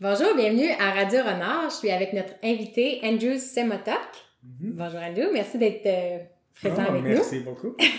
Bonjour, 0.00 0.34
bienvenue 0.36 0.70
à 0.78 0.90
Radio 0.92 1.20
Renard. 1.20 1.70
Je 1.70 1.76
suis 1.76 1.90
avec 1.90 2.12
notre 2.12 2.34
invité 2.44 3.00
Andrew 3.02 3.38
Semotok. 3.38 3.96
Mhm. 4.42 4.72
Bonjour 4.76 5.00
Andrew, 5.00 5.32
merci 5.32 5.58
d'être 5.58 5.86
euh, 5.86 6.18
présent 6.60 6.82
Oh, 6.86 6.90
avec 6.90 7.02
merci 7.02 7.40
beaucoup. 7.40 7.74
nous. 7.78 7.86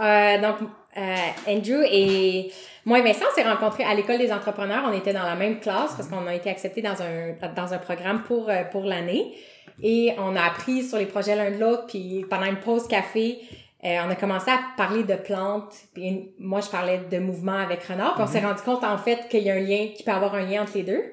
Euh, 0.00 0.40
donc, 0.40 0.56
euh, 0.96 1.14
Andrew 1.46 1.84
et 1.88 2.50
moi 2.84 2.98
et 2.98 3.02
Vincent, 3.02 3.26
on 3.30 3.34
s'est 3.36 3.48
rencontrés 3.48 3.84
à 3.84 3.94
l'école 3.94 4.18
des 4.18 4.32
entrepreneurs. 4.32 4.82
On 4.84 4.92
était 4.92 5.12
dans 5.12 5.22
la 5.22 5.36
même 5.36 5.60
classe 5.60 5.94
parce 5.94 6.08
qu'on 6.08 6.26
a 6.26 6.34
été 6.34 6.50
acceptés 6.50 6.82
dans 6.82 7.00
un, 7.00 7.36
dans 7.54 7.72
un 7.72 7.78
programme 7.78 8.24
pour, 8.24 8.50
euh, 8.50 8.64
pour 8.64 8.82
l'année. 8.82 9.36
Et 9.84 10.10
on 10.18 10.34
a 10.34 10.42
appris 10.42 10.82
sur 10.82 10.98
les 10.98 11.06
projets 11.06 11.36
l'un 11.36 11.52
de 11.52 11.60
l'autre. 11.60 11.84
Puis 11.86 12.26
pendant 12.28 12.46
une 12.46 12.58
pause 12.58 12.88
café, 12.88 13.38
euh, 13.84 13.98
on 14.04 14.10
a 14.10 14.16
commencé 14.16 14.50
à 14.50 14.58
parler 14.76 15.04
de 15.04 15.14
plantes. 15.14 15.72
Puis 15.94 16.32
moi, 16.40 16.60
je 16.60 16.70
parlais 16.70 16.98
de 17.08 17.18
mouvement 17.20 17.52
avec 17.58 17.84
Renard. 17.84 18.14
Puis 18.14 18.24
on 18.24 18.26
s'est 18.26 18.40
rendu 18.40 18.62
compte 18.62 18.82
en 18.82 18.98
fait 18.98 19.28
qu'il 19.28 19.44
y 19.44 19.50
a 19.50 19.54
un 19.54 19.60
lien, 19.60 19.86
qu'il 19.94 20.04
peut 20.04 20.10
y 20.10 20.14
avoir 20.14 20.34
un 20.34 20.44
lien 20.44 20.62
entre 20.62 20.72
les 20.74 20.82
deux. 20.82 21.04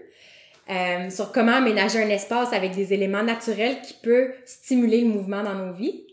Euh, 0.71 1.09
sur 1.09 1.33
comment 1.33 1.55
aménager 1.55 2.01
un 2.01 2.09
espace 2.09 2.53
avec 2.53 2.71
des 2.71 2.93
éléments 2.93 3.23
naturels 3.23 3.81
qui 3.81 3.93
peut 4.01 4.31
stimuler 4.45 5.01
le 5.01 5.07
mouvement 5.07 5.43
dans 5.43 5.55
nos 5.55 5.73
vies. 5.73 6.05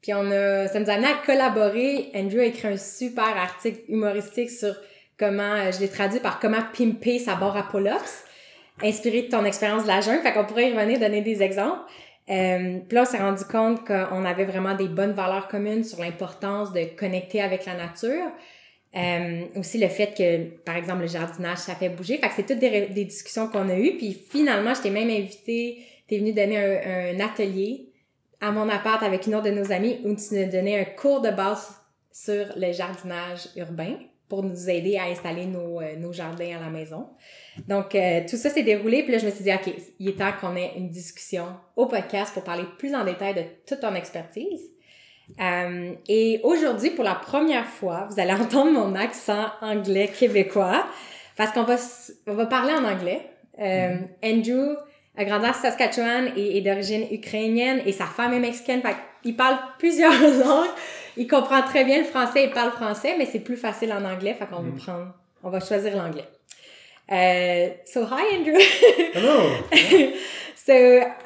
Puis 0.00 0.14
on 0.14 0.30
a, 0.30 0.66
ça 0.68 0.80
nous 0.80 0.88
a 0.88 0.94
amené 0.94 1.08
à 1.08 1.26
collaborer. 1.26 2.10
Andrew 2.14 2.38
a 2.38 2.44
écrit 2.44 2.68
un 2.68 2.76
super 2.78 3.36
article 3.36 3.80
humoristique 3.88 4.50
sur 4.50 4.74
comment, 5.18 5.42
euh, 5.42 5.72
je 5.72 5.80
l'ai 5.80 5.88
traduit 5.88 6.20
par 6.20 6.40
comment 6.40 6.62
pimper 6.72 7.18
sa 7.18 7.34
barre 7.34 7.56
à 7.58 7.64
pull-ups, 7.64 8.24
inspiré 8.82 9.22
de 9.22 9.28
ton 9.28 9.44
expérience 9.44 9.82
de 9.82 9.88
la 9.88 10.00
jungle. 10.00 10.22
Fait 10.22 10.32
qu'on 10.32 10.46
pourrait 10.46 10.70
y 10.70 10.72
revenir 10.72 10.98
donner 10.98 11.20
des 11.20 11.42
exemples. 11.42 11.82
Euh, 12.30 12.78
puis 12.88 12.94
là, 12.94 13.02
on 13.02 13.04
s'est 13.04 13.18
rendu 13.18 13.44
compte 13.44 13.86
qu'on 13.86 14.24
avait 14.24 14.44
vraiment 14.44 14.74
des 14.74 14.88
bonnes 14.88 15.12
valeurs 15.12 15.48
communes 15.48 15.84
sur 15.84 16.00
l'importance 16.00 16.72
de 16.72 16.84
connecter 16.96 17.42
avec 17.42 17.66
la 17.66 17.74
nature. 17.74 18.30
Euh, 18.96 19.44
aussi 19.56 19.78
le 19.78 19.88
fait 19.88 20.16
que, 20.16 20.60
par 20.64 20.76
exemple, 20.76 21.02
le 21.02 21.08
jardinage, 21.08 21.58
ça 21.58 21.74
fait 21.74 21.90
bouger. 21.90 22.18
Fait 22.18 22.28
que 22.28 22.34
c'est 22.34 22.46
toutes 22.46 22.58
des, 22.58 23.04
discussions 23.04 23.48
qu'on 23.48 23.68
a 23.68 23.78
eues. 23.78 23.96
Puis 23.96 24.12
finalement, 24.30 24.74
je 24.74 24.82
t'ai 24.82 24.90
même 24.90 25.10
invité, 25.10 25.78
t'es 26.06 26.18
venu 26.18 26.32
donner 26.32 26.56
un, 26.56 27.16
un 27.16 27.20
atelier 27.20 27.88
à 28.40 28.50
mon 28.50 28.68
appart 28.68 29.02
avec 29.02 29.26
une 29.26 29.34
autre 29.34 29.46
de 29.46 29.50
nos 29.50 29.72
amies 29.72 30.00
où 30.04 30.14
tu 30.14 30.34
nous 30.34 30.50
donnais 30.50 30.78
un 30.80 30.84
cours 30.84 31.20
de 31.20 31.30
base 31.30 31.68
sur 32.12 32.46
le 32.56 32.72
jardinage 32.72 33.48
urbain 33.56 33.96
pour 34.28 34.42
nous 34.42 34.68
aider 34.68 34.96
à 34.96 35.04
installer 35.04 35.46
nos, 35.46 35.80
euh, 35.80 35.96
nos 35.96 36.12
jardins 36.12 36.56
à 36.56 36.60
la 36.60 36.70
maison. 36.70 37.08
Donc, 37.66 37.94
euh, 37.94 38.20
tout 38.28 38.36
ça 38.36 38.50
s'est 38.50 38.62
déroulé. 38.62 39.02
Puis 39.02 39.12
là, 39.12 39.18
je 39.18 39.26
me 39.26 39.30
suis 39.30 39.44
dit, 39.44 39.52
OK, 39.52 39.72
il 39.98 40.08
est 40.08 40.18
temps 40.18 40.32
qu'on 40.38 40.54
ait 40.54 40.72
une 40.76 40.90
discussion 40.90 41.46
au 41.76 41.86
podcast 41.86 42.34
pour 42.34 42.44
parler 42.44 42.64
plus 42.78 42.94
en 42.94 43.04
détail 43.04 43.34
de 43.34 43.42
toute 43.66 43.80
ton 43.80 43.94
expertise. 43.94 44.60
Euh, 45.40 45.92
et 46.08 46.40
aujourd'hui, 46.42 46.90
pour 46.90 47.04
la 47.04 47.14
première 47.14 47.66
fois, 47.66 48.08
vous 48.10 48.20
allez 48.20 48.32
entendre 48.40 48.72
mon 48.72 48.94
accent 48.94 49.46
anglais 49.60 50.08
québécois 50.08 50.84
parce 51.36 51.52
qu'on 51.52 51.62
va, 51.62 51.76
on 52.26 52.34
va 52.34 52.46
parler 52.46 52.72
en 52.72 52.84
anglais. 52.84 53.30
Euh, 53.60 53.96
Andrew 54.24 54.76
a 55.16 55.24
grandi 55.24 55.46
à 55.46 55.52
Saskatchewan 55.52 56.32
et 56.36 56.58
est 56.58 56.60
d'origine 56.60 57.06
ukrainienne 57.10 57.80
et 57.86 57.92
sa 57.92 58.06
femme 58.06 58.32
est 58.32 58.40
mexicaine. 58.40 58.80
Fait 58.82 58.96
il 59.24 59.36
parle 59.36 59.58
plusieurs 59.78 60.12
langues. 60.44 60.70
Il 61.16 61.26
comprend 61.26 61.62
très 61.62 61.84
bien 61.84 61.98
le 61.98 62.04
français 62.04 62.44
et 62.44 62.48
parle 62.48 62.70
français, 62.70 63.16
mais 63.18 63.26
c'est 63.26 63.40
plus 63.40 63.56
facile 63.56 63.92
en 63.92 64.04
anglais. 64.04 64.34
Fait 64.34 64.46
qu'on 64.46 64.62
va 64.62 64.70
prendre, 64.78 65.14
on 65.42 65.50
va 65.50 65.60
choisir 65.60 65.96
l'anglais. 65.96 66.28
Euh, 67.10 67.70
so 67.86 68.06
hi 68.06 68.34
Andrew. 68.34 68.58
Hello. 68.58 69.64
so 70.54 70.74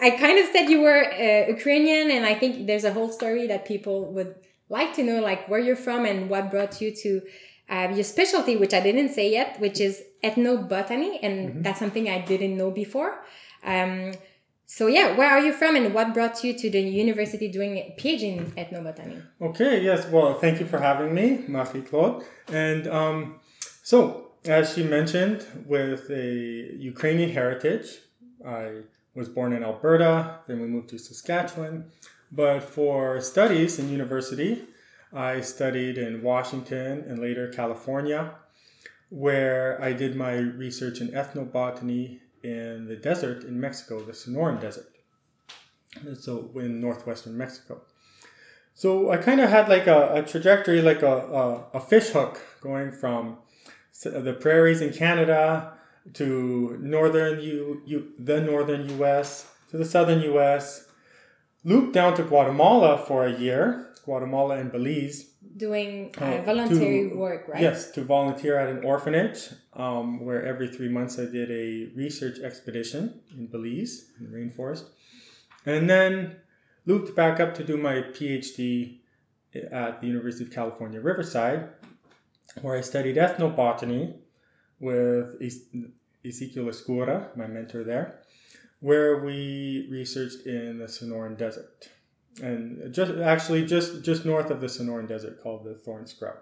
I 0.01 0.11
kind 0.11 0.39
of 0.39 0.47
said 0.53 0.69
you 0.71 0.81
were 0.81 1.05
uh, 1.05 1.49
Ukrainian, 1.49 2.11
and 2.11 2.25
I 2.25 2.35
think 2.35 2.67
there's 2.67 2.85
a 2.85 2.93
whole 2.93 3.11
story 3.11 3.47
that 3.49 3.65
people 3.65 4.13
would 4.13 4.35
like 4.69 4.95
to 4.95 5.03
know, 5.03 5.21
like 5.21 5.49
where 5.49 5.59
you're 5.59 5.77
from 5.77 6.07
and 6.07 6.31
what 6.31 6.51
brought 6.51 6.81
you 6.81 6.95
to 6.95 7.23
uh, 7.69 7.89
your 7.95 8.05
specialty, 8.05 8.57
which 8.57 8.75
I 8.75 8.81
didn't 8.81 9.11
say 9.11 9.31
yet, 9.31 9.59
which 9.59 9.81
is 9.81 10.03
ethnobotany, 10.23 11.19
and 11.23 11.65
that's 11.65 11.81
something 11.81 12.09
I 12.09 12.21
didn't 12.21 12.57
know 12.57 12.71
before. 12.71 13.25
Um, 13.65 14.13
so 14.67 14.87
yeah, 14.87 15.17
where 15.17 15.31
are 15.31 15.41
you 15.41 15.53
from, 15.53 15.75
and 15.75 15.93
what 15.93 16.15
brought 16.15 16.45
you 16.45 16.57
to 16.57 16.71
the 16.71 16.81
university 16.81 17.49
doing 17.49 17.77
a 17.77 17.95
PhD 17.99 18.39
in 18.39 18.53
ethnobotany? 18.53 19.23
Okay, 19.41 19.83
yes, 19.83 20.07
well, 20.07 20.35
thank 20.39 20.61
you 20.61 20.67
for 20.67 20.79
having 20.79 21.13
me, 21.13 21.45
Marie 21.49 21.83
Claude. 21.83 22.25
And 22.49 22.87
um, 22.87 23.41
so, 23.83 24.32
as 24.45 24.75
she 24.75 24.83
mentioned, 24.83 25.47
with 25.67 26.11
a 26.11 26.75
Ukrainian 26.79 27.31
heritage, 27.31 27.99
I 28.47 28.83
was 29.15 29.29
born 29.29 29.53
in 29.53 29.63
Alberta, 29.63 30.39
then 30.47 30.61
we 30.61 30.67
moved 30.67 30.89
to 30.91 30.99
Saskatchewan. 30.99 31.91
But 32.31 32.63
for 32.63 33.21
studies 33.21 33.79
in 33.79 33.91
university, 33.91 34.65
I 35.13 35.43
studied 35.43 35.99
in 35.99 36.23
Washington 36.23 37.05
and 37.07 37.19
later 37.21 37.49
California, 37.49 38.35
where 39.11 39.81
I 39.83 39.93
did 39.93 40.17
my 40.17 40.35
research 40.37 41.01
in 41.01 41.09
ethnobotany 41.09 42.21
in 42.43 42.87
the 42.87 42.97
desert 42.97 43.45
in 43.45 43.61
Mexico, 43.61 44.01
the 44.01 44.13
Sonoran 44.13 44.61
Desert. 44.61 44.89
So, 46.19 46.51
in 46.57 46.81
northwestern 46.81 47.37
Mexico. 47.37 47.83
So 48.75 49.11
I 49.11 49.19
kind 49.19 49.41
of 49.41 49.51
had 49.51 49.69
like 49.69 49.87
a, 49.87 50.15
a 50.15 50.23
trajectory, 50.23 50.81
like 50.81 51.03
a, 51.03 51.17
a, 51.17 51.67
a 51.75 51.81
fish 51.81 52.09
hook 52.09 52.41
going 52.63 52.91
from 52.91 53.37
the 54.11 54.33
prairies 54.35 54.81
in 54.81 54.93
Canada 54.93 55.73
to 56.15 56.77
northern 56.81 57.41
U, 57.41 57.83
U, 57.87 58.13
the 58.19 58.41
northern 58.41 58.89
U.S. 58.99 59.51
to 59.71 59.77
the 59.77 59.85
southern 59.85 60.21
U.S. 60.23 60.89
Looped 61.65 61.93
down 61.93 62.17
to 62.17 62.25
Guatemala 62.25 62.99
for 63.07 63.25
a 63.27 63.33
year, 63.39 63.93
Guatemala 64.05 64.57
and 64.59 64.73
Belize. 64.73 65.29
Doing 65.57 66.11
uh, 66.21 66.25
Uh, 66.25 66.43
voluntary 66.43 67.11
to- 67.11 67.17
work, 67.17 67.47
right? 67.47 67.61
Yes, 67.63 67.91
to 67.93 68.03
volunteer 68.03 68.57
at 68.59 68.69
an 68.69 68.83
orphanage, 68.85 69.51
um, 69.75 70.25
where 70.25 70.45
every 70.45 70.69
three 70.69 70.89
months 70.89 71.19
I 71.19 71.27
did 71.27 71.51
a 71.51 71.93
research 71.95 72.39
expedition 72.41 73.21
in 73.37 73.47
Belize, 73.47 74.11
in 74.19 74.31
the 74.31 74.37
rainforest. 74.37 74.85
And 75.67 75.89
then 75.89 76.37
looped 76.87 77.15
back 77.15 77.39
up 77.39 77.55
to 77.57 77.63
do 77.65 77.77
my 77.77 77.97
PhD 78.15 78.99
at 79.71 80.01
the 80.01 80.07
University 80.07 80.45
of 80.45 80.51
California, 80.51 81.01
Riverside, 81.01 81.69
where 82.61 82.77
I 82.77 82.81
studied 82.81 83.17
ethnobotany 83.17 84.15
with 84.81 85.41
Exequiel 85.41 86.69
Ezcurra, 86.69 87.37
my 87.37 87.47
mentor 87.47 87.85
there, 87.85 88.21
where 88.81 89.25
we 89.25 89.87
researched 89.91 90.47
in 90.47 90.79
the 90.79 90.87
Sonoran 90.87 91.37
Desert. 91.39 91.89
And 92.43 92.93
just 92.93 93.13
actually 93.21 93.67
just 93.67 94.03
just 94.03 94.25
north 94.25 94.51
of 94.51 94.61
the 94.61 94.67
Sonoran 94.67 95.07
Desert 95.07 95.43
called 95.43 95.65
the 95.65 95.75
Thorn 95.75 96.07
Scrub. 96.07 96.37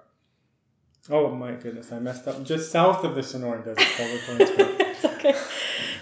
Oh 1.08 1.34
my 1.34 1.52
goodness, 1.52 1.90
I 1.92 1.98
messed 1.98 2.28
up. 2.28 2.44
Just 2.44 2.70
south 2.70 3.04
of 3.04 3.14
the 3.14 3.22
Sonoran 3.22 3.64
Desert 3.64 3.88
called 3.96 4.10
the 4.10 4.18
Thorn 4.18 4.46
Scrub. 4.46 4.80
it's 4.80 5.04
okay. 5.04 5.34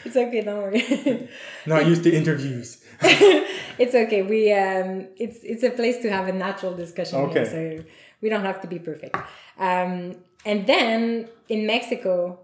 It's 0.04 0.16
okay. 0.16 0.42
Don't 0.42 0.58
worry. 0.58 1.28
Not 1.66 1.86
used 1.86 2.02
to 2.04 2.14
interviews. 2.14 2.84
it's 3.02 3.94
okay. 3.94 4.22
We 4.22 4.52
um, 4.52 5.08
it's 5.16 5.38
it's 5.42 5.62
a 5.62 5.70
place 5.70 6.02
to 6.02 6.10
have 6.10 6.28
a 6.28 6.32
natural 6.32 6.74
discussion 6.74 7.30
here, 7.30 7.46
so 7.46 7.84
we 8.20 8.28
don't 8.28 8.44
have 8.44 8.60
to 8.62 8.66
be 8.66 8.78
perfect. 8.78 9.16
Um, 9.58 10.16
and 10.44 10.66
then 10.66 11.28
in 11.48 11.66
Mexico, 11.66 12.40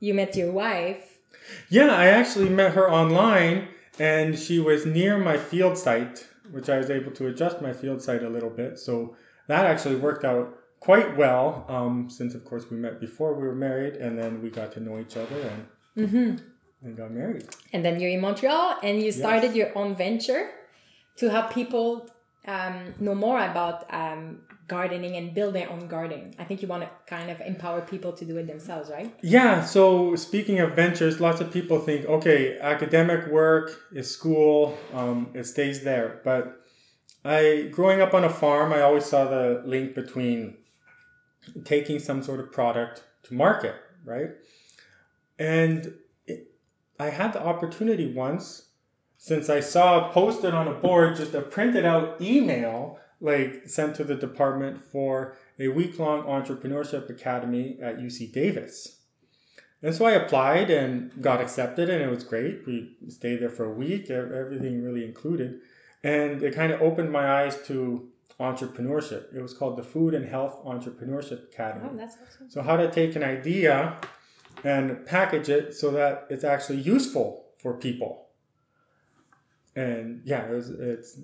you 0.00 0.14
met 0.14 0.36
your 0.36 0.52
wife. 0.52 1.18
Yeah, 1.68 1.94
I 1.94 2.06
actually 2.06 2.48
met 2.48 2.72
her 2.72 2.90
online 2.90 3.68
and 3.98 4.38
she 4.38 4.58
was 4.58 4.86
near 4.86 5.18
my 5.18 5.36
field 5.36 5.78
site, 5.78 6.26
which 6.50 6.68
I 6.68 6.78
was 6.78 6.90
able 6.90 7.12
to 7.12 7.28
adjust 7.28 7.60
my 7.60 7.72
field 7.72 8.02
site 8.02 8.22
a 8.22 8.28
little 8.28 8.50
bit. 8.50 8.78
So 8.78 9.16
that 9.46 9.66
actually 9.66 9.96
worked 9.96 10.24
out 10.24 10.58
quite 10.80 11.16
well, 11.16 11.64
um, 11.68 12.10
since 12.10 12.34
of 12.34 12.44
course 12.44 12.70
we 12.70 12.76
met 12.76 13.00
before 13.00 13.34
we 13.34 13.46
were 13.46 13.54
married 13.54 13.94
and 13.94 14.18
then 14.18 14.42
we 14.42 14.50
got 14.50 14.72
to 14.72 14.80
know 14.80 14.98
each 14.98 15.16
other 15.16 15.36
and, 15.50 15.66
and 16.82 16.96
got 16.96 17.10
married. 17.10 17.46
And 17.72 17.84
then 17.84 18.00
you're 18.00 18.10
in 18.10 18.20
Montreal, 18.20 18.78
and 18.82 19.02
you 19.02 19.10
started 19.10 19.54
your 19.54 19.76
own 19.78 19.96
venture 19.96 20.50
to 21.16 21.30
help 21.30 21.54
people 21.54 22.10
um, 22.46 22.94
know 23.00 23.14
more 23.14 23.38
about 23.38 23.92
um, 23.92 24.42
gardening 24.66 25.16
and 25.16 25.34
build 25.34 25.54
their 25.54 25.70
own 25.70 25.88
garden. 25.88 26.34
I 26.38 26.44
think 26.44 26.62
you 26.62 26.68
want 26.68 26.82
to 26.84 26.90
kind 27.06 27.30
of 27.30 27.40
empower 27.40 27.82
people 27.82 28.12
to 28.12 28.24
do 28.24 28.36
it 28.38 28.46
themselves, 28.46 28.90
right? 28.90 29.14
Yeah, 29.22 29.64
so 29.64 30.16
speaking 30.16 30.60
of 30.60 30.74
ventures, 30.74 31.20
lots 31.20 31.40
of 31.40 31.52
people 31.52 31.78
think, 31.80 32.06
okay, 32.06 32.58
academic 32.58 33.26
work 33.28 33.78
is 33.92 34.10
school, 34.10 34.78
um, 34.94 35.30
it 35.34 35.44
stays 35.44 35.84
there. 35.84 36.20
But 36.24 36.60
I, 37.24 37.68
growing 37.72 38.00
up 38.00 38.14
on 38.14 38.24
a 38.24 38.30
farm, 38.30 38.72
I 38.72 38.80
always 38.80 39.04
saw 39.04 39.26
the 39.26 39.62
link 39.66 39.94
between 39.94 40.56
taking 41.64 41.98
some 41.98 42.22
sort 42.22 42.40
of 42.40 42.52
product 42.52 43.04
to 43.24 43.34
market, 43.34 43.74
right? 44.04 44.30
And 45.38 45.94
it, 46.26 46.52
I 46.98 47.10
had 47.10 47.32
the 47.32 47.44
opportunity 47.44 48.12
once, 48.12 48.68
since 49.18 49.50
I 49.50 49.60
saw 49.60 50.10
posted 50.10 50.54
on 50.54 50.68
a 50.68 50.74
board 50.74 51.16
just 51.16 51.34
a 51.34 51.40
printed 51.40 51.84
out 51.84 52.20
email, 52.20 52.98
like 53.24 53.66
sent 53.66 53.96
to 53.96 54.04
the 54.04 54.14
department 54.14 54.80
for 54.84 55.36
a 55.58 55.68
week 55.68 55.98
long 55.98 56.22
entrepreneurship 56.24 57.08
academy 57.08 57.78
at 57.80 57.98
UC 57.98 58.32
Davis. 58.32 59.00
And 59.82 59.94
so 59.94 60.04
I 60.04 60.12
applied 60.12 60.70
and 60.70 61.10
got 61.22 61.40
accepted, 61.40 61.88
and 61.88 62.02
it 62.02 62.08
was 62.08 62.22
great. 62.22 62.66
We 62.66 62.96
stayed 63.08 63.40
there 63.40 63.50
for 63.50 63.64
a 63.64 63.72
week, 63.72 64.10
everything 64.10 64.82
really 64.82 65.04
included. 65.04 65.60
And 66.02 66.42
it 66.42 66.54
kind 66.54 66.70
of 66.70 66.82
opened 66.82 67.10
my 67.10 67.42
eyes 67.42 67.56
to 67.66 68.08
entrepreneurship. 68.38 69.34
It 69.34 69.40
was 69.40 69.54
called 69.54 69.78
the 69.78 69.82
Food 69.82 70.12
and 70.12 70.26
Health 70.28 70.62
Entrepreneurship 70.64 71.44
Academy. 71.52 71.88
Oh, 71.90 71.96
that's 71.96 72.16
awesome. 72.16 72.50
So, 72.50 72.62
how 72.62 72.76
to 72.76 72.90
take 72.90 73.16
an 73.16 73.22
idea 73.22 73.98
and 74.64 75.06
package 75.06 75.48
it 75.48 75.74
so 75.74 75.90
that 75.92 76.26
it's 76.28 76.44
actually 76.44 76.80
useful 76.80 77.46
for 77.58 77.74
people. 77.74 78.26
And 79.76 80.20
yeah, 80.24 80.44
it 80.46 80.50
was, 80.50 80.70
it's 80.70 81.20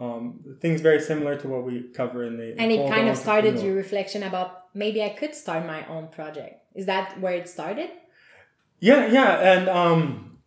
um, 0.00 0.40
things 0.60 0.80
very 0.80 1.00
similar 1.00 1.36
to 1.36 1.46
what 1.46 1.64
we 1.64 1.82
cover 1.94 2.24
in 2.24 2.38
the. 2.38 2.54
And 2.58 2.72
it 2.72 2.88
kind 2.88 3.08
of 3.08 3.16
started 3.16 3.60
your 3.60 3.74
reflection 3.74 4.22
about 4.22 4.64
maybe 4.74 5.02
I 5.02 5.10
could 5.10 5.34
start 5.34 5.66
my 5.66 5.86
own 5.86 6.08
project. 6.08 6.64
Is 6.74 6.86
that 6.86 7.20
where 7.20 7.34
it 7.34 7.48
started? 7.48 7.90
Yeah, 8.80 9.06
yeah, 9.08 9.52
and 9.52 9.68
um, 9.68 10.38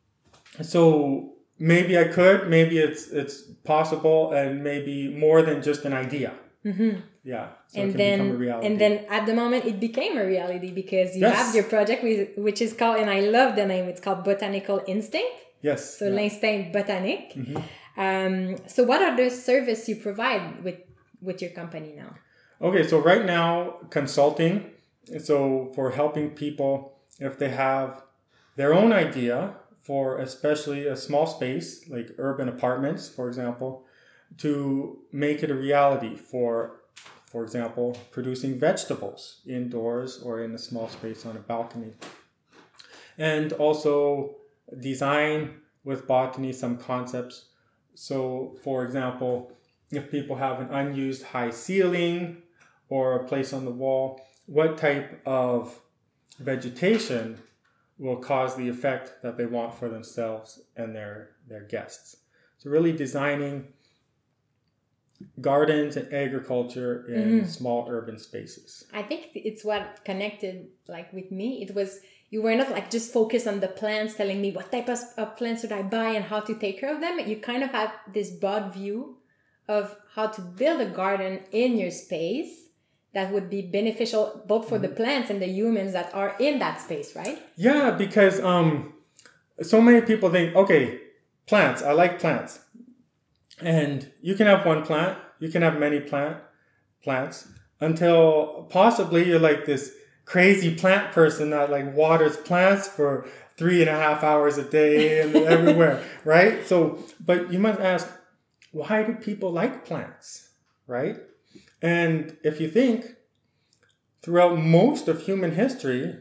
so 0.62 1.34
maybe 1.60 1.98
I 2.00 2.06
could, 2.06 2.50
maybe 2.50 2.80
it's 2.80 3.10
it's 3.10 3.42
possible, 3.64 4.34
and 4.34 4.64
maybe 4.64 5.14
more 5.16 5.44
than 5.44 5.62
just 5.62 5.86
an 5.86 5.94
idea. 5.94 6.34
Mm-hmm. 6.66 7.02
Yeah, 7.24 7.50
so 7.68 7.82
and 7.82 7.94
then 7.94 8.20
and 8.64 8.82
then 8.82 9.06
at 9.10 9.28
the 9.28 9.36
moment 9.36 9.66
it 9.66 9.80
became 9.80 10.18
a 10.18 10.26
reality 10.26 10.72
because 10.72 11.16
you 11.16 11.22
yes. 11.22 11.38
have 11.38 11.56
your 11.56 11.66
project 11.66 12.04
which 12.38 12.62
is 12.62 12.74
called 12.74 12.98
and 12.98 13.10
I 13.10 13.20
love 13.20 13.56
the 13.56 13.66
name. 13.66 13.86
It's 13.86 14.02
called 14.02 14.24
Botanical 14.24 14.82
Instinct. 14.88 15.32
Yes. 15.62 16.00
So 16.00 16.06
yeah. 16.08 16.16
l'instinct 16.16 16.74
botanique. 16.74 17.36
Mm-hmm. 17.36 17.58
Um, 17.98 18.58
so 18.68 18.84
what 18.84 19.02
are 19.02 19.16
the 19.16 19.30
service 19.30 19.88
you 19.88 19.98
provide 19.98 20.64
with 20.64 20.80
with 21.22 21.42
your 21.42 21.52
company 21.52 21.94
now? 21.96 22.16
Okay, 22.62 22.86
so 22.88 23.00
right 23.00 23.26
now 23.26 23.78
consulting. 23.90 24.72
So 25.20 25.72
for 25.76 25.92
helping 25.92 26.32
people 26.32 26.94
if 27.20 27.38
they 27.38 27.50
have 27.50 28.04
their 28.56 28.74
own 28.74 28.92
idea 28.92 29.56
for 29.82 30.20
especially 30.20 30.88
a 30.88 30.96
small 30.96 31.28
space 31.28 31.90
like 31.90 32.10
urban 32.18 32.48
apartments, 32.48 33.10
for 33.10 33.28
example, 33.28 33.86
to 34.38 35.00
make 35.12 35.44
it 35.44 35.52
a 35.52 35.56
reality 35.56 36.16
for 36.16 36.84
for 37.34 37.44
example, 37.44 37.98
producing 38.12 38.60
vegetables 38.60 39.42
indoors 39.48 40.22
or 40.22 40.44
in 40.44 40.54
a 40.54 40.58
small 40.60 40.88
space 40.88 41.26
on 41.26 41.36
a 41.36 41.40
balcony. 41.40 41.92
And 43.18 43.54
also 43.54 44.36
design 44.80 45.56
with 45.84 46.06
botany 46.06 46.54
some 46.54 46.78
concepts. 46.78 47.46
So, 47.96 48.56
for 48.64 48.84
example, 48.84 49.52
if 49.92 50.10
people 50.10 50.36
have 50.36 50.60
an 50.60 50.70
unused 50.70 51.24
high 51.24 51.52
ceiling 51.52 52.44
or 52.90 53.16
a 53.16 53.28
place 53.28 53.54
on 53.54 53.66
the 53.66 53.72
wall, 53.72 54.22
what 54.46 54.78
type 54.78 55.22
of 55.26 55.80
vegetation 56.40 57.38
will 57.98 58.18
cause 58.18 58.56
the 58.56 58.68
effect 58.68 59.22
that 59.22 59.38
they 59.38 59.46
want 59.46 59.74
for 59.74 59.88
themselves 59.88 60.62
and 60.76 60.96
their, 60.96 61.32
their 61.48 61.64
guests. 61.64 62.18
So, 62.58 62.70
really 62.70 62.92
designing 62.92 63.68
gardens 65.42 65.96
and 65.96 66.12
agriculture 66.14 67.06
in 67.08 67.40
mm-hmm. 67.40 67.48
small 67.48 67.88
urban 67.90 68.18
spaces. 68.18 68.86
I 68.94 69.04
think 69.04 69.32
it's 69.36 69.64
what 69.64 70.04
connected 70.06 70.68
like 70.88 71.12
with 71.14 71.32
me. 71.32 71.66
It 71.68 71.74
was 71.74 72.00
you 72.34 72.42
were 72.42 72.56
not 72.56 72.72
like 72.72 72.90
just 72.90 73.14
focused 73.14 73.46
on 73.46 73.60
the 73.60 73.68
plants 73.68 74.16
telling 74.16 74.42
me 74.42 74.52
what 74.52 74.72
type 74.72 74.90
of, 74.90 75.38
plants 75.38 75.62
should 75.62 75.72
I 75.72 75.84
buy 75.84 76.10
and 76.18 76.26
how 76.26 76.40
to 76.40 76.56
take 76.56 76.80
care 76.80 76.92
of 76.92 77.00
them. 77.00 77.20
You 77.20 77.38
kind 77.38 77.62
of 77.62 77.70
had 77.70 77.92
this 78.12 78.32
broad 78.32 78.74
view 78.74 79.18
of 79.68 79.96
how 80.16 80.26
to 80.36 80.42
build 80.42 80.82
a 80.82 80.88
garden 80.88 81.42
in 81.52 81.78
your 81.78 81.92
space 81.92 82.70
that 83.14 83.32
would 83.32 83.52
be 83.52 83.62
beneficial 83.62 84.44
both 84.48 84.68
for 84.68 84.80
the 84.80 84.88
mm-hmm. 84.88 84.96
plants 84.98 85.30
and 85.30 85.40
the 85.40 85.48
humans 85.48 85.94
that 85.94 86.10
are 86.16 86.36
in 86.40 86.58
that 86.58 86.82
space, 86.82 87.16
right? 87.16 87.38
Yeah, 87.56 87.92
because 87.92 88.40
um, 88.40 88.94
so 89.62 89.80
many 89.80 90.02
people 90.02 90.32
think, 90.32 90.56
okay, 90.56 91.02
plants. 91.46 91.84
I 91.84 91.92
like 91.92 92.18
plants, 92.18 92.62
and 93.62 94.12
you 94.24 94.34
can 94.34 94.48
have 94.48 94.66
one 94.66 94.84
plant. 94.84 95.20
You 95.40 95.50
can 95.50 95.62
have 95.62 95.78
many 95.78 96.00
plant 96.00 96.38
plants 97.04 97.48
until 97.80 98.66
possibly 98.72 99.28
you're 99.28 99.38
like 99.38 99.66
this 99.66 99.94
crazy 100.26 100.74
plant 100.76 101.12
person 101.12 101.50
that 101.50 101.70
like 101.70 101.94
waters 101.94 102.38
plants 102.38 102.88
for 102.88 103.28
three 103.58 103.82
and 103.82 103.90
a 103.90 103.94
half 103.94 104.24
hours 104.24 104.58
a 104.58 104.64
day 104.64 105.22
and 105.22 105.36
everywhere, 105.56 106.04
right? 106.24 106.66
So, 106.66 107.04
but 107.20 107.52
you 107.52 107.60
must 107.60 107.80
ask, 107.80 108.10
why 108.72 109.04
do 109.04 109.14
people 109.14 109.52
like 109.52 109.86
plants, 109.86 110.50
right? 110.88 111.18
And 111.82 112.38
if 112.44 112.60
you 112.60 112.70
think 112.70 113.06
throughout 114.22 114.58
most 114.58 115.08
of 115.08 115.22
human 115.22 115.56
history, 115.56 116.16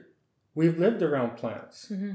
we've 0.55 0.79
lived 0.79 1.03
around 1.03 1.37
plants. 1.37 1.89
Mm-hmm. 1.91 2.13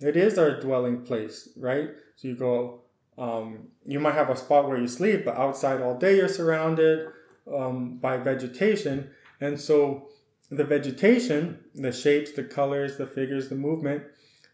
It 0.00 0.16
is 0.16 0.38
our 0.38 0.60
dwelling 0.60 1.02
place, 1.02 1.48
right? 1.56 1.90
So 2.16 2.28
you 2.28 2.34
go, 2.34 2.80
um, 3.18 3.68
you 3.84 4.00
might 4.00 4.14
have 4.14 4.30
a 4.30 4.36
spot 4.36 4.68
where 4.68 4.78
you 4.78 4.88
sleep, 4.88 5.24
but 5.24 5.36
outside 5.36 5.82
all 5.82 5.98
day 5.98 6.16
you're 6.16 6.28
surrounded 6.28 7.08
um, 7.52 7.98
by 7.98 8.16
vegetation. 8.16 9.10
And 9.40 9.60
so 9.60 10.08
the 10.52 10.64
vegetation, 10.64 11.58
the 11.74 11.90
shapes, 11.90 12.32
the 12.32 12.44
colors, 12.44 12.98
the 12.98 13.06
figures, 13.06 13.48
the 13.48 13.54
movement, 13.54 14.04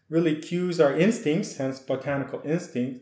really 0.09 0.35
cues 0.35 0.79
our 0.79 0.97
instincts, 0.97 1.57
hence 1.57 1.79
botanical 1.79 2.41
instinct, 2.45 3.01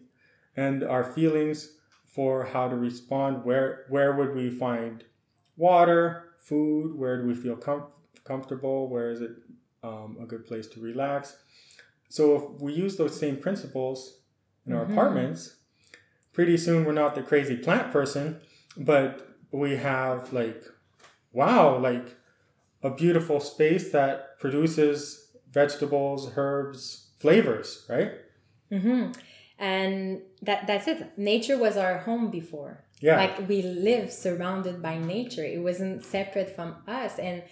and 0.55 0.83
our 0.83 1.03
feelings 1.03 1.73
for 2.07 2.45
how 2.45 2.67
to 2.67 2.75
respond. 2.75 3.45
Where 3.45 3.85
where 3.89 4.15
would 4.15 4.33
we 4.33 4.49
find 4.49 5.03
water, 5.55 6.33
food? 6.39 6.97
Where 6.97 7.21
do 7.21 7.27
we 7.27 7.35
feel 7.35 7.55
com- 7.55 7.91
comfortable? 8.23 8.89
Where 8.89 9.11
is 9.11 9.21
it 9.21 9.31
um, 9.83 10.17
a 10.19 10.25
good 10.25 10.47
place 10.47 10.65
to 10.69 10.81
relax? 10.81 11.37
So 12.09 12.35
if 12.35 12.61
we 12.61 12.73
use 12.73 12.97
those 12.97 13.19
same 13.19 13.37
principles 13.37 14.21
in 14.65 14.73
our 14.73 14.85
mm-hmm. 14.85 14.93
apartments, 14.93 15.57
pretty 16.33 16.57
soon 16.57 16.83
we're 16.83 16.93
not 16.93 17.13
the 17.13 17.21
crazy 17.21 17.57
plant 17.57 17.91
person, 17.91 18.39
but 18.75 19.35
we 19.51 19.75
have 19.75 20.33
like, 20.33 20.63
wow, 21.31 21.77
like 21.77 22.16
a 22.83 22.89
beautiful 22.89 23.39
space 23.39 23.91
that 23.91 24.39
produces 24.39 25.29
vegetables, 25.51 26.31
herbs, 26.35 27.07
flavors, 27.17 27.85
right? 27.89 28.11
Mm-hmm. 28.71 29.11
And 29.59 30.21
that 30.43 30.67
that's 30.67 30.87
it. 30.87 31.17
Nature 31.17 31.57
was 31.57 31.77
our 31.77 31.99
home 31.99 32.29
before. 32.29 32.83
Yeah. 32.99 33.17
Like 33.17 33.47
we 33.47 33.61
live 33.61 34.11
surrounded 34.11 34.81
by 34.81 34.97
nature. 34.97 35.43
It 35.43 35.61
wasn't 35.61 36.05
separate 36.05 36.55
from 36.55 36.75
us. 36.87 37.19
And 37.19 37.43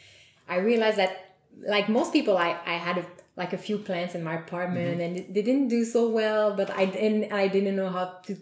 i 0.48 0.58
realized 0.58 0.98
that 0.98 1.38
like 1.68 1.90
most 1.90 2.14
people 2.14 2.38
i 2.38 2.50
i 2.68 2.74
had 2.74 3.00
a, 3.00 3.06
like 3.36 3.52
a 3.52 3.58
few 3.58 3.80
plants 3.80 4.14
in 4.14 4.24
my 4.24 4.36
apartment 4.36 5.00
mm-hmm. 5.00 5.18
and 5.18 5.34
they 5.34 5.42
didn't 5.42 5.70
do 5.70 5.84
so 5.84 6.08
well 6.08 6.56
but 6.56 6.70
i 6.70 6.86
didn't 6.86 7.34
i 7.34 7.48
didn't 7.48 7.76
know 7.76 7.90
how 7.90 8.06
to 8.28 8.38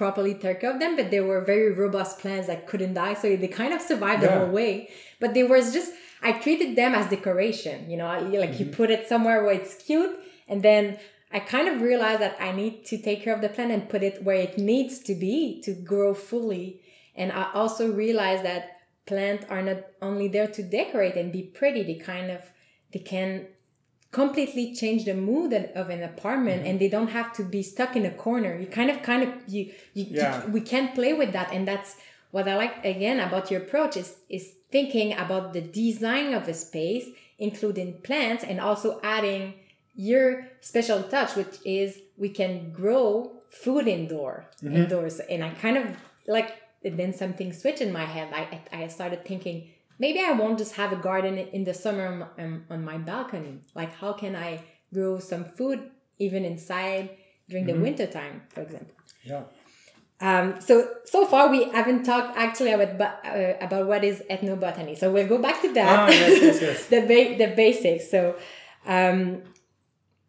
properly 0.00 0.32
take 0.32 0.60
care 0.62 0.72
of 0.72 0.80
them. 0.80 0.96
But 0.96 1.10
they 1.10 1.20
were 1.20 1.42
very 1.44 1.70
robust 1.72 2.20
plants 2.20 2.46
that 2.46 2.66
couldn't 2.66 2.94
die. 2.94 3.14
So 3.22 3.36
they 3.36 3.48
kind 3.48 3.74
of 3.74 3.82
survived 3.82 4.22
yeah. 4.22 4.30
the 4.30 4.38
whole 4.38 4.54
way. 4.60 4.88
But 5.20 5.34
they 5.34 5.44
was 5.44 5.74
just 5.74 5.92
i 6.22 6.32
treated 6.32 6.76
them 6.76 6.94
as 6.94 7.08
decoration 7.08 7.90
you 7.90 7.96
know 7.96 8.06
like 8.06 8.50
mm-hmm. 8.50 8.62
you 8.62 8.66
put 8.66 8.90
it 8.90 9.08
somewhere 9.08 9.42
where 9.44 9.54
it's 9.54 9.74
cute 9.74 10.18
and 10.48 10.62
then 10.62 10.98
I 11.32 11.38
kind 11.38 11.68
of 11.68 11.80
realized 11.80 12.20
that 12.20 12.36
I 12.40 12.52
need 12.52 12.84
to 12.86 12.98
take 12.98 13.22
care 13.22 13.34
of 13.34 13.40
the 13.40 13.48
plant 13.48 13.70
and 13.70 13.88
put 13.88 14.02
it 14.02 14.24
where 14.24 14.36
it 14.36 14.58
needs 14.58 14.98
to 15.00 15.14
be 15.14 15.60
to 15.62 15.72
grow 15.72 16.12
fully. 16.12 16.82
And 17.14 17.30
I 17.30 17.50
also 17.54 17.92
realized 17.92 18.44
that 18.44 18.80
plants 19.06 19.46
are 19.48 19.62
not 19.62 19.84
only 20.02 20.26
there 20.26 20.48
to 20.48 20.62
decorate 20.62 21.14
and 21.14 21.32
be 21.32 21.42
pretty, 21.42 21.84
they 21.84 21.94
kind 21.94 22.30
of 22.30 22.40
they 22.92 22.98
can 22.98 23.46
completely 24.10 24.74
change 24.74 25.04
the 25.04 25.14
mood 25.14 25.52
of 25.52 25.88
an 25.88 26.02
apartment 26.02 26.62
mm-hmm. 26.62 26.70
and 26.70 26.80
they 26.80 26.88
don't 26.88 27.10
have 27.10 27.32
to 27.34 27.44
be 27.44 27.62
stuck 27.62 27.94
in 27.94 28.04
a 28.04 28.10
corner. 28.10 28.58
You 28.58 28.66
kind 28.66 28.90
of 28.90 29.00
kind 29.02 29.22
of 29.22 29.28
you 29.46 29.72
you, 29.94 30.06
yeah. 30.10 30.44
you 30.44 30.50
we 30.50 30.60
can't 30.60 30.96
play 30.96 31.12
with 31.12 31.32
that 31.32 31.52
and 31.52 31.66
that's 31.66 31.96
what 32.32 32.48
I 32.48 32.56
like 32.56 32.84
again 32.84 33.20
about 33.20 33.52
your 33.52 33.60
approach 33.60 33.96
is 33.96 34.16
is 34.28 34.54
thinking 34.70 35.12
about 35.12 35.52
the 35.52 35.60
design 35.60 36.34
of 36.34 36.48
a 36.48 36.54
space 36.54 37.06
including 37.40 37.94
plants 38.02 38.44
and 38.44 38.60
also 38.60 39.00
adding 39.02 39.54
your 39.94 40.46
special 40.60 41.02
touch, 41.02 41.34
which 41.34 41.58
is 41.64 41.98
we 42.16 42.28
can 42.28 42.70
grow 42.70 43.32
food 43.48 43.88
indoor 43.88 44.46
mm-hmm. 44.62 44.76
indoors. 44.76 45.18
And 45.18 45.42
I 45.42 45.50
kind 45.50 45.76
of 45.76 45.96
like 46.28 46.54
then 46.84 47.12
something 47.12 47.52
switched 47.52 47.80
in 47.80 47.92
my 47.92 48.04
head. 48.04 48.28
I 48.32 48.60
I 48.72 48.86
started 48.86 49.24
thinking 49.24 49.70
maybe 49.98 50.20
I 50.20 50.32
won't 50.32 50.58
just 50.58 50.76
have 50.76 50.92
a 50.92 50.96
garden 50.96 51.38
in 51.38 51.64
the 51.64 51.74
summer 51.74 52.06
on, 52.06 52.44
um, 52.44 52.64
on 52.70 52.84
my 52.84 52.98
balcony. 52.98 53.60
Like 53.74 53.94
how 53.94 54.12
can 54.12 54.36
I 54.36 54.62
grow 54.94 55.18
some 55.18 55.44
food 55.44 55.90
even 56.18 56.44
inside 56.44 57.10
during 57.48 57.66
mm-hmm. 57.66 57.78
the 57.78 57.82
winter 57.82 58.06
time, 58.06 58.42
for 58.50 58.60
example? 58.60 58.94
Yeah. 59.24 59.44
Um, 60.20 60.60
so 60.60 60.88
so 61.04 61.26
far 61.26 61.48
we 61.50 61.64
haven't 61.70 62.04
talked 62.04 62.36
actually 62.36 62.72
about 62.72 63.24
uh, 63.24 63.54
about 63.60 63.86
what 63.86 64.04
is 64.04 64.22
ethnobotany. 64.30 64.96
So 64.98 65.10
we'll 65.10 65.28
go 65.28 65.38
back 65.38 65.62
to 65.62 65.72
that. 65.72 65.98
Ah, 65.98 66.08
yes, 66.08 66.42
yes, 66.42 66.62
yes. 66.62 66.86
the 66.92 67.00
ba- 67.00 67.38
the 67.38 67.54
basics. 67.56 68.10
So 68.10 68.36
um, 68.86 69.42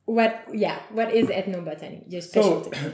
what 0.06 0.46
yeah 0.54 0.80
what 0.92 1.14
is 1.14 1.28
ethnobotany 1.28 2.04
your 2.12 2.22
specialty 2.22 2.72
so, 2.78 2.88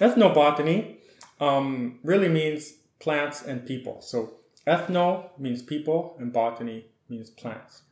ethnobotany 0.06 0.96
um, 1.40 1.98
really 2.02 2.28
means 2.28 2.74
plants 2.98 3.42
and 3.42 3.66
people 3.66 4.00
so 4.00 4.34
ethno 4.66 5.30
means 5.38 5.62
people 5.62 6.16
and 6.18 6.32
botany 6.32 6.86
means 7.08 7.30
plants 7.30 7.82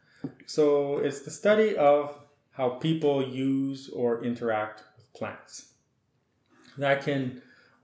so 0.47 0.99
it's 0.99 1.23
the 1.23 1.30
study 1.30 1.76
of 1.76 2.18
how 2.52 2.68
people 2.71 3.26
use 3.26 3.88
or 3.90 4.25
interact 4.25 4.83
with 4.97 5.12
plants 5.14 5.73
that 6.76 7.02
can 7.02 7.42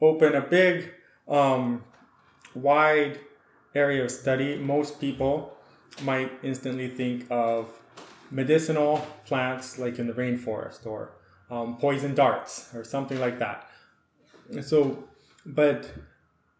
open 0.09 0.35
a 0.35 0.41
big 0.41 0.93
um, 1.29 1.85
wide 2.55 3.19
area 3.75 4.05
of 4.05 4.11
study 4.11 4.57
most 4.57 5.01
people 5.01 5.57
might 6.03 6.31
instantly 6.43 6.89
think 6.89 7.27
of 7.31 7.69
medicinal 8.31 9.07
plants 9.27 9.79
like 9.79 9.99
in 9.99 10.07
the 10.07 10.13
rainforest 10.13 10.87
or 10.87 11.13
um, 11.51 11.77
poison 11.77 12.15
darts 12.15 12.75
or 12.75 12.83
something 12.85 13.21
like 13.21 13.39
that. 13.39 13.69
So, 14.63 15.05
but 15.47 15.93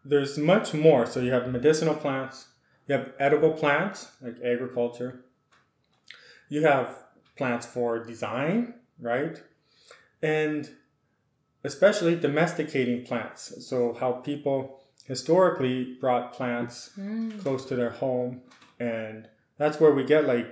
there's 0.03 0.37
much 0.37 0.73
more. 0.73 1.05
So 1.05 1.19
you 1.19 1.31
have 1.31 1.51
medicinal 1.51 1.95
plants, 1.95 2.47
you 2.87 2.95
have 2.95 3.11
edible 3.19 3.51
plants 3.51 4.11
like 4.21 4.37
agriculture, 4.43 5.25
you 6.49 6.63
have 6.63 6.95
plants 7.35 7.65
for 7.65 8.03
design, 8.03 8.75
right? 8.99 9.41
And 10.21 10.69
especially 11.65 12.15
domesticating 12.15 13.03
plants. 13.05 13.65
So, 13.67 13.93
how 13.93 14.11
people 14.13 14.79
historically 15.05 15.97
brought 15.99 16.33
plants 16.33 16.91
Mm. 16.97 17.39
close 17.41 17.65
to 17.65 17.75
their 17.75 17.91
home, 17.91 18.41
and 18.79 19.27
that's 19.57 19.79
where 19.79 19.93
we 19.93 20.03
get 20.03 20.25
like 20.25 20.49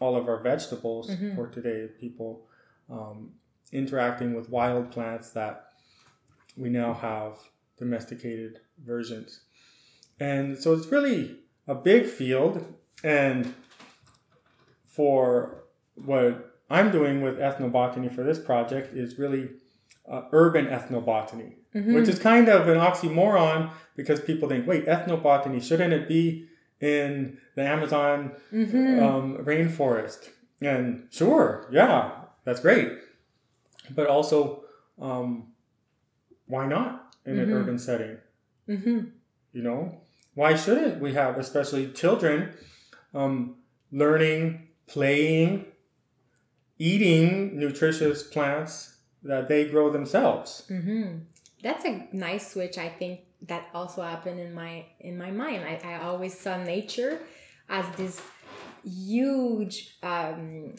all 0.00 0.14
of 0.16 0.28
our 0.28 0.40
vegetables 0.40 1.10
Mhm. 1.10 1.34
for 1.34 1.46
today. 1.48 1.88
People 2.00 2.44
um, 2.90 3.32
interacting 3.70 4.34
with 4.34 4.48
wild 4.48 4.90
plants 4.90 5.30
that 5.32 5.72
we 6.56 6.70
now 6.70 6.94
have 6.94 7.36
domesticated 7.76 8.60
versions. 8.82 9.42
And 10.18 10.56
so 10.56 10.72
it's 10.72 10.86
really 10.86 11.40
a 11.66 11.74
big 11.74 12.06
field. 12.06 12.64
And 13.04 13.52
for 14.86 15.64
what 15.96 16.54
I'm 16.70 16.90
doing 16.90 17.20
with 17.22 17.38
ethnobotany 17.38 18.10
for 18.14 18.22
this 18.24 18.38
project 18.38 18.94
is 18.96 19.18
really 19.18 19.50
uh, 20.10 20.22
urban 20.32 20.66
ethnobotany, 20.66 21.52
Mhm. 21.74 21.94
which 21.94 22.08
is 22.08 22.18
kind 22.18 22.48
of 22.48 22.66
an 22.68 22.78
oxymoron 22.78 23.70
because 23.96 24.20
people 24.20 24.48
think, 24.48 24.66
wait, 24.66 24.86
ethnobotany, 24.86 25.62
shouldn't 25.62 25.92
it 25.92 26.08
be 26.08 26.48
in 26.80 27.38
the 27.56 27.62
Amazon 27.62 28.32
Mhm. 28.52 29.02
um, 29.02 29.44
rainforest? 29.44 30.30
And 30.62 31.06
sure, 31.10 31.66
yeah, 31.70 32.22
that's 32.44 32.60
great. 32.60 32.90
But 33.94 34.06
also, 34.06 34.64
um, 35.00 35.52
why 36.46 36.66
not 36.66 37.14
in 37.26 37.38
an 37.38 37.48
Mhm. 37.48 37.54
urban 37.54 37.78
setting? 37.78 38.16
Mhm. 38.68 39.10
You 39.52 39.62
know, 39.62 40.00
why 40.34 40.54
shouldn't 40.56 41.00
we 41.00 41.14
have, 41.14 41.38
especially 41.38 41.92
children, 41.92 42.54
um, 43.14 43.56
learning, 43.92 44.68
playing, 44.86 45.64
eating 46.78 47.58
nutritious 47.58 48.22
plants 48.22 48.97
that 49.22 49.48
they 49.48 49.68
grow 49.68 49.90
themselves? 49.90 50.64
hmm 50.68 51.18
That's 51.62 51.84
a 51.84 52.06
nice 52.12 52.52
switch. 52.52 52.78
I 52.78 52.88
think 52.88 53.20
that 53.48 53.62
also 53.74 54.02
happened 54.02 54.38
in 54.40 54.54
my 54.54 54.84
in 55.00 55.18
my 55.18 55.30
mind. 55.30 55.60
I, 55.64 55.74
I 55.92 55.94
always 56.08 56.38
saw 56.38 56.54
nature 56.62 57.20
as 57.68 57.84
this 57.96 58.20
huge 58.84 59.96
um, 60.02 60.74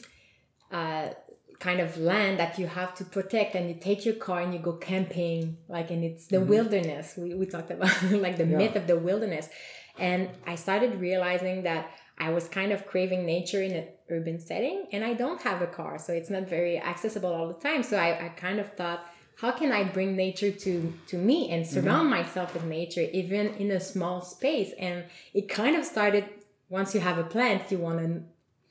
uh, 0.72 1.08
kind 1.58 1.80
of 1.80 1.98
land 1.98 2.38
that 2.38 2.58
you 2.58 2.66
have 2.66 2.94
to 2.94 3.04
protect, 3.04 3.54
and 3.54 3.68
you 3.68 3.74
take 3.74 4.04
your 4.06 4.14
car 4.14 4.40
and 4.40 4.52
you 4.54 4.60
go 4.60 4.72
camping, 4.74 5.58
like, 5.68 5.90
and 5.90 6.02
it's 6.04 6.26
the 6.28 6.38
Mhm. 6.38 6.48
wilderness. 6.48 7.16
We 7.16 7.34
we 7.34 7.46
talked 7.46 7.70
about 7.70 7.92
like 8.26 8.36
the 8.36 8.46
Yeah. 8.46 8.58
myth 8.58 8.76
of 8.76 8.86
the 8.86 8.98
wilderness, 8.98 9.48
and 9.98 10.28
I 10.46 10.54
started 10.56 11.00
realizing 11.00 11.62
that 11.64 11.90
I 12.20 12.30
was 12.30 12.48
kind 12.48 12.70
of 12.72 12.86
craving 12.86 13.24
nature 13.24 13.62
in 13.62 13.72
an 13.72 13.86
urban 14.10 14.38
setting, 14.38 14.86
and 14.92 15.02
I 15.04 15.14
don't 15.14 15.40
have 15.42 15.62
a 15.62 15.66
car, 15.66 15.98
so 15.98 16.12
it's 16.12 16.30
not 16.30 16.48
very 16.48 16.78
accessible 16.78 17.32
all 17.32 17.48
the 17.48 17.54
time. 17.68 17.82
So 17.82 17.96
I, 17.96 18.26
I 18.26 18.28
kind 18.28 18.60
of 18.60 18.72
thought, 18.74 19.06
how 19.40 19.52
can 19.52 19.72
I 19.72 19.84
bring 19.84 20.16
nature 20.16 20.50
to 20.50 20.92
to 21.08 21.16
me 21.16 21.50
and 21.50 21.66
surround 21.66 22.10
myself 22.10 22.52
with 22.54 22.64
nature, 22.64 23.06
even 23.12 23.54
in 23.54 23.70
a 23.70 23.80
small 23.80 24.20
space? 24.20 24.72
And 24.78 25.04
it 25.32 25.48
kind 25.48 25.74
of 25.76 25.84
started 25.84 26.24
once 26.68 26.94
you 26.94 27.00
have 27.00 27.18
a 27.18 27.24
plant, 27.24 27.70
you 27.72 27.78
want 27.78 27.98
to 28.00 28.22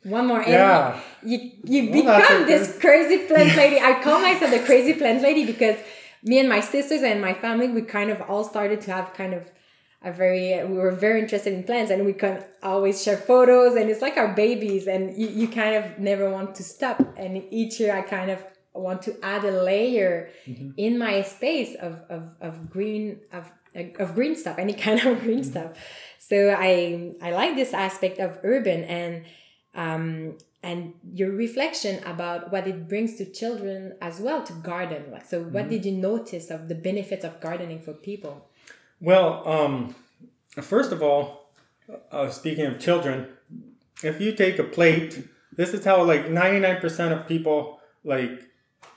one 0.03 0.27
more 0.27 0.41
animal 0.41 0.51
Yeah, 0.53 0.99
you 1.23 1.51
you 1.63 1.91
Well, 1.91 2.19
become 2.21 2.45
this 2.45 2.77
crazy 2.79 3.25
plant 3.27 3.55
lady. 3.55 3.79
I 3.79 4.01
call 4.01 4.19
myself 4.29 4.51
the 4.51 4.59
crazy 4.59 4.93
plant 4.93 5.21
lady 5.21 5.45
because 5.45 5.77
me 6.23 6.39
and 6.39 6.49
my 6.49 6.59
sisters 6.59 7.01
and 7.01 7.21
my 7.21 7.33
family 7.33 7.67
we 7.67 7.81
kind 7.81 8.09
of 8.09 8.21
all 8.29 8.43
started 8.43 8.81
to 8.81 8.91
have 8.91 9.13
kind 9.13 9.33
of 9.33 9.49
a 10.01 10.11
very 10.13 10.63
we 10.65 10.77
were 10.77 10.91
very 10.91 11.19
interested 11.19 11.53
in 11.53 11.63
plants 11.63 11.91
and 11.91 12.05
we 12.05 12.13
can 12.13 12.43
always 12.63 13.03
share 13.03 13.17
photos 13.17 13.75
and 13.75 13.89
it's 13.89 14.01
like 14.01 14.15
our 14.17 14.33
babies 14.33 14.87
and 14.87 15.17
you, 15.17 15.27
you 15.27 15.47
kind 15.47 15.75
of 15.75 15.99
never 15.99 16.29
want 16.29 16.55
to 16.55 16.63
stop 16.63 16.97
and 17.17 17.43
each 17.51 17.79
year 17.81 17.93
I 17.93 18.01
kind 18.01 18.31
of 18.31 18.39
want 18.73 19.01
to 19.03 19.11
add 19.21 19.43
a 19.43 19.51
layer 19.71 20.29
Mhm. 20.47 20.73
in 20.77 20.97
my 20.97 21.21
space 21.23 21.75
of, 21.75 21.93
of, 22.09 22.23
of 22.39 22.69
green 22.69 23.19
of, 23.33 23.51
of 23.99 24.15
green 24.15 24.35
stuff 24.37 24.57
any 24.57 24.73
kind 24.73 24.99
of 25.05 25.19
green 25.25 25.43
stuff 25.43 25.71
so 26.17 26.55
I 26.57 27.13
I 27.21 27.31
like 27.31 27.55
this 27.55 27.73
aspect 27.73 28.19
of 28.19 28.39
urban 28.43 28.83
and 28.85 29.25
um, 29.75 30.37
and 30.63 30.93
your 31.13 31.31
reflection 31.31 32.03
about 32.05 32.51
what 32.51 32.67
it 32.67 32.87
brings 32.87 33.15
to 33.17 33.25
children 33.25 33.93
as 34.01 34.19
well 34.19 34.43
to 34.43 34.51
garden. 34.53 35.03
Like, 35.11 35.25
so 35.25 35.41
what 35.41 35.65
Mhm. 35.65 35.69
did 35.69 35.85
you 35.85 35.93
notice 35.93 36.49
of 36.49 36.67
the 36.67 36.75
benefits 36.75 37.23
of 37.23 37.39
gardening 37.39 37.79
for 37.79 37.93
people? 37.93 38.35
Well, 39.01 39.47
um, 39.47 39.95
first 40.61 40.91
of 40.91 41.01
all, 41.01 41.53
uh, 42.11 42.29
speaking 42.29 42.65
of 42.65 42.79
children, 42.79 43.29
if 44.03 44.19
you 44.19 44.33
take 44.33 44.59
a 44.59 44.63
plate, 44.63 45.25
this 45.55 45.73
is 45.73 45.85
how 45.85 46.03
like 46.03 46.27
99% 46.27 47.17
of 47.17 47.27
people 47.27 47.79
like 48.03 48.43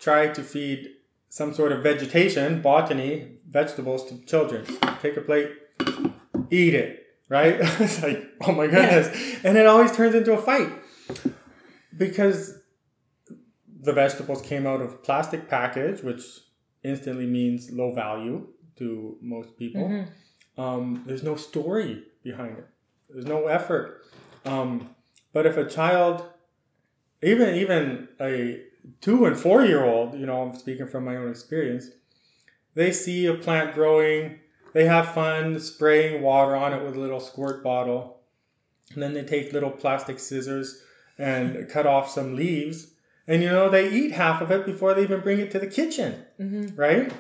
try 0.01 0.29
to 0.29 0.43
feed 0.43 0.89
some 1.29 1.55
sort 1.55 1.73
of 1.73 1.83
vegetation, 1.83 2.61
botany, 2.61 3.39
vegetables 3.49 4.05
to 4.09 4.19
children. 4.25 4.67
Take 5.01 5.17
a 5.17 5.21
plate, 5.21 5.51
eat 6.51 6.75
it, 6.75 7.07
right? 7.29 7.57
it's 7.61 8.03
like, 8.03 8.25
oh 8.43 8.53
my 8.53 8.67
goodness. 8.67 9.41
And 9.45 9.57
it 9.57 9.67
always 9.67 9.93
turns 9.93 10.15
into 10.15 10.33
a 10.33 10.43
fight 10.43 10.71
because 11.97 12.59
the 13.81 13.93
vegetables 13.93 14.43
came 14.43 14.67
out 14.67 14.81
of 14.81 15.03
plastic 15.05 15.49
package, 15.49 16.03
which 16.03 16.23
instantly 16.83 17.27
means 17.27 17.71
low 17.71 17.95
value 17.95 18.49
to 18.77 19.17
most 19.21 19.57
people. 19.57 19.83
Mhm. 19.89 20.07
Um, 20.59 21.03
there's 21.07 21.23
no 21.23 21.37
story 21.37 22.03
behind 22.23 22.59
it. 22.59 22.67
There's 23.11 23.27
no 23.27 23.47
effort. 23.47 24.03
Um, 24.45 24.95
but 25.33 25.47
if 25.47 25.57
a 25.57 25.65
child, 25.69 26.25
even 27.23 27.55
even 27.55 28.09
a 28.21 28.63
two 29.01 29.25
and 29.27 29.37
four 29.39 29.65
year 29.65 29.85
old, 29.85 30.15
you 30.19 30.27
know, 30.27 30.43
I'm 30.43 30.55
speaking 30.55 30.87
from 30.89 31.05
my 31.05 31.17
own 31.17 31.31
experience, 31.31 31.87
they 32.75 32.93
see 32.93 33.27
a 33.27 33.35
plant 33.35 33.75
growing, 33.75 34.41
they 34.73 34.87
have 34.87 35.15
fun 35.15 35.59
spraying 35.61 36.23
water 36.23 36.57
on 36.57 36.73
it 36.73 36.83
with 36.85 36.97
a 36.97 37.01
little 37.01 37.21
squirt 37.21 37.63
bottle, 37.63 38.21
and 38.95 39.03
then 39.03 39.15
they 39.15 39.23
take 39.23 39.53
little 39.53 39.71
plastic 39.71 40.19
scissors 40.19 40.83
and 41.19 41.69
cut 41.75 41.87
off 41.87 42.11
some 42.11 42.35
leaves, 42.35 42.89
and 43.27 43.43
you 43.43 43.49
know 43.49 43.69
they 43.71 43.91
eat 43.91 44.13
half 44.13 44.41
of 44.43 44.51
it 44.51 44.67
before 44.67 44.95
they 44.95 45.03
even 45.03 45.21
bring 45.21 45.39
it 45.39 45.51
to 45.53 45.59
the 45.59 45.67
kitchen 45.67 46.25
Mhm. 46.41 46.77
right? 46.77 47.13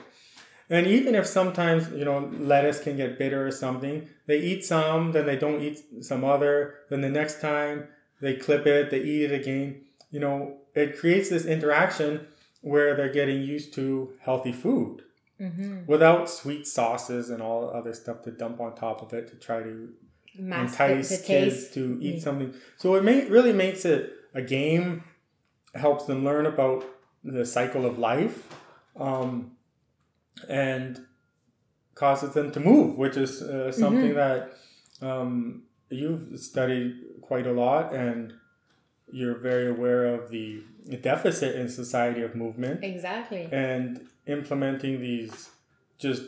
And 0.72 0.86
even 0.86 1.14
if 1.14 1.26
sometimes, 1.26 1.90
you 1.92 2.04
know, 2.06 2.30
lettuce 2.38 2.80
can 2.82 2.96
get 2.96 3.18
bitter 3.18 3.46
or 3.46 3.50
something, 3.50 4.08
they 4.26 4.38
eat 4.40 4.64
some, 4.64 5.12
then 5.12 5.26
they 5.26 5.36
don't 5.36 5.60
eat 5.60 5.78
some 6.10 6.24
other, 6.24 6.56
then 6.88 7.02
the 7.02 7.10
next 7.10 7.42
time 7.42 7.88
they 8.22 8.34
clip 8.36 8.66
it, 8.66 8.90
they 8.90 9.00
eat 9.02 9.30
it 9.30 9.34
again. 9.42 9.82
You 10.10 10.20
know, 10.20 10.56
it 10.74 10.98
creates 10.98 11.28
this 11.28 11.44
interaction 11.44 12.26
where 12.62 12.96
they're 12.96 13.12
getting 13.12 13.42
used 13.42 13.74
to 13.74 14.12
healthy 14.20 14.52
food 14.52 15.02
Mhm. 15.38 15.86
without 15.86 16.30
sweet 16.30 16.66
sauces 16.66 17.28
and 17.28 17.42
all 17.42 17.68
other 17.68 17.92
stuff 17.92 18.22
to 18.22 18.30
dump 18.30 18.58
on 18.60 18.74
top 18.74 19.02
of 19.02 19.12
it 19.12 19.28
to 19.28 19.36
try 19.36 19.62
to 19.62 19.90
Mask 20.38 20.80
entice 20.80 21.08
the 21.10 21.16
kids 21.26 21.54
taste. 21.64 21.74
to 21.74 21.98
eat 22.00 22.16
Mm. 22.16 22.22
something. 22.22 22.54
So 22.78 22.94
it 22.94 23.04
may, 23.04 23.26
really 23.26 23.52
makes 23.52 23.84
it 23.84 24.10
a 24.34 24.40
game, 24.40 25.04
helps 25.74 26.06
them 26.06 26.24
learn 26.24 26.46
about 26.46 26.82
the 27.24 27.44
cycle 27.44 27.84
of 27.84 27.98
life, 27.98 28.36
um, 28.96 29.50
and 30.48 31.00
causes 31.94 32.34
them 32.34 32.50
to 32.52 32.60
move, 32.60 32.96
which 32.96 33.16
is 33.16 33.42
uh, 33.42 33.70
something 33.72 34.14
that 34.14 34.52
um, 35.00 35.64
you've 35.90 36.38
studied 36.40 36.96
quite 37.20 37.46
a 37.46 37.52
lot, 37.52 37.94
and 37.94 38.32
you're 39.12 39.38
very 39.38 39.68
aware 39.68 40.06
of 40.06 40.30
the 40.30 40.62
deficit 41.02 41.54
in 41.56 41.68
society 41.68 42.22
of 42.22 42.34
movement 42.34 42.82
Exactly. 42.82 43.48
and 43.52 44.06
implementing 44.26 45.00
these 45.00 45.50
just 45.98 46.22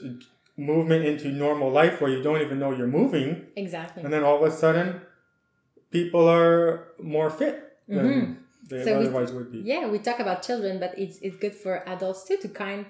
movement 0.56 1.04
into 1.04 1.28
normal 1.28 1.70
life 1.70 2.00
where 2.00 2.10
you 2.10 2.22
don't 2.22 2.40
even 2.42 2.58
know 2.58 2.70
you're 2.72 2.86
moving 2.86 3.46
Exactly. 3.56 4.02
and 4.04 4.12
then 4.12 4.22
all 4.22 4.36
of 4.44 4.52
a 4.52 4.54
sudden 4.54 5.00
people 5.90 6.28
are 6.28 6.88
more 7.02 7.30
fit 7.30 7.72
than 7.88 8.06
Mhm. 8.06 8.36
they 8.68 8.84
So 8.84 8.98
we- 8.98 9.06
otherwise 9.06 9.32
would 9.32 9.50
be 9.50 9.58
Yeah, 9.60 9.88
we 9.88 9.98
talk 9.98 10.20
about 10.20 10.42
children, 10.42 10.78
but 10.78 10.96
it's 10.98 11.18
it's 11.22 11.36
good 11.36 11.54
for 11.54 11.82
adults 11.88 12.24
too 12.28 12.36
to 12.36 12.48
kind 12.48 12.86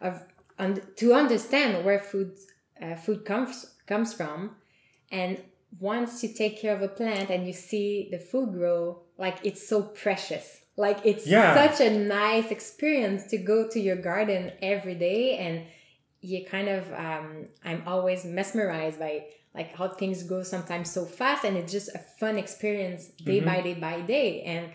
of 0.00 0.22
un- 0.58 0.80
to 0.96 1.12
understand 1.14 1.84
where 1.84 1.98
food 1.98 2.36
uh, 2.82 2.96
food 2.96 3.24
comes 3.24 3.74
comes 3.86 4.12
from, 4.12 4.56
and 5.10 5.42
once 5.80 6.22
you 6.22 6.30
take 6.32 6.60
care 6.60 6.74
of 6.74 6.82
a 6.82 6.88
plant 6.88 7.30
and 7.30 7.46
you 7.46 7.52
see 7.52 8.08
the 8.10 8.18
food 8.18 8.52
grow, 8.52 9.00
like 9.18 9.38
it's 9.44 9.66
so 9.66 9.82
precious. 9.82 10.62
Like 10.76 10.98
it's 11.04 11.26
Yeah. 11.26 11.54
such 11.54 11.80
a 11.80 11.90
nice 11.90 12.50
experience 12.50 13.24
to 13.30 13.38
go 13.38 13.68
to 13.68 13.80
your 13.80 13.96
garden 13.96 14.52
every 14.62 14.94
day, 14.94 15.36
and 15.38 15.64
you 16.20 16.44
kind 16.44 16.68
of 16.68 16.82
um, 16.92 17.46
I'm 17.64 17.82
always 17.86 18.24
mesmerized 18.24 18.98
by 18.98 19.26
like 19.54 19.74
how 19.74 19.88
things 19.88 20.22
go 20.22 20.42
sometimes 20.42 20.90
so 20.90 21.04
fast, 21.06 21.44
and 21.44 21.56
it's 21.56 21.72
just 21.72 21.88
a 21.94 21.98
fun 22.20 22.36
experience 22.36 23.08
day 23.24 23.40
Mhm. 23.40 23.44
by 23.46 23.60
day 23.62 23.74
by 23.74 24.00
day, 24.02 24.42
and 24.42 24.66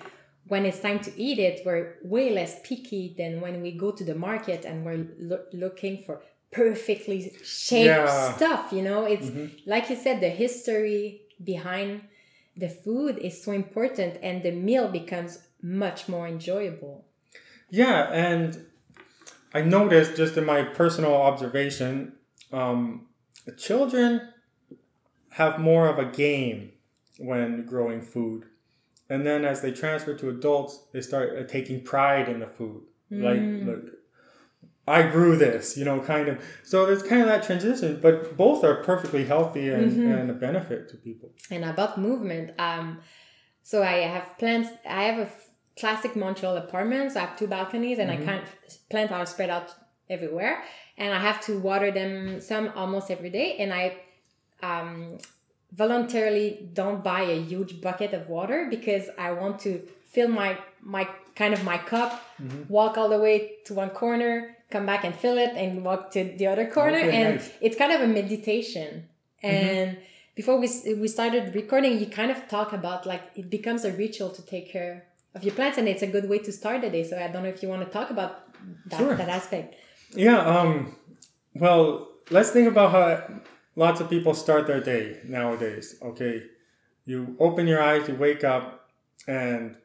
when 0.48 0.66
it's 0.66 0.80
time 0.80 1.00
to 1.00 1.12
eat 1.22 1.40
it, 1.40 1.62
we're 1.66 1.96
way 2.04 2.32
less 2.34 2.60
picky 2.64 3.16
than 3.18 3.42
when 3.42 3.62
we 3.62 3.72
go 3.72 3.92
to 3.92 4.04
the 4.04 4.16
market 4.16 4.66
and 4.66 4.86
we're 4.86 5.08
lo- 5.20 5.46
looking 5.54 6.04
for 6.04 6.22
perfectly 6.52 7.32
shaped 7.44 7.86
Yeah. 7.86 8.34
stuff. 8.34 8.74
You 8.74 8.82
know, 8.82 9.06
it's 9.06 9.32
like 9.66 9.90
you 9.90 9.96
said, 9.96 10.20
the 10.22 10.30
history 10.30 11.22
behind 11.44 12.02
the 12.58 12.68
food 12.68 13.18
is 13.18 13.42
so 13.42 13.54
important, 13.54 14.18
and 14.22 14.44
the 14.44 14.52
meal 14.52 14.90
becomes 14.90 15.40
much 15.62 16.10
more 16.10 16.28
enjoyable. 16.28 17.06
Yeah, 17.70 18.12
and 18.12 18.66
I 19.54 19.62
noticed 19.62 20.18
just 20.18 20.36
in 20.36 20.46
my 20.46 20.64
personal 20.64 21.14
observation, 21.14 22.14
um, 22.52 23.08
children 23.58 24.22
have 25.30 25.60
more 25.60 25.88
of 25.88 25.98
a 25.98 26.06
game 26.12 26.74
when 27.20 27.66
growing 27.66 28.02
food. 28.02 28.46
And 29.12 29.26
then 29.28 29.44
as 29.44 29.62
they 29.62 29.74
transfer 29.74 30.14
to 30.16 30.30
adults, 30.30 30.74
they 30.94 31.02
start 31.02 31.38
uh, 31.38 31.44
taking 31.44 31.84
pride 31.84 32.30
in 32.30 32.40
the 32.40 32.48
food. 32.48 32.84
Like, 33.12 33.42
look, 33.42 33.84
I 34.88 35.02
grew 35.04 35.36
this, 35.36 35.76
you 35.78 35.84
know, 35.84 36.00
kind 36.00 36.30
of. 36.30 36.42
So 36.64 36.86
there's 36.86 37.04
kind 37.04 37.22
of 37.22 37.28
that 37.28 37.44
transition, 37.44 38.00
but 38.02 38.38
both 38.38 38.64
are 38.64 38.76
perfectly 38.76 39.26
healthy 39.26 39.70
and, 39.70 39.92
and 40.14 40.32
a 40.32 40.34
benefit 40.34 40.88
to 40.92 40.96
people. 40.96 41.30
And 41.50 41.66
about 41.66 42.00
movement, 42.00 42.48
um, 42.58 43.00
so 43.64 43.84
I 43.84 43.98
have 44.16 44.38
plants. 44.40 44.70
I 44.90 45.04
have 45.04 45.20
a 45.20 45.28
f- 45.34 45.50
classic 45.78 46.16
Montreal 46.16 46.56
apartment. 46.56 47.12
So 47.12 47.20
I 47.20 47.26
have 47.26 47.38
two 47.38 47.48
balconies, 47.48 48.00
and 48.00 48.10
I 48.10 48.16
can't 48.16 48.46
plant 48.90 49.12
are 49.12 49.26
spread 49.26 49.50
out 49.50 49.76
everywhere, 50.10 50.64
and 50.98 51.14
I 51.14 51.20
have 51.20 51.42
to 51.48 51.60
water 51.60 51.92
them 51.92 52.40
some 52.40 52.72
almost 52.76 53.12
every 53.12 53.30
day. 53.30 53.58
And 53.60 53.74
I 53.74 53.98
um, 54.64 55.18
voluntarily 55.74 56.68
don't 56.74 57.04
buy 57.04 57.22
a 57.22 57.42
huge 57.42 57.82
bucket 57.82 58.14
of 58.14 58.28
water 58.30 58.68
because 58.70 59.10
I 59.18 59.32
want 59.32 59.60
to 59.62 59.80
fill 60.12 60.28
my 60.28 60.58
my 60.82 61.08
kind 61.36 61.54
of 61.54 61.64
my 61.64 61.78
cup, 61.78 62.12
walk 62.70 62.98
all 62.98 63.10
the 63.10 63.18
way 63.20 63.54
to 63.66 63.74
one 63.74 63.90
corner, 63.92 64.56
come 64.70 64.86
back 64.86 65.04
and 65.06 65.16
fill 65.16 65.38
it, 65.38 65.52
and 65.56 65.84
walk 65.86 66.12
to 66.12 66.24
the 66.40 66.48
other 66.48 66.66
corner, 66.70 66.98
Okay, 66.98 67.12
and 67.24 67.36
nice. 67.36 67.50
it's 67.62 67.78
kind 67.78 67.92
of 67.94 68.02
a 68.02 68.08
meditation. 68.08 69.08
And 69.42 69.98
before 70.36 70.58
we 70.60 70.68
we 71.04 71.08
started 71.08 71.56
recording, 71.56 72.00
you 72.00 72.08
kind 72.08 72.32
of 72.32 72.48
talk 72.48 72.74
about 72.74 73.06
like 73.06 73.24
it 73.36 73.50
becomes 73.50 73.86
a 73.86 73.92
ritual 73.92 74.30
to 74.38 74.42
take 74.46 74.70
care 74.72 75.06
of 75.36 75.44
your 75.46 75.54
plants, 75.56 75.78
and 75.78 75.88
it's 75.88 76.02
a 76.04 76.08
good 76.16 76.28
way 76.28 76.40
to 76.40 76.52
start 76.52 76.82
the 76.82 76.90
day. 76.90 77.04
So 77.04 77.18
I 77.18 77.28
don't 77.32 77.44
know 77.44 77.50
if 77.50 77.64
you 77.64 77.70
want 77.70 77.84
to 77.86 77.92
talk 77.92 78.10
about 78.12 78.32
that, 78.88 79.00
Sure. 79.00 79.16
that 79.16 79.30
aspect. 79.30 79.76
Yeah, 80.14 80.40
um, 80.40 80.96
well, 81.56 82.10
let's 82.30 82.50
think 82.52 82.68
about 82.68 82.92
how 82.92 83.06
lots 83.76 84.02
of 84.02 84.10
people 84.10 84.34
start 84.34 84.68
their 84.68 84.82
day 84.82 85.20
nowadays. 85.26 85.96
Okay, 86.02 86.44
you 87.06 87.36
open 87.40 87.68
your 87.68 87.82
eyes, 87.82 88.08
you 88.08 88.16
wake 88.16 88.44
up, 88.44 88.90
and 89.28 89.76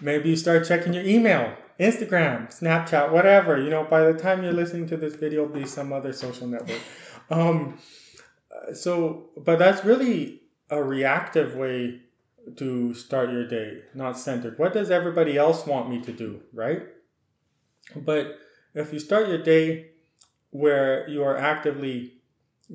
maybe 0.00 0.30
you 0.30 0.36
start 0.36 0.66
checking 0.66 0.94
your 0.94 1.04
email, 1.04 1.54
Instagram, 1.78 2.48
Snapchat, 2.48 3.10
whatever. 3.10 3.60
You 3.60 3.70
know, 3.70 3.84
by 3.84 4.02
the 4.10 4.18
time 4.18 4.42
you're 4.42 4.52
listening 4.52 4.86
to 4.88 4.96
this 4.96 5.14
video, 5.14 5.46
be 5.46 5.66
some 5.66 5.92
other 5.92 6.12
social 6.12 6.46
network. 6.46 6.80
Um, 7.30 7.78
so, 8.72 9.30
but 9.36 9.58
that's 9.58 9.84
really 9.84 10.42
a 10.70 10.82
reactive 10.82 11.54
way 11.54 12.00
to 12.56 12.94
start 12.94 13.30
your 13.30 13.46
day, 13.46 13.82
not 13.94 14.18
centered. 14.18 14.58
What 14.58 14.72
does 14.72 14.90
everybody 14.90 15.36
else 15.36 15.66
want 15.66 15.88
me 15.88 16.00
to 16.02 16.12
do, 16.12 16.42
right? 16.52 16.82
But 17.96 18.38
if 18.74 18.92
you 18.92 18.98
start 18.98 19.28
your 19.28 19.42
day 19.42 19.90
where 20.50 21.08
you 21.08 21.22
are 21.22 21.36
actively 21.36 22.14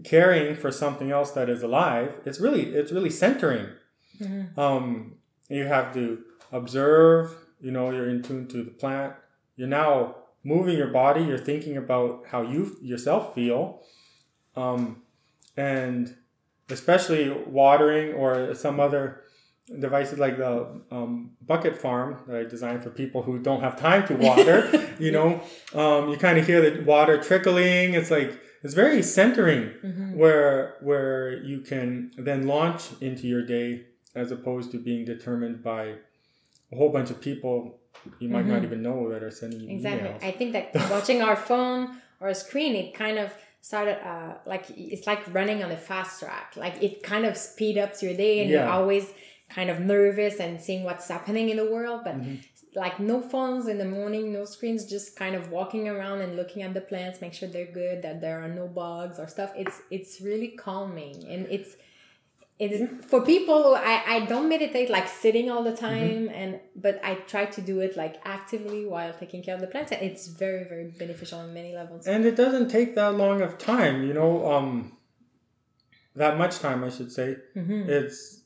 caring 0.04 0.56
for 0.56 0.72
something 0.72 1.12
else 1.12 1.32
that 1.32 1.50
is 1.50 1.64
alive, 1.64 2.20
it's 2.26 2.40
really 2.40 2.74
it's 2.76 2.92
really 2.92 3.10
centering. 3.10 3.68
Um, 4.58 5.16
you 5.50 5.66
have 5.66 5.94
to 5.94 6.20
observe. 6.52 7.36
You 7.62 7.72
know, 7.72 7.92
you're 7.92 8.10
in 8.10 8.22
tune 8.22 8.48
to 8.48 8.64
the 8.64 8.72
plant. 8.72 9.14
You're 9.56 9.68
now 9.68 10.16
moving 10.44 10.78
your 10.78 10.88
body. 10.88 11.24
You're 11.24 11.38
thinking 11.38 11.78
about 11.78 12.26
how 12.28 12.42
you 12.42 12.78
yourself 12.82 13.36
feel, 13.36 13.82
um, 14.56 15.02
and 15.58 16.16
especially 16.70 17.30
watering 17.30 18.14
or 18.14 18.54
some 18.56 18.80
other 18.80 19.24
devices 19.78 20.18
like 20.18 20.38
the 20.38 20.82
um, 20.92 21.32
bucket 21.46 21.78
farm 21.78 22.18
that 22.28 22.36
I 22.36 22.44
designed 22.44 22.84
for 22.84 22.90
people 22.90 23.22
who 23.22 23.40
don't 23.40 23.62
have 23.62 23.80
time 23.80 24.08
to 24.08 24.16
water. 24.16 24.90
you 25.00 25.12
know, 25.12 25.42
um, 25.74 26.10
you 26.10 26.18
kind 26.18 26.38
of 26.40 26.48
hear 26.48 26.68
the 26.68 26.84
water 26.84 27.22
trickling. 27.22 27.94
It's 27.94 28.10
like 28.10 28.40
it's 28.64 28.74
very 28.74 29.02
centering, 29.04 29.64
where 30.16 30.76
where 30.82 31.42
you 31.44 31.62
can 31.62 32.12
then 32.18 32.48
launch 32.48 32.82
into 33.02 33.28
your 33.28 33.44
day 33.46 33.86
as 34.16 34.32
opposed 34.32 34.72
to 34.72 34.78
being 34.78 35.06
determined 35.06 35.64
by 35.64 35.84
a 36.72 36.76
whole 36.76 36.90
bunch 36.90 37.10
of 37.10 37.22
people 37.22 37.80
you 38.20 38.30
might 38.30 38.46
not 38.46 38.64
even 38.64 38.82
know 38.82 39.10
that 39.12 39.22
are 39.24 39.32
sending 39.32 39.60
you 39.62 39.70
Exactly. 39.70 40.10
emails. 40.10 40.24
I 40.24 40.32
think 40.32 40.54
that 40.54 40.74
watching 40.92 41.22
our 41.22 41.36
phone 41.36 41.98
or 42.22 42.28
a 42.30 42.36
screen, 42.36 42.76
it 42.76 42.94
kind 42.94 43.18
of 43.18 43.34
started 43.62 43.98
uh, 44.08 44.36
like 44.46 44.66
it's 44.76 45.06
like 45.08 45.22
running 45.34 45.64
on 45.64 45.72
a 45.72 45.78
fast 45.78 46.20
track. 46.22 46.54
Like 46.56 46.82
it 46.82 47.04
kind 47.04 47.26
of 47.26 47.36
speed 47.38 47.78
ups 47.78 48.02
your 48.04 48.14
day, 48.16 48.42
and 48.42 48.50
you're 48.50 48.68
always 48.70 49.06
kind 49.50 49.70
of 49.70 49.80
nervous 49.80 50.40
and 50.40 50.62
seeing 50.62 50.84
what's 50.84 51.08
happening 51.08 51.50
in 51.50 51.58
the 51.58 51.70
world. 51.70 52.02
But 52.04 52.16
Mm-hmm. 52.22 52.36
Like 52.76 53.00
no 53.00 53.20
phones 53.22 53.68
in 53.68 53.78
the 53.80 53.86
morning, 53.86 54.32
no 54.32 54.46
screens, 54.46 54.86
just 54.86 55.16
kind 55.16 55.36
of 55.36 55.50
walking 55.52 55.88
around 55.90 56.22
and 56.22 56.36
looking 56.36 56.62
at 56.62 56.74
the 56.74 56.82
plants, 56.82 57.20
make 57.22 57.34
sure 57.34 57.50
they're 57.50 57.66
good, 57.66 58.02
that 58.04 58.22
there 58.22 58.42
are 58.44 58.48
no 58.48 58.68
bugs 58.68 59.20
or 59.20 59.28
stuff. 59.28 59.52
It's 59.56 59.82
it's 59.90 60.22
really 60.22 60.50
calming, 60.50 61.26
and 61.28 61.48
it's 61.50 61.76
it 62.60 62.74
is 62.74 62.90
for 63.08 63.22
people 63.26 63.74
I, 63.76 64.04
I 64.06 64.26
don't 64.26 64.50
meditate 64.50 64.90
like 64.90 65.08
sitting 65.08 65.50
all 65.50 65.64
the 65.64 65.74
time 65.76 66.30
and 66.34 66.60
but 66.76 67.00
I 67.04 67.16
try 67.16 67.46
to 67.46 67.62
do 67.62 67.80
it 67.80 67.96
like 67.96 68.16
actively 68.26 68.86
while 68.86 69.14
taking 69.14 69.42
care 69.42 69.56
of 69.56 69.62
the 69.62 69.68
plants 69.68 69.94
and 69.94 70.02
it's 70.02 70.28
very 70.28 70.66
very 70.66 70.88
beneficial 71.00 71.40
on 71.40 71.54
many 71.54 71.74
levels. 71.74 72.06
and 72.06 72.26
it 72.26 72.36
doesn't 72.36 72.68
take 72.68 72.96
that 72.96 73.16
long 73.16 73.40
of 73.42 73.58
time 73.58 74.04
you 74.04 74.14
know 74.14 74.52
um 74.52 74.98
that 76.18 76.38
much 76.38 76.60
time 76.60 76.84
i 76.84 76.90
should 76.90 77.12
say 77.12 77.38
Mm-hmm. 77.56 77.90
it's 77.90 78.42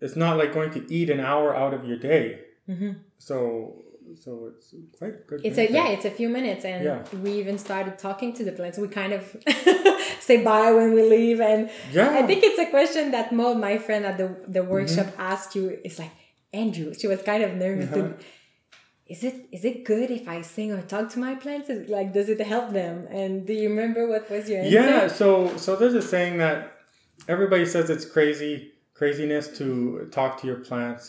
it's 0.00 0.14
not 0.14 0.36
like 0.36 0.52
going 0.54 0.70
to 0.70 0.86
eat 0.92 1.10
an 1.10 1.18
hour 1.18 1.52
out 1.54 1.74
of 1.74 1.84
your 1.84 1.98
day 1.98 2.40
Mhm. 2.68 2.96
so 3.18 3.82
so 4.24 4.30
it's 4.56 4.72
quite 4.98 5.26
good 5.26 5.40
It's 5.44 5.58
a 5.58 5.66
yeah, 5.78 5.88
it's 5.94 6.04
a 6.04 6.10
few 6.20 6.28
minutes 6.28 6.64
and 6.64 6.84
Yeah. 6.84 7.02
we 7.24 7.30
even 7.42 7.58
started 7.58 7.98
talking 7.98 8.32
to 8.38 8.42
the 8.44 8.52
plants. 8.52 8.78
We 8.78 8.88
kind 8.88 9.12
of 9.12 9.22
say 10.28 10.36
bye 10.44 10.70
when 10.78 10.94
we 10.94 11.02
leave 11.16 11.40
and 11.40 11.70
Yeah. 11.92 12.10
I 12.20 12.22
think 12.28 12.40
it's 12.48 12.58
a 12.66 12.68
question 12.76 13.10
that 13.16 13.32
Mo, 13.32 13.54
my 13.54 13.78
friend 13.78 14.02
at 14.10 14.16
the 14.22 14.28
the 14.56 14.62
workshop 14.74 15.06
Mm-hmm. 15.06 15.30
asked 15.32 15.52
you. 15.56 15.64
It's 15.86 15.98
like 15.98 16.14
Andrew, 16.52 16.94
she 17.00 17.06
was 17.12 17.20
kind 17.30 17.42
of 17.46 17.50
nervous. 17.64 17.86
Uh-huh. 17.90 18.08
to- 18.08 18.14
Is 19.14 19.22
it 19.28 19.36
is 19.56 19.64
it 19.70 19.76
good 19.92 20.08
if 20.18 20.24
I 20.36 20.38
sing 20.42 20.68
or 20.76 20.82
talk 20.82 21.04
to 21.14 21.18
my 21.26 21.34
plants? 21.42 21.66
Is, 21.74 21.88
like, 21.96 22.08
does 22.18 22.28
it 22.34 22.40
help 22.54 22.72
them? 22.72 22.94
And 23.20 23.46
do 23.48 23.52
you 23.60 23.68
remember 23.74 24.00
what 24.12 24.24
was 24.32 24.48
your 24.50 24.60
answer? 24.62 24.74
yeah 24.80 25.02
so 25.20 25.28
so 25.64 25.68
there's 25.80 25.94
a 25.94 26.06
saying 26.14 26.34
that 26.44 26.58
everybody 27.34 27.66
says 27.74 27.84
it's 27.94 28.04
crazy 28.16 28.54
craziness 29.00 29.46
to 29.58 29.66
talk 30.18 30.30
to 30.40 30.44
your 30.50 30.60
plants 30.68 31.04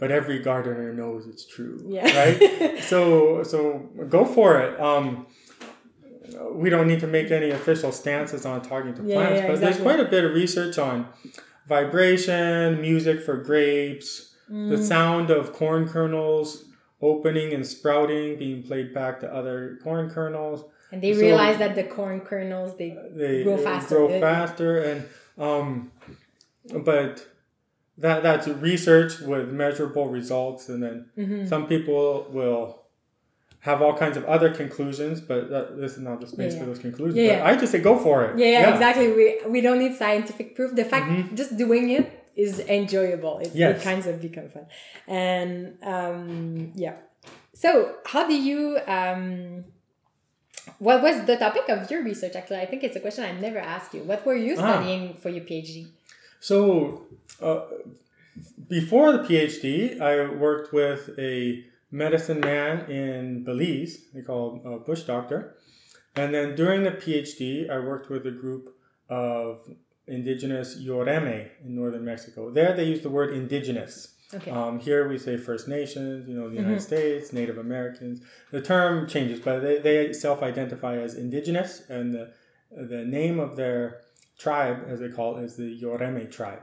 but 0.00 0.10
every 0.10 0.38
gardener 0.40 0.92
knows 0.92 1.26
it's 1.26 1.46
true 1.46 1.76
Yeah. 1.86 2.06
right 2.20 2.82
so 2.92 3.42
so 3.42 3.88
go 4.08 4.24
for 4.24 4.58
it 4.60 4.80
um 4.80 5.26
we 6.52 6.70
don't 6.70 6.86
need 6.88 7.00
to 7.00 7.06
make 7.06 7.30
any 7.30 7.50
official 7.50 7.92
stances 7.92 8.44
on 8.46 8.62
talking 8.62 8.94
to 8.94 9.02
Yeah, 9.02 9.14
plants 9.16 9.40
yeah, 9.40 9.46
but 9.48 9.60
there's 9.60 9.80
quite 9.80 10.00
a 10.00 10.04
bit 10.14 10.24
of 10.24 10.32
research 10.34 10.78
on 10.78 11.06
vibration 11.68 12.80
music 12.80 13.22
for 13.22 13.36
grapes 13.36 14.10
the 14.48 14.54
Mm. 14.76 14.82
sound 14.82 15.30
of 15.30 15.52
corn 15.52 15.88
kernels 15.88 16.64
opening 17.00 17.52
and 17.54 17.64
sprouting 17.64 18.36
being 18.36 18.62
played 18.64 18.92
back 18.92 19.20
to 19.20 19.26
other 19.32 19.78
corn 19.84 20.10
kernels 20.10 20.64
And 20.92 21.00
they 21.00 21.14
So- 21.14 21.20
realize 21.20 21.58
that 21.58 21.76
the 21.76 21.84
corn 21.84 22.20
kernels 22.30 22.76
they 22.80 22.90
they 23.22 23.44
grow 23.44 23.56
faster. 23.56 23.94
grow 23.94 24.08
faster 24.28 24.72
and 24.88 24.98
um 25.38 25.92
but 26.90 27.12
that 28.00 28.22
that's 28.22 28.46
research 28.48 29.12
with 29.20 29.48
measurable 29.62 30.06
results 30.18 30.62
and 30.70 30.82
then 30.84 30.96
Mm-hmm. 31.18 31.46
some 31.52 31.66
people 31.66 32.26
will 32.38 32.62
have 33.68 33.78
all 33.84 33.94
kinds 34.02 34.16
of 34.16 34.24
other 34.34 34.48
conclusions 34.62 35.20
but 35.30 35.40
that, 35.52 35.64
this 35.82 35.92
is 35.98 36.02
not 36.08 36.16
the 36.22 36.26
space 36.34 36.52
Yeah, 36.54 36.60
for 36.60 36.66
those 36.70 36.78
conclusions 36.78 37.16
Yeah, 37.16 37.28
but 37.32 37.38
yeah. 37.44 37.50
i 37.50 37.60
just 37.62 37.72
say 37.72 37.80
go 37.90 37.94
for 38.06 38.16
it 38.26 38.38
Yeah, 38.42 38.50
yeah, 38.56 38.72
exactly. 38.74 39.06
We 39.18 39.24
we 39.54 39.60
don't 39.66 39.78
need 39.84 39.94
scientific 40.04 40.48
proof. 40.56 40.70
The 40.82 40.84
fact 40.92 41.06
Mm-hmm. 41.10 41.34
just 41.40 41.52
doing 41.64 41.86
it 41.98 42.06
is 42.44 42.52
enjoyable. 42.80 43.34
It, 43.44 43.50
Yes. 43.54 43.70
it 43.76 43.78
kind 43.88 44.02
of 44.10 44.14
become 44.26 44.48
fun. 44.54 44.66
And 45.24 45.50
um, 45.94 46.22
yeah. 46.84 46.96
So 47.62 47.70
how 48.12 48.22
do 48.30 48.36
you 48.48 48.60
um, 48.98 49.64
what 50.86 50.98
was 51.06 51.16
the 51.30 51.36
topic 51.36 51.64
of 51.74 51.90
your 51.90 52.02
research 52.10 52.34
actually? 52.40 52.60
I 52.64 52.66
think 52.70 52.80
it's 52.86 52.96
a 52.96 53.00
question 53.06 53.24
I 53.24 53.32
never 53.48 53.58
asked 53.74 53.92
you. 53.96 54.02
What 54.10 54.20
were 54.26 54.36
you 54.46 54.54
Ah. 54.58 54.62
studying 54.66 55.02
for 55.22 55.28
your 55.36 55.44
PhD? 55.44 55.78
So 56.40 57.02
uh, 57.40 57.60
before 58.68 59.12
the 59.12 59.20
phd 59.20 60.00
i 60.00 60.28
worked 60.34 60.72
with 60.72 61.10
a 61.18 61.64
medicine 61.90 62.40
man 62.40 62.90
in 62.90 63.44
belize 63.44 64.06
they 64.14 64.22
call 64.22 64.56
him 64.56 64.72
a 64.72 64.78
bush 64.78 65.02
doctor 65.02 65.56
and 66.16 66.34
then 66.34 66.54
during 66.56 66.82
the 66.82 66.90
phd 66.90 67.70
i 67.70 67.78
worked 67.78 68.10
with 68.10 68.26
a 68.26 68.30
group 68.30 68.74
of 69.08 69.60
indigenous 70.10 70.76
Yoreme 70.76 71.48
in 71.64 71.74
northern 71.74 72.04
Mexico. 72.04 72.50
There 72.50 72.74
they 72.74 72.84
use 72.84 73.00
the 73.00 73.08
word 73.08 73.32
indigenous. 73.32 74.14
Okay. 74.34 74.50
Um, 74.50 74.78
here 74.78 75.08
we 75.08 75.18
say 75.18 75.36
First 75.36 75.66
Nations, 75.66 76.28
you 76.28 76.34
know, 76.34 76.48
the 76.48 76.56
United 76.56 76.82
States, 76.82 77.32
Native 77.32 77.58
Americans. 77.58 78.20
The 78.52 78.60
term 78.60 79.08
changes, 79.08 79.40
but 79.40 79.60
they, 79.60 79.78
they 79.78 80.12
self 80.12 80.42
identify 80.42 80.96
as 80.98 81.14
indigenous, 81.14 81.82
and 81.88 82.14
the, 82.14 82.32
the 82.70 83.04
name 83.04 83.40
of 83.40 83.56
their 83.56 84.02
tribe, 84.40 84.86
as 84.88 85.00
they 85.00 85.08
call 85.08 85.36
it, 85.36 85.44
is 85.44 85.56
the 85.56 85.80
Yoreme 85.80 86.30
tribe. 86.30 86.62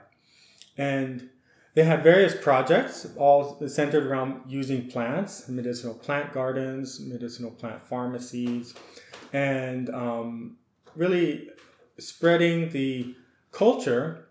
And 0.78 1.30
they 1.76 1.84
had 1.84 2.02
various 2.02 2.36
projects, 2.36 3.06
all 3.18 3.62
centered 3.68 4.08
around 4.08 4.42
using 4.48 4.90
plants, 4.90 5.48
medicinal 5.48 5.94
plant 5.94 6.34
gardens, 6.34 7.00
medicinal 7.00 7.52
plant 7.52 7.88
pharmacies, 7.88 8.74
and 9.32 9.90
um, 9.92 10.58
really 10.96 11.50
spreading 12.00 12.70
the 12.70 13.16
culture 13.52 14.28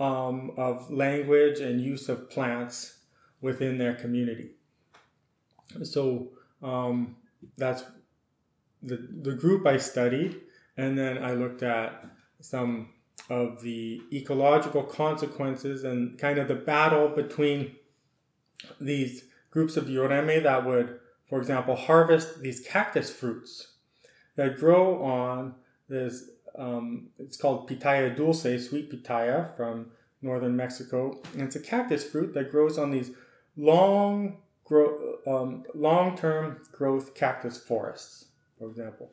um, 0.00 0.50
of 0.56 0.90
language 0.90 1.60
and 1.60 1.80
use 1.80 2.08
of 2.08 2.28
plants 2.28 2.98
within 3.40 3.78
their 3.78 3.94
community. 3.94 4.50
So 5.84 6.30
um, 6.62 7.14
that's 7.56 7.84
the, 8.82 8.96
the 9.22 9.34
group 9.34 9.66
I 9.66 9.76
studied, 9.76 10.40
and 10.76 10.98
then 10.98 11.22
I 11.22 11.34
looked 11.34 11.62
at 11.62 12.04
some 12.40 12.90
of 13.30 13.62
the 13.62 14.00
ecological 14.12 14.82
consequences 14.82 15.84
and 15.84 16.18
kind 16.18 16.38
of 16.38 16.48
the 16.48 16.54
battle 16.54 17.08
between 17.08 17.76
these 18.80 19.24
groups 19.50 19.76
of 19.76 19.86
Yoreme 19.86 20.42
that 20.42 20.64
would, 20.64 20.98
for 21.28 21.38
example, 21.38 21.76
harvest 21.76 22.40
these 22.40 22.60
cactus 22.60 23.10
fruits 23.10 23.74
that 24.36 24.58
grow 24.58 25.02
on 25.02 25.54
this 25.88 26.30
um, 26.58 27.08
it's 27.18 27.36
called 27.36 27.70
pitaya 27.70 28.14
dulce, 28.16 28.68
sweet 28.68 28.90
pitaya 28.90 29.56
from 29.56 29.92
northern 30.20 30.56
Mexico. 30.56 31.20
And 31.32 31.42
it's 31.42 31.56
a 31.56 31.60
cactus 31.60 32.04
fruit 32.04 32.34
that 32.34 32.50
grows 32.50 32.76
on 32.76 32.90
these 32.90 33.12
long, 33.56 34.38
grow, 34.64 35.18
um, 35.26 35.64
long-term 35.74 36.60
growth 36.72 37.14
cactus 37.14 37.58
forests, 37.58 38.26
for 38.58 38.68
example. 38.68 39.12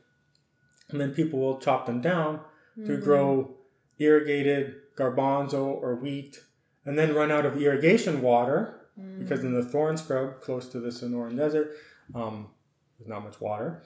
And 0.90 1.00
then 1.00 1.12
people 1.12 1.40
will 1.40 1.60
chop 1.60 1.86
them 1.86 2.02
down 2.02 2.40
mm-hmm. 2.78 2.88
to 2.88 2.98
grow 2.98 3.56
irrigated 4.00 4.76
garbanzo 4.98 5.66
or 5.66 5.96
wheat, 5.96 6.40
and 6.86 6.98
then 6.98 7.16
run 7.16 7.32
out 7.32 7.46
of 7.46 7.62
irrigation 7.62 8.22
water 8.22 8.88
mm-hmm. 9.00 9.22
because 9.22 9.44
in 9.44 9.54
the 9.54 9.64
thorn 9.64 9.98
scrub 9.98 10.42
close 10.42 10.68
to 10.70 10.80
the 10.80 10.90
Sonoran 10.90 11.38
Desert, 11.38 11.76
um, 12.14 12.50
there's 12.98 13.10
not 13.10 13.24
much 13.24 13.42
water. 13.42 13.84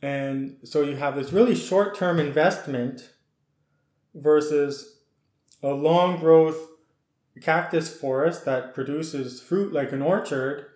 And 0.00 0.56
so 0.62 0.82
you 0.82 0.96
have 0.96 1.16
this 1.16 1.32
really 1.32 1.54
short 1.54 1.96
term 1.96 2.20
investment 2.20 3.10
versus 4.14 4.98
a 5.62 5.70
long 5.70 6.20
growth 6.20 6.56
cactus 7.42 7.94
forest 7.94 8.44
that 8.44 8.74
produces 8.74 9.40
fruit 9.40 9.72
like 9.72 9.92
an 9.92 10.02
orchard 10.02 10.66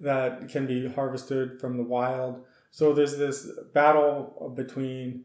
that 0.00 0.48
can 0.48 0.66
be 0.66 0.88
harvested 0.88 1.60
from 1.60 1.76
the 1.76 1.82
wild. 1.82 2.44
So 2.70 2.92
there's 2.92 3.16
this 3.16 3.48
battle 3.72 4.52
between 4.54 5.24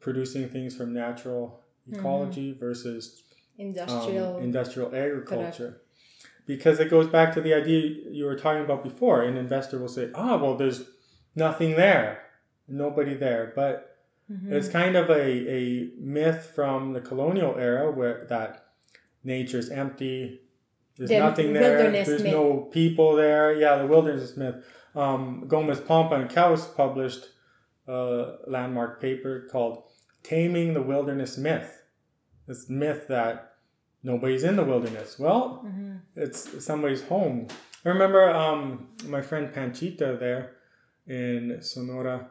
producing 0.00 0.48
things 0.48 0.76
from 0.76 0.92
natural 0.92 1.60
ecology 1.90 2.50
mm-hmm. 2.50 2.60
versus 2.60 3.22
industrial 3.58 4.36
um, 4.36 4.42
industrial 4.42 4.94
agriculture. 4.94 5.80
Because 6.46 6.80
it 6.80 6.90
goes 6.90 7.06
back 7.06 7.32
to 7.34 7.40
the 7.40 7.54
idea 7.54 8.10
you 8.10 8.24
were 8.24 8.34
talking 8.34 8.64
about 8.64 8.82
before. 8.82 9.22
An 9.22 9.36
investor 9.36 9.78
will 9.78 9.88
say, 9.88 10.10
"Ah, 10.14 10.32
oh, 10.32 10.42
well, 10.42 10.56
there's 10.56 10.82
nothing 11.36 11.76
there." 11.76 12.22
nobody 12.70 13.14
there. 13.14 13.52
But 13.54 13.96
mm-hmm. 14.30 14.52
it's 14.52 14.68
kind 14.68 14.96
of 14.96 15.10
a, 15.10 15.52
a 15.52 15.90
myth 15.98 16.52
from 16.54 16.92
the 16.92 17.00
colonial 17.00 17.56
era 17.58 17.90
where 17.90 18.26
that 18.28 18.66
nature's 19.24 19.68
empty. 19.68 20.40
There's 20.96 21.10
the 21.10 21.18
nothing 21.18 21.52
there. 21.52 21.90
There's 21.90 22.22
myth. 22.22 22.32
no 22.32 22.68
people 22.72 23.16
there. 23.16 23.54
Yeah, 23.54 23.76
the 23.76 23.86
wilderness 23.86 24.36
myth. 24.36 24.64
Um, 24.94 25.44
Gomez 25.46 25.80
Pompa 25.80 26.20
and 26.20 26.30
Kaus 26.30 26.74
published 26.74 27.28
a 27.86 28.36
landmark 28.46 29.00
paper 29.00 29.48
called 29.50 29.84
Taming 30.22 30.74
the 30.74 30.82
Wilderness 30.82 31.36
Myth. 31.38 31.82
This 32.46 32.68
myth 32.68 33.06
that 33.08 33.54
nobody's 34.02 34.44
in 34.44 34.56
the 34.56 34.64
wilderness. 34.64 35.18
Well, 35.18 35.62
mm-hmm. 35.64 35.96
it's 36.16 36.64
somebody's 36.64 37.02
home. 37.02 37.48
I 37.84 37.88
remember 37.88 38.28
um, 38.28 38.88
my 39.06 39.22
friend 39.22 39.52
Panchita 39.52 40.18
there 40.18 40.56
in 41.06 41.58
Sonora 41.62 42.30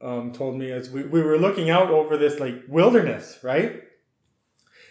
um, 0.00 0.32
told 0.32 0.56
me 0.56 0.70
as 0.70 0.90
we, 0.90 1.02
we 1.02 1.22
were 1.22 1.38
looking 1.38 1.70
out 1.70 1.90
over 1.90 2.16
this 2.16 2.38
like 2.38 2.62
wilderness, 2.68 3.38
right? 3.42 3.82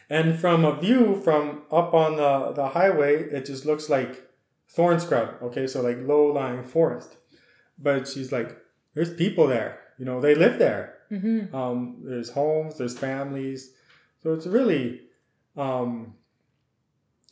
And 0.09 0.39
from 0.39 0.65
a 0.65 0.75
view 0.75 1.15
from 1.23 1.63
up 1.71 1.93
on 1.93 2.17
the, 2.17 2.51
the 2.51 2.69
highway, 2.69 3.23
it 3.23 3.45
just 3.45 3.65
looks 3.65 3.89
like 3.89 4.29
thorn 4.69 4.99
scrub. 4.99 5.35
Okay, 5.41 5.67
so 5.67 5.81
like 5.81 5.97
low 6.01 6.25
lying 6.25 6.63
forest. 6.63 7.17
But 7.77 8.07
she's 8.07 8.31
like, 8.31 8.57
there's 8.93 9.13
people 9.13 9.47
there. 9.47 9.79
You 9.97 10.05
know, 10.05 10.19
they 10.19 10.35
live 10.35 10.59
there. 10.59 10.92
Mm-hmm. 11.13 11.55
Um, 11.55 11.97
there's 12.03 12.29
homes, 12.29 12.77
there's 12.77 12.97
families. 12.97 13.73
So 14.21 14.33
it's 14.33 14.47
really, 14.47 15.01
um, 15.55 16.15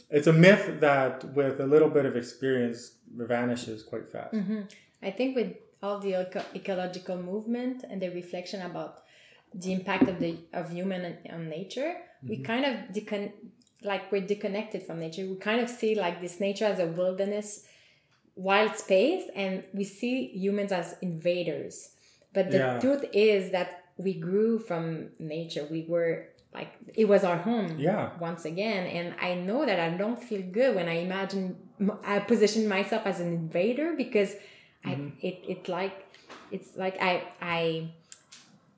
it's 0.10 0.28
a 0.28 0.34
myth 0.34 0.80
that 0.82 1.24
with 1.34 1.60
a 1.60 1.66
little 1.66 1.90
bit 1.90 2.06
of 2.06 2.16
experience 2.16 2.98
vanishes 3.16 3.84
quite 3.84 4.08
fast. 4.10 4.34
Mm-hmm. 4.34 4.62
I 5.02 5.12
think 5.12 5.36
with 5.36 5.56
all 5.82 6.00
the 6.00 6.16
eco- 6.16 6.46
ecological 6.56 7.18
movement 7.18 7.84
and 7.90 8.02
the 8.02 8.10
reflection 8.10 8.62
about 8.62 9.02
the 9.54 9.74
impact 9.74 10.08
of 10.08 10.20
the 10.20 10.38
of 10.54 10.72
human 10.72 11.18
on 11.30 11.50
nature 11.50 11.96
mm-hmm. 11.96 12.30
we 12.30 12.38
kind 12.38 12.66
of 12.66 12.74
decon- 12.96 13.34
like 13.84 14.12
we're 14.12 14.26
disconnected 14.26 14.84
from 14.84 15.00
nature 15.00 15.26
we 15.28 15.36
kind 15.36 15.60
of 15.60 15.70
see 15.70 15.96
like 15.96 16.22
this 16.22 16.40
nature 16.40 16.66
as 16.66 16.80
a 16.80 16.86
wilderness 16.86 17.66
wild 18.36 18.76
space 18.76 19.24
and 19.36 19.64
we 19.74 19.84
see 19.84 20.28
humans 20.34 20.72
as 20.72 20.96
invaders 21.02 21.96
but 22.34 22.52
the 22.52 22.58
yeah. 22.58 22.80
truth 22.80 23.06
is 23.14 23.52
that 23.52 23.84
we 23.98 24.14
grew 24.14 24.58
from 24.58 25.10
nature 25.20 25.68
we 25.70 25.86
were 25.88 26.28
like 26.54 26.74
it 26.96 27.08
was 27.08 27.24
our 27.24 27.38
home 27.38 27.78
yeah 27.80 28.10
once 28.20 28.46
again 28.46 28.88
and 28.88 29.16
i 29.22 29.34
know 29.34 29.66
that 29.66 29.80
i 29.80 29.90
don't 29.90 30.22
feel 30.22 30.42
good 30.42 30.76
when 30.76 30.88
i 30.90 30.98
imagine 31.00 31.56
i 32.04 32.20
position 32.20 32.68
myself 32.68 33.06
as 33.06 33.20
an 33.20 33.28
invader 33.28 33.94
because 33.96 34.36
mm-hmm. 34.86 35.10
I, 35.24 35.28
it, 35.28 35.44
it 35.48 35.70
like 35.70 36.06
it's 36.52 36.76
like 36.78 37.02
I 37.02 37.24
I 37.42 37.90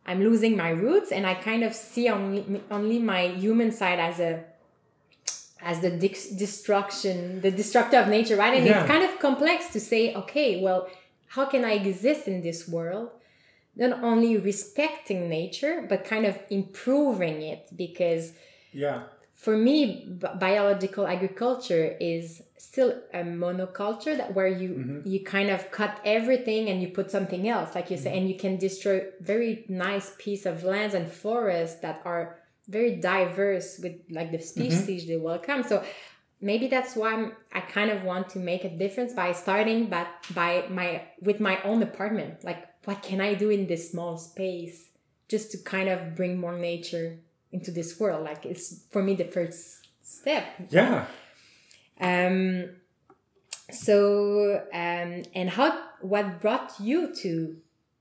I'm 0.06 0.20
losing 0.20 0.56
my 0.56 0.70
roots 0.70 1.12
and 1.12 1.26
I 1.26 1.34
kind 1.34 1.64
of 1.64 1.74
see 1.74 2.10
only 2.10 2.62
only 2.72 3.00
my 3.00 3.28
human 3.28 3.72
side 3.72 4.00
as 4.00 4.20
a 4.20 4.44
as 5.62 5.80
the 5.80 5.92
destruction 5.92 7.42
the 7.42 7.52
destructor 7.52 7.98
of 7.98 8.08
nature 8.08 8.36
right 8.36 8.54
and 8.54 8.66
yeah. 8.66 8.82
it's 8.82 8.88
kind 8.88 9.04
of 9.04 9.20
complex 9.20 9.70
to 9.70 9.80
say 9.80 10.14
okay 10.14 10.62
well 10.62 10.90
how 11.28 11.46
can 11.46 11.66
I 11.66 11.72
exist 11.74 12.28
in 12.28 12.42
this 12.42 12.68
world 12.68 13.10
not 13.76 14.04
only 14.04 14.38
respecting 14.38 15.30
nature 15.30 15.86
but 15.88 16.06
kind 16.06 16.26
of 16.26 16.38
improving 16.50 17.42
it 17.42 17.68
because 17.76 18.34
yeah 18.72 19.04
for 19.44 19.58
me 19.58 20.08
biological 20.40 21.06
agriculture 21.06 21.98
is 22.00 22.44
still 22.58 22.94
a 23.14 23.24
monoculture 23.24 24.16
that 24.16 24.34
where 24.34 24.48
you 24.48 24.70
mm-hmm. 24.70 25.08
you 25.08 25.22
kind 25.22 25.50
of 25.50 25.70
cut 25.70 26.00
everything 26.06 26.70
and 26.70 26.82
you 26.82 26.88
put 26.88 27.12
something 27.12 27.50
else 27.50 27.76
like 27.76 27.92
you 27.92 27.98
say 27.98 28.10
mm-hmm. 28.10 28.20
and 28.20 28.30
you 28.30 28.38
can 28.38 28.56
destroy 28.58 29.04
very 29.20 29.66
nice 29.68 30.14
piece 30.18 30.46
of 30.46 30.64
lands 30.64 30.94
and 30.96 31.12
forests 31.12 31.82
that 31.82 32.02
are 32.06 32.40
very 32.70 32.96
diverse 32.96 33.80
with 33.84 33.96
like 34.10 34.32
the 34.32 34.38
mm-hmm. 34.38 34.46
species 34.46 35.04
mm-hmm. 35.04 35.12
they 35.12 35.18
welcome 35.18 35.62
so 35.62 35.84
maybe 36.40 36.68
that's 36.68 36.96
why 36.96 37.12
I'm, 37.14 37.34
i 37.52 37.60
kind 37.60 37.92
of 37.92 38.06
want 38.06 38.30
to 38.30 38.40
make 38.40 38.64
a 38.64 38.70
difference 38.70 39.12
by 39.12 39.34
starting 39.34 39.88
but 39.88 40.08
by 40.34 40.66
my 40.70 41.02
with 41.22 41.42
my 41.42 41.62
own 41.64 41.84
apartment 41.84 42.46
like 42.46 42.66
what 42.86 43.02
can 43.02 43.22
i 43.22 43.34
do 43.34 43.50
in 43.50 43.68
this 43.68 43.92
small 43.92 44.18
space 44.18 44.90
just 45.28 45.52
to 45.52 45.58
kind 45.58 45.90
of 45.90 46.16
bring 46.16 46.40
more 46.40 46.58
nature 46.58 47.18
into 47.54 47.72
this 47.72 48.00
world? 48.00 48.26
Like 48.26 48.46
it's 48.46 48.84
for 48.92 49.02
me 49.02 49.16
the 49.16 49.26
first 49.26 49.88
step. 50.02 50.44
Yeah. 50.70 51.06
Um 52.02 52.70
so 53.72 54.66
um 54.74 55.24
and 55.34 55.50
how 55.50 55.82
what 56.02 56.42
brought 56.42 56.74
you 56.80 57.16
to 57.22 57.56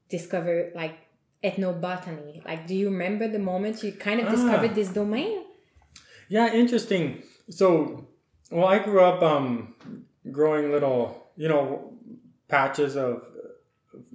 discover 0.08 0.72
like 0.74 0.98
ethnobotany? 1.44 2.44
Like 2.44 2.66
do 2.66 2.74
you 2.74 2.90
remember 2.90 3.28
the 3.28 3.38
moment 3.38 3.82
you 3.82 3.92
kind 3.92 4.20
of 4.20 4.30
discovered 4.30 4.72
ah. 4.72 4.74
this 4.74 4.88
domain? 4.88 5.44
Yeah 6.28 6.52
interesting. 6.52 7.22
So 7.50 8.08
well 8.50 8.66
i 8.66 8.78
grew 8.78 9.02
up 9.02 9.22
um 9.22 9.74
growing 10.30 10.70
little 10.70 11.30
you 11.36 11.48
know 11.48 11.92
patches 12.48 12.96
of 12.96 13.31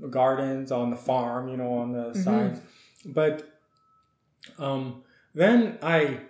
gardens 0.09 0.71
on 0.71 0.89
the 0.89 0.97
farm 0.97 1.47
you 1.47 1.57
know 1.57 1.73
on 1.73 1.91
the 1.91 2.11
mm-hmm. 2.11 2.21
sides 2.21 2.59
but 3.05 3.49
um 4.57 5.03
then 5.37 5.77
I, 5.83 6.21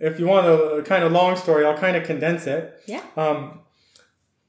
if 0.00 0.18
you 0.18 0.26
want 0.26 0.48
a 0.48 0.82
kind 0.82 1.04
of 1.04 1.12
long 1.12 1.36
story, 1.36 1.64
I'll 1.64 1.78
kind 1.78 1.96
of 1.96 2.02
condense 2.02 2.48
it. 2.48 2.82
Yeah. 2.86 3.04
Um, 3.16 3.60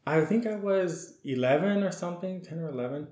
I 0.07 0.25
think 0.25 0.47
I 0.47 0.55
was 0.55 1.19
11 1.23 1.83
or 1.83 1.91
something, 1.91 2.41
10 2.41 2.57
or 2.57 2.69
11. 2.69 3.07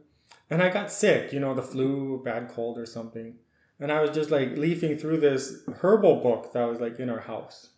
And 0.50 0.64
I 0.64 0.70
got 0.70 0.92
sick, 0.92 1.32
you 1.32 1.40
know, 1.40 1.54
the 1.54 1.62
flu, 1.62 2.24
bad 2.26 2.50
cold 2.50 2.80
or 2.80 2.88
something. 2.88 3.36
And 3.80 3.92
I 3.92 4.02
was 4.02 4.10
just 4.10 4.32
like 4.32 4.58
leafing 4.58 4.98
through 4.98 5.20
this 5.20 5.62
herbal 5.80 6.22
book 6.22 6.54
that 6.54 6.68
was 6.68 6.80
like 6.80 7.00
in 7.00 7.12
our 7.12 7.20
house. 7.20 7.70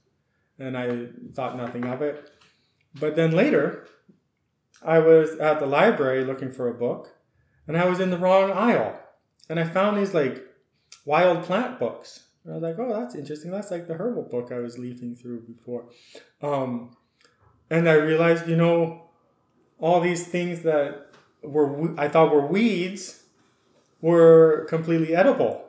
And 0.58 0.78
I 0.78 1.08
thought 1.34 1.58
nothing 1.58 1.86
of 1.86 2.02
it. 2.02 2.32
but 2.98 3.18
then 3.18 3.32
later, 3.32 3.88
I 4.84 5.00
was 5.00 5.32
at 5.36 5.60
the 5.60 5.66
library 5.66 6.24
looking 6.24 6.52
for 6.52 6.68
a 6.68 6.74
book, 6.74 7.16
and 7.68 7.78
I 7.78 7.86
was 7.86 8.00
in 8.00 8.10
the 8.10 8.18
wrong 8.18 8.52
aisle, 8.52 9.00
and 9.50 9.60
I 9.60 9.64
found 9.64 9.98
these 9.98 10.14
like 10.14 10.44
wild 11.06 11.44
plant 11.44 11.80
books. 11.80 12.26
And 12.44 12.54
I 12.54 12.58
was 12.58 12.64
like, 12.64 12.80
oh, 12.80 13.00
that's 13.00 13.16
interesting. 13.16 13.52
That's 13.52 13.72
like 13.72 13.88
the 13.88 13.94
herbal 13.94 14.24
book 14.24 14.52
I 14.52 14.60
was 14.60 14.80
leafing 14.80 15.16
through 15.16 15.42
before. 15.42 15.86
Um, 16.42 16.96
and 17.70 17.88
I 17.88 17.94
realized, 17.94 18.48
you 18.48 18.56
know, 18.56 19.10
all 19.80 20.02
these 20.02 20.28
things 20.28 20.62
that 20.62 21.08
were 21.44 22.00
I 22.00 22.08
thought 22.08 22.34
were 22.34 22.46
weeds 22.46 23.24
were 24.02 24.66
completely 24.70 25.16
edible. 25.16 25.66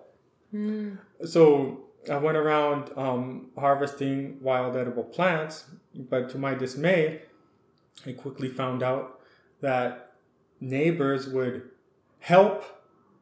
Mm. 0.55 0.99
So 1.25 1.85
I 2.11 2.17
went 2.17 2.37
around 2.37 2.91
um, 2.97 3.51
harvesting 3.57 4.39
wild 4.41 4.77
edible 4.77 5.05
plants, 5.05 5.67
but 5.95 6.31
to 6.31 6.39
my 6.39 6.55
dismay, 6.55 7.23
I 8.07 8.13
quickly 8.13 8.49
found 8.49 8.83
out 8.83 9.21
that 9.61 10.13
neighbors 10.61 11.29
would 11.29 11.63
help 12.21 12.65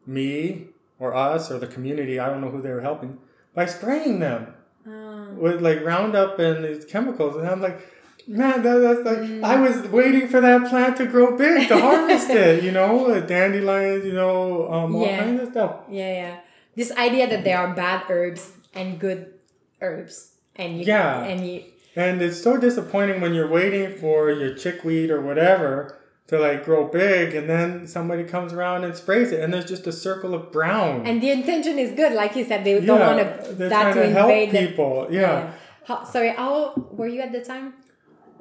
me 0.06 0.66
or 0.98 1.14
us 1.14 1.50
or 1.50 1.58
the 1.58 1.66
community, 1.66 2.18
I 2.18 2.28
don't 2.28 2.40
know 2.40 2.50
who 2.50 2.60
they 2.62 2.70
were 2.70 2.80
helping, 2.82 3.18
by 3.54 3.66
spraying 3.66 4.20
them 4.20 4.54
Oh. 4.86 5.34
with 5.34 5.60
like 5.60 5.84
Roundup 5.84 6.38
and 6.38 6.64
these 6.64 6.84
chemicals. 6.86 7.36
And 7.36 7.46
I'm 7.46 7.60
like, 7.60 7.78
man, 8.26 8.62
that, 8.62 8.78
that's 8.78 9.00
like, 9.04 9.42
I 9.44 9.60
was 9.60 9.86
waiting 9.88 10.26
for 10.28 10.40
that 10.40 10.68
plant 10.70 10.96
to 10.98 11.06
grow 11.06 11.36
big 11.36 11.68
to 11.68 11.78
harvest 11.78 12.30
it, 12.44 12.64
you 12.64 12.72
know, 12.72 13.20
dandelions, 13.20 14.06
you 14.06 14.14
know, 14.14 14.70
um, 14.72 14.94
all 14.96 15.04
Yeah. 15.06 15.18
kinds 15.18 15.40
of 15.42 15.48
stuff. 15.50 15.76
Yeah, 15.90 16.12
yeah. 16.12 16.40
This 16.76 16.92
idea 16.92 17.28
that 17.28 17.44
there 17.44 17.58
are 17.58 17.74
bad 17.74 18.04
herbs 18.08 18.52
and 18.74 18.98
good 18.98 19.34
herbs, 19.82 20.34
and 20.56 20.78
you 20.78 20.84
Yeah. 20.86 21.24
and 21.24 21.46
you 21.46 21.64
And 21.96 22.22
it's 22.22 22.40
so 22.42 22.56
disappointing 22.56 23.20
when 23.20 23.34
you're 23.34 23.48
waiting 23.50 23.96
for 23.96 24.30
your 24.30 24.54
chickweed 24.54 25.10
or 25.10 25.20
whatever 25.20 25.96
to 26.28 26.38
like 26.38 26.64
grow 26.64 26.86
big 26.86 27.34
and 27.34 27.50
then 27.50 27.86
somebody 27.88 28.22
comes 28.22 28.52
around 28.52 28.84
and 28.84 28.94
sprays 28.94 29.32
it 29.32 29.40
and 29.42 29.52
there's 29.52 29.64
just 29.64 29.84
a 29.88 29.92
circle 29.92 30.32
of 30.32 30.52
brown. 30.52 31.04
and 31.04 31.20
the 31.20 31.30
intention 31.30 31.76
is 31.78 31.90
good, 31.92 32.12
like 32.12 32.36
you 32.36 32.44
said. 32.44 32.62
They 32.64 32.80
don't 32.80 33.00
want 33.00 33.18
to 33.18 33.54
that 33.54 33.94
to 33.94 34.02
to 34.02 34.10
help 34.10 34.50
people. 34.52 35.08
Yeah. 35.10 35.52
How, 35.86 36.04
sorry, 36.04 36.28
how 36.30 36.54
old 36.54 36.96
were 36.96 37.08
you 37.08 37.20
at 37.20 37.32
the 37.32 37.40
time? 37.42 37.74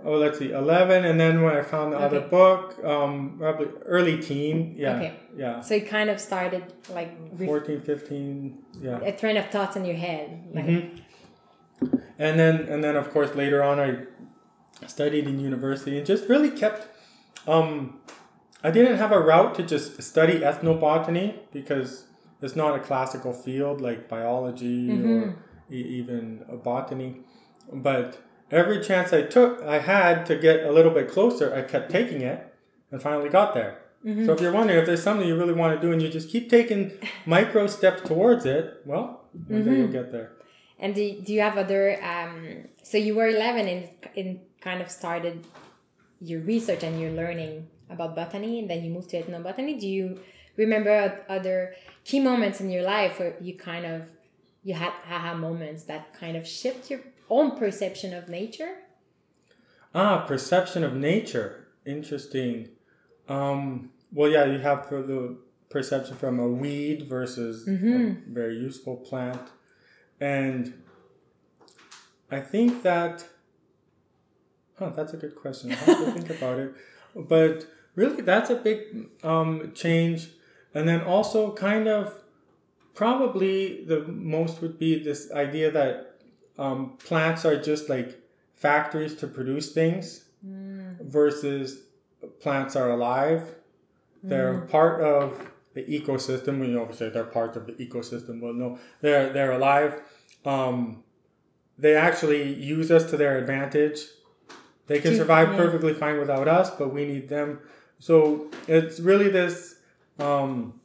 Oh, 0.05 0.13
let's 0.13 0.37
see, 0.39 0.51
11. 0.51 1.03
And 1.03 1.19
then 1.19 1.41
when 1.41 1.55
I 1.57 1.61
found 1.63 1.91
the 1.93 1.97
other 1.97 2.21
book, 2.21 2.77
um, 2.85 3.35
probably 3.39 3.67
early 3.85 4.17
teen. 4.21 4.75
Yeah. 4.77 4.95
Okay. 4.95 5.13
Yeah. 5.35 5.59
So 5.61 5.73
it 5.75 5.87
kind 5.89 6.09
of 6.09 6.21
started 6.21 6.63
like 6.93 7.11
re- 7.37 7.47
14, 7.47 7.81
15. 7.81 8.57
Yeah. 8.81 8.99
a 9.01 9.11
train 9.17 9.35
of 9.35 9.49
thoughts 9.49 9.75
in 9.75 9.83
your 9.83 9.95
head. 9.97 10.43
Like, 10.53 10.65
Mhm. 10.67 11.01
And 12.17 12.39
then, 12.39 12.61
and 12.61 12.83
then 12.83 12.95
of 12.95 13.11
course, 13.11 13.35
later 13.35 13.63
on, 13.63 13.79
I 13.79 14.87
studied 14.87 15.27
in 15.27 15.39
university 15.39 15.97
and 15.97 16.05
just 16.05 16.27
really 16.27 16.51
kept. 16.51 16.87
Um, 17.47 17.99
I 18.63 18.71
didn't 18.71 18.97
have 18.97 19.11
a 19.11 19.19
route 19.19 19.55
to 19.55 19.63
just 19.63 20.01
study 20.03 20.39
ethnobotany 20.39 21.39
because 21.53 22.05
it's 22.41 22.55
not 22.55 22.75
a 22.75 22.79
classical 22.79 23.33
field 23.33 23.79
like 23.79 24.09
biology 24.09 24.91
or 24.91 24.95
mm-hmm. 24.95 25.73
e- 25.73 25.77
even 25.99 26.45
botany. 26.63 27.21
But 27.71 28.21
every 28.51 28.83
chance 28.83 29.13
I 29.13 29.21
took, 29.21 29.61
I 29.63 29.79
had 29.79 30.25
to 30.25 30.35
get 30.35 30.63
a 30.63 30.71
little 30.71 30.91
bit 30.91 31.09
closer. 31.09 31.53
I 31.53 31.61
kept 31.61 31.89
taking 31.89 32.21
it, 32.21 32.53
and 32.91 33.01
finally 33.01 33.29
got 33.29 33.53
there. 33.53 33.81
Mm-hmm. 34.05 34.25
So 34.25 34.33
if 34.33 34.41
you're 34.41 34.51
wondering 34.51 34.79
if 34.79 34.85
there's 34.85 35.03
something 35.03 35.27
you 35.27 35.37
really 35.37 35.53
want 35.53 35.79
to 35.79 35.85
do 35.85 35.91
and 35.91 36.01
you 36.01 36.09
just 36.09 36.29
keep 36.29 36.49
taking 36.49 36.91
micro 37.25 37.67
steps 37.67 38.01
towards 38.07 38.45
it, 38.45 38.81
well, 38.85 39.25
one 39.47 39.63
day 39.63 39.71
mm-hmm. 39.71 39.79
you'll 39.81 39.87
get 39.87 40.11
there. 40.11 40.31
And 40.79 40.95
do, 40.95 41.21
do 41.21 41.33
you 41.33 41.41
have 41.41 41.57
other? 41.57 42.01
Um, 42.03 42.69
so 42.83 42.97
you 42.97 43.15
were 43.15 43.27
eleven 43.27 43.67
and 43.67 43.89
and 44.15 44.39
kind 44.61 44.81
of 44.81 44.89
started 44.89 45.45
your 46.21 46.41
research 46.41 46.83
and 46.83 46.99
your 46.99 47.11
learning 47.11 47.67
about 47.89 48.15
botany, 48.15 48.59
and 48.59 48.69
then 48.69 48.83
you 48.83 48.91
moved 48.91 49.09
to 49.09 49.21
ethnobotany. 49.21 49.79
Do 49.79 49.87
you 49.87 50.19
remember 50.55 51.25
other 51.29 51.75
key 52.03 52.19
moments 52.19 52.61
in 52.61 52.69
your 52.69 52.83
life 52.83 53.19
where 53.19 53.35
you 53.41 53.57
kind 53.57 53.85
of 53.85 54.03
you 54.63 54.73
had 54.73 54.93
aha 55.05 55.33
moments 55.33 55.83
that 55.83 56.13
kind 56.13 56.37
of 56.37 56.47
shift 56.47 56.89
your 56.89 57.01
own 57.29 57.57
perception 57.57 58.13
of 58.13 58.29
nature? 58.29 58.75
Ah, 59.93 60.25
perception 60.25 60.83
of 60.83 60.93
nature. 60.93 61.67
Interesting. 61.85 62.69
Um, 63.27 63.91
well, 64.11 64.29
yeah, 64.29 64.45
you 64.45 64.59
have 64.59 64.89
the 64.89 65.37
perception 65.69 66.15
from 66.15 66.39
a 66.39 66.47
weed 66.47 67.07
versus 67.07 67.67
a 67.67 68.15
very 68.27 68.57
useful 68.57 68.97
plant. 68.97 69.41
And 70.19 70.73
I 72.29 72.39
think 72.39 72.83
that, 72.83 73.25
huh, 74.77 74.91
that's 74.95 75.13
a 75.13 75.17
good 75.17 75.35
question. 75.35 75.71
I 75.71 75.75
have 75.75 75.97
to 75.97 76.11
think 76.11 76.29
about 76.37 76.59
it. 76.59 76.73
But 77.15 77.65
really, 77.95 78.21
that's 78.21 78.49
a 78.49 78.55
big 78.55 79.09
um, 79.23 79.71
change. 79.73 80.29
And 80.73 80.87
then 80.87 81.01
also, 81.01 81.51
kind 81.53 81.87
of, 81.87 82.13
probably 82.93 83.85
the 83.85 84.01
most 84.01 84.61
would 84.61 84.77
be 84.77 85.01
this 85.01 85.31
idea 85.31 85.71
that 85.71 86.19
um, 86.57 86.97
plants 86.97 87.45
are 87.45 87.59
just 87.59 87.89
like 87.89 88.21
factories 88.55 89.15
to 89.15 89.27
produce 89.27 89.71
things 89.71 90.25
versus 91.01 91.83
plants 92.41 92.75
are 92.75 92.91
alive. 92.91 93.55
They're 94.21 94.59
part 94.61 95.01
of 95.01 95.51
the 95.73 95.83
ecosystem. 95.83 96.59
We 96.59 96.75
always 96.77 96.97
say 96.97 97.09
they're 97.09 97.23
part 97.23 97.55
of 97.55 97.67
the 97.67 97.73
ecosystem. 97.73 98.41
Well, 98.41 98.53
no, 98.53 98.79
they're 99.01 99.31
they're 99.31 99.51
alive. 99.51 100.01
Um, 100.45 101.03
they 101.77 101.95
actually 101.95 102.53
use 102.53 102.91
us 102.91 103.09
to 103.11 103.17
their 103.17 103.37
advantage. 103.37 103.99
They 104.87 104.99
can 104.99 105.15
survive 105.15 105.51
yeah. 105.51 105.57
perfectly 105.57 105.93
fine 105.93 106.19
without 106.19 106.47
us, 106.47 106.71
but 106.71 106.91
we 106.91 107.05
need 107.05 107.29
them. 107.29 107.59
So 107.99 108.49
it's 108.67 108.99
really 108.99 109.29
this 109.29 109.75
um, 110.17 110.79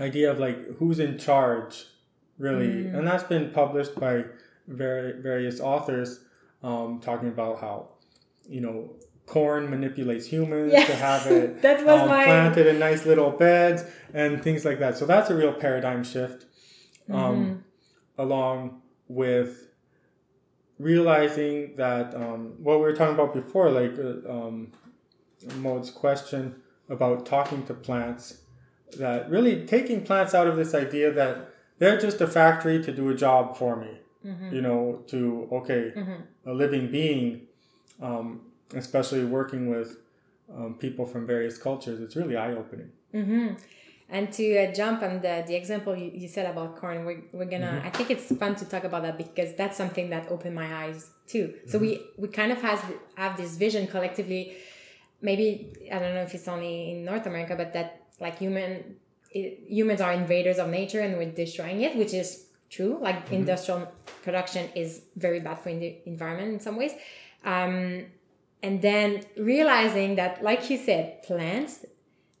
idea 0.00 0.30
of 0.30 0.38
like 0.38 0.76
who's 0.76 0.98
in 0.98 1.18
charge, 1.18 1.86
really, 2.38 2.86
and 2.88 3.06
that's 3.06 3.24
been 3.24 3.50
published 3.50 3.98
by 3.98 4.24
very 4.68 5.20
various 5.22 5.60
authors 5.60 6.20
um, 6.62 7.00
talking 7.00 7.28
about 7.28 7.60
how 7.60 7.88
you 8.48 8.60
know 8.60 8.94
corn 9.26 9.68
manipulates 9.68 10.26
humans 10.26 10.72
Yeah. 10.72 10.84
to 10.86 10.94
have 10.94 11.26
it 11.26 11.60
That 11.66 11.84
was 11.84 12.00
um, 12.02 12.08
my- 12.08 12.24
planted 12.24 12.66
in 12.68 12.78
nice 12.78 13.04
little 13.06 13.30
beds 13.30 13.84
and 14.14 14.42
things 14.42 14.64
like 14.64 14.78
that. 14.78 14.96
So 14.96 15.04
that's 15.06 15.28
a 15.30 15.36
real 15.36 15.52
paradigm 15.52 16.04
shift, 16.04 16.46
um, 17.10 17.64
along 18.18 18.80
with 19.08 19.68
realizing 20.78 21.74
that 21.76 22.14
um, 22.14 22.54
what 22.62 22.76
we 22.78 22.82
were 22.82 22.92
talking 22.94 23.14
about 23.14 23.32
before, 23.34 23.70
like 23.70 23.94
uh, 23.98 24.30
um, 24.30 24.72
Maud's 25.56 25.90
question 25.90 26.56
about 26.88 27.26
talking 27.26 27.64
to 27.66 27.74
plants, 27.74 28.42
that 28.98 29.28
really 29.30 29.66
taking 29.66 30.02
plants 30.04 30.34
out 30.34 30.46
of 30.46 30.56
this 30.56 30.74
idea 30.74 31.10
that 31.12 31.48
they're 31.78 31.98
just 32.00 32.20
a 32.20 32.26
factory 32.26 32.82
to 32.82 32.92
do 32.92 33.08
a 33.08 33.14
job 33.14 33.56
for 33.56 33.76
me, 33.76 33.98
you 34.50 34.60
know, 34.60 35.02
to, 35.06 35.48
okay, 35.52 35.92
a 36.46 36.52
living 36.52 36.90
being, 36.90 37.42
um, 38.02 38.40
especially 38.74 39.24
working 39.24 39.70
with 39.70 39.98
um, 40.54 40.74
people 40.74 41.06
from 41.06 41.26
various 41.26 41.58
cultures, 41.58 42.00
it's 42.00 42.16
really 42.16 42.36
eye 42.36 42.52
opening. 42.52 42.90
Mm-hmm. 43.14 43.54
And 44.08 44.32
to 44.34 44.56
uh, 44.56 44.72
jump 44.72 45.02
on 45.02 45.20
the, 45.20 45.42
the 45.46 45.54
example 45.56 45.96
you, 45.96 46.12
you 46.14 46.28
said 46.28 46.48
about 46.48 46.76
corn, 46.76 47.04
we're, 47.04 47.22
we're 47.32 47.46
gonna, 47.46 47.82
I 47.84 47.90
think 47.90 48.10
it's 48.10 48.32
fun 48.36 48.54
to 48.56 48.64
talk 48.64 48.84
about 48.84 49.02
that 49.02 49.18
because 49.18 49.54
that's 49.56 49.76
something 49.76 50.10
that 50.10 50.30
opened 50.30 50.54
my 50.54 50.84
eyes 50.84 51.10
too. 51.26 51.54
So 51.66 51.78
we, 51.78 52.00
we 52.16 52.28
kind 52.28 52.52
of 52.52 52.62
has, 52.62 52.80
have 53.16 53.36
this 53.36 53.56
vision 53.56 53.88
collectively, 53.88 54.56
maybe, 55.20 55.72
I 55.92 55.98
don't 55.98 56.14
know 56.14 56.22
if 56.22 56.32
it's 56.34 56.46
only 56.46 56.92
in 56.92 57.04
North 57.04 57.26
America, 57.26 57.56
but 57.56 57.72
that 57.72 58.02
like 58.20 58.38
human, 58.38 58.96
it, 59.32 59.64
humans 59.66 60.00
are 60.00 60.12
invaders 60.12 60.58
of 60.58 60.68
nature 60.68 61.00
and 61.00 61.18
we're 61.18 61.32
destroying 61.32 61.80
it, 61.82 61.96
which 61.96 62.14
is 62.14 62.46
true. 62.70 62.98
Like 63.00 63.32
industrial 63.32 63.90
production 64.22 64.68
is 64.76 65.02
very 65.16 65.40
bad 65.40 65.58
for 65.58 65.72
the 65.72 65.96
environment 66.06 66.52
in 66.52 66.60
some 66.60 66.76
ways. 66.76 66.92
Um, 67.44 68.06
and 68.62 68.82
then 68.82 69.22
realizing 69.36 70.16
that, 70.16 70.42
like 70.42 70.68
you 70.70 70.78
said, 70.78 71.22
plants 71.22 71.84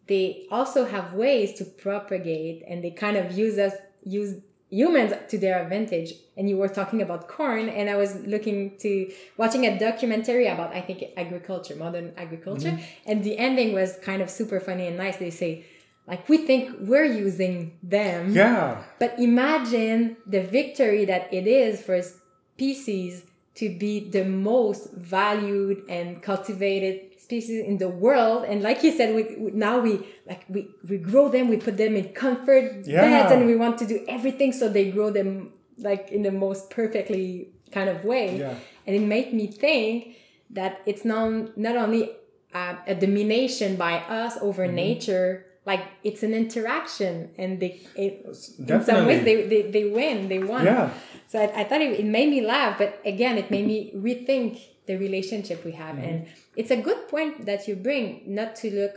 they 0.06 0.46
also 0.50 0.84
have 0.84 1.14
ways 1.14 1.54
to 1.54 1.64
propagate 1.64 2.62
and 2.66 2.82
they 2.82 2.90
kind 2.90 3.16
of 3.16 3.36
use 3.36 3.58
us 3.58 3.74
use 4.04 4.40
humans 4.68 5.12
to 5.28 5.38
their 5.38 5.62
advantage. 5.62 6.12
And 6.36 6.48
you 6.50 6.56
were 6.56 6.68
talking 6.68 7.00
about 7.02 7.28
corn 7.28 7.68
and 7.68 7.88
i 7.88 7.96
was 7.96 8.14
looking 8.26 8.76
to 8.78 9.10
watching 9.36 9.64
a 9.66 9.78
documentary 9.78 10.46
about 10.46 10.74
i 10.74 10.80
think 10.80 11.04
agriculture 11.16 11.76
modern 11.76 12.12
agriculture. 12.16 12.70
Mm-hmm. 12.70 13.10
And 13.10 13.24
the 13.24 13.38
ending 13.38 13.72
was 13.72 13.98
kind 14.02 14.22
of 14.22 14.30
super 14.30 14.60
funny 14.60 14.86
and 14.86 14.96
nice. 14.96 15.16
They 15.16 15.30
say 15.30 15.64
like 16.06 16.28
we 16.28 16.38
think 16.38 16.76
we're 16.80 17.04
using 17.04 17.78
them. 17.82 18.32
Yeah. 18.32 18.82
but 19.00 19.18
imagine 19.18 20.16
the 20.26 20.42
victory 20.42 21.04
that 21.04 21.32
it 21.32 21.46
is 21.46 21.82
for 21.82 22.00
species 22.02 23.24
to 23.56 23.70
be 23.78 24.10
the 24.10 24.24
most 24.24 24.92
valued 24.92 25.78
and 25.88 26.22
cultivated 26.22 27.18
species 27.20 27.64
in 27.66 27.78
the 27.78 27.88
world. 27.88 28.44
And 28.44 28.62
like 28.62 28.82
you 28.82 28.92
said, 28.92 29.14
we, 29.14 29.22
we 29.38 29.50
now 29.52 29.78
we 29.80 30.06
like 30.26 30.44
we, 30.48 30.68
we 30.88 30.98
grow 30.98 31.28
them, 31.28 31.48
we 31.48 31.56
put 31.56 31.76
them 31.76 31.96
in 31.96 32.10
comfort 32.12 32.86
Yeah. 32.86 33.00
beds, 33.00 33.32
and 33.32 33.46
we 33.46 33.56
want 33.56 33.78
to 33.78 33.86
do 33.86 34.04
everything 34.08 34.52
so 34.52 34.68
they 34.68 34.90
grow 34.90 35.10
them 35.10 35.52
like 35.78 36.10
in 36.10 36.22
the 36.22 36.32
most 36.32 36.70
perfectly 36.70 37.48
kind 37.72 37.88
of 37.88 38.04
way. 38.04 38.38
Yeah. 38.38 38.54
And 38.86 38.94
it 38.96 39.02
made 39.02 39.32
me 39.32 39.46
think 39.48 40.16
that 40.50 40.80
it's 40.86 41.04
not 41.04 41.56
not 41.58 41.76
only 41.76 42.10
uh, 42.54 42.76
a 42.86 42.94
domination 42.94 43.76
by 43.76 43.94
us 44.22 44.36
over 44.40 44.64
Mm-hmm. 44.66 44.74
nature 44.76 45.46
like 45.66 45.82
it's 46.08 46.22
an 46.22 46.32
interaction 46.32 47.30
and 47.38 47.60
they 47.60 47.80
it, 47.96 48.24
in 48.58 48.82
some 48.84 49.06
ways 49.06 49.24
they, 49.24 49.36
they, 49.46 49.62
they 49.74 49.84
win 49.98 50.28
they 50.28 50.38
won 50.38 50.64
Yeah. 50.64 50.90
so 51.26 51.40
I, 51.40 51.60
I 51.60 51.64
thought 51.64 51.80
it, 51.80 51.98
it 52.00 52.04
made 52.06 52.28
me 52.30 52.40
laugh 52.40 52.78
but 52.78 53.00
again 53.04 53.36
it 53.38 53.50
made 53.50 53.66
me 53.66 53.92
rethink 53.94 54.60
the 54.86 54.96
relationship 54.96 55.64
we 55.64 55.72
have 55.72 55.96
Mm-hmm. 55.96 56.04
and 56.08 56.26
it's 56.56 56.70
a 56.70 56.76
good 56.76 57.08
point 57.08 57.46
that 57.46 57.66
you 57.68 57.74
bring 57.76 58.22
not 58.26 58.54
to 58.56 58.70
look 58.80 58.94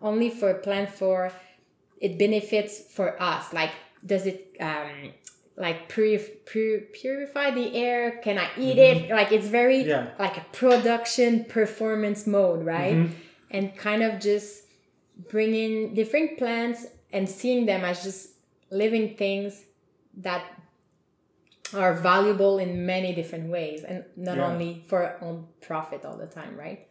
only 0.00 0.30
for 0.30 0.50
a 0.50 0.58
plant 0.66 0.90
for 0.90 1.32
it 2.00 2.18
benefits 2.18 2.72
for 2.96 3.20
us 3.22 3.52
like 3.52 3.72
does 4.06 4.26
it 4.26 4.54
um 4.60 5.12
like 5.56 5.88
purif- 5.92 6.44
pur- 6.46 6.84
purify 6.92 7.50
the 7.50 7.74
air 7.76 8.20
can 8.24 8.38
i 8.38 8.48
eat 8.58 8.78
it 8.78 9.10
like 9.10 9.30
it's 9.32 9.48
very 9.48 9.78
Mm-hmm. 9.82 9.88
Yeah. 9.88 10.08
like 10.18 10.36
a 10.36 10.44
production 10.52 11.44
performance 11.44 12.26
mode 12.26 12.64
right 12.64 12.94
Mm-hmm. 12.94 13.14
and 13.56 13.76
kind 13.76 14.02
of 14.02 14.20
just 14.20 14.63
bringing 15.16 15.94
different 15.94 16.38
plants 16.38 16.86
and 17.12 17.28
seeing 17.28 17.66
them 17.66 17.84
as 17.84 18.02
just 18.02 18.30
living 18.70 19.16
things 19.16 19.64
that 20.16 20.42
are 21.74 21.94
valuable 21.94 22.58
in 22.58 22.86
many 22.86 23.14
different 23.14 23.50
ways 23.50 23.82
and 23.84 24.04
not 24.16 24.36
Yeah. 24.36 24.46
only 24.48 24.82
for 24.86 25.16
own 25.20 25.46
profit 25.60 26.04
all 26.04 26.16
the 26.16 26.26
time 26.26 26.56
right 26.56 26.86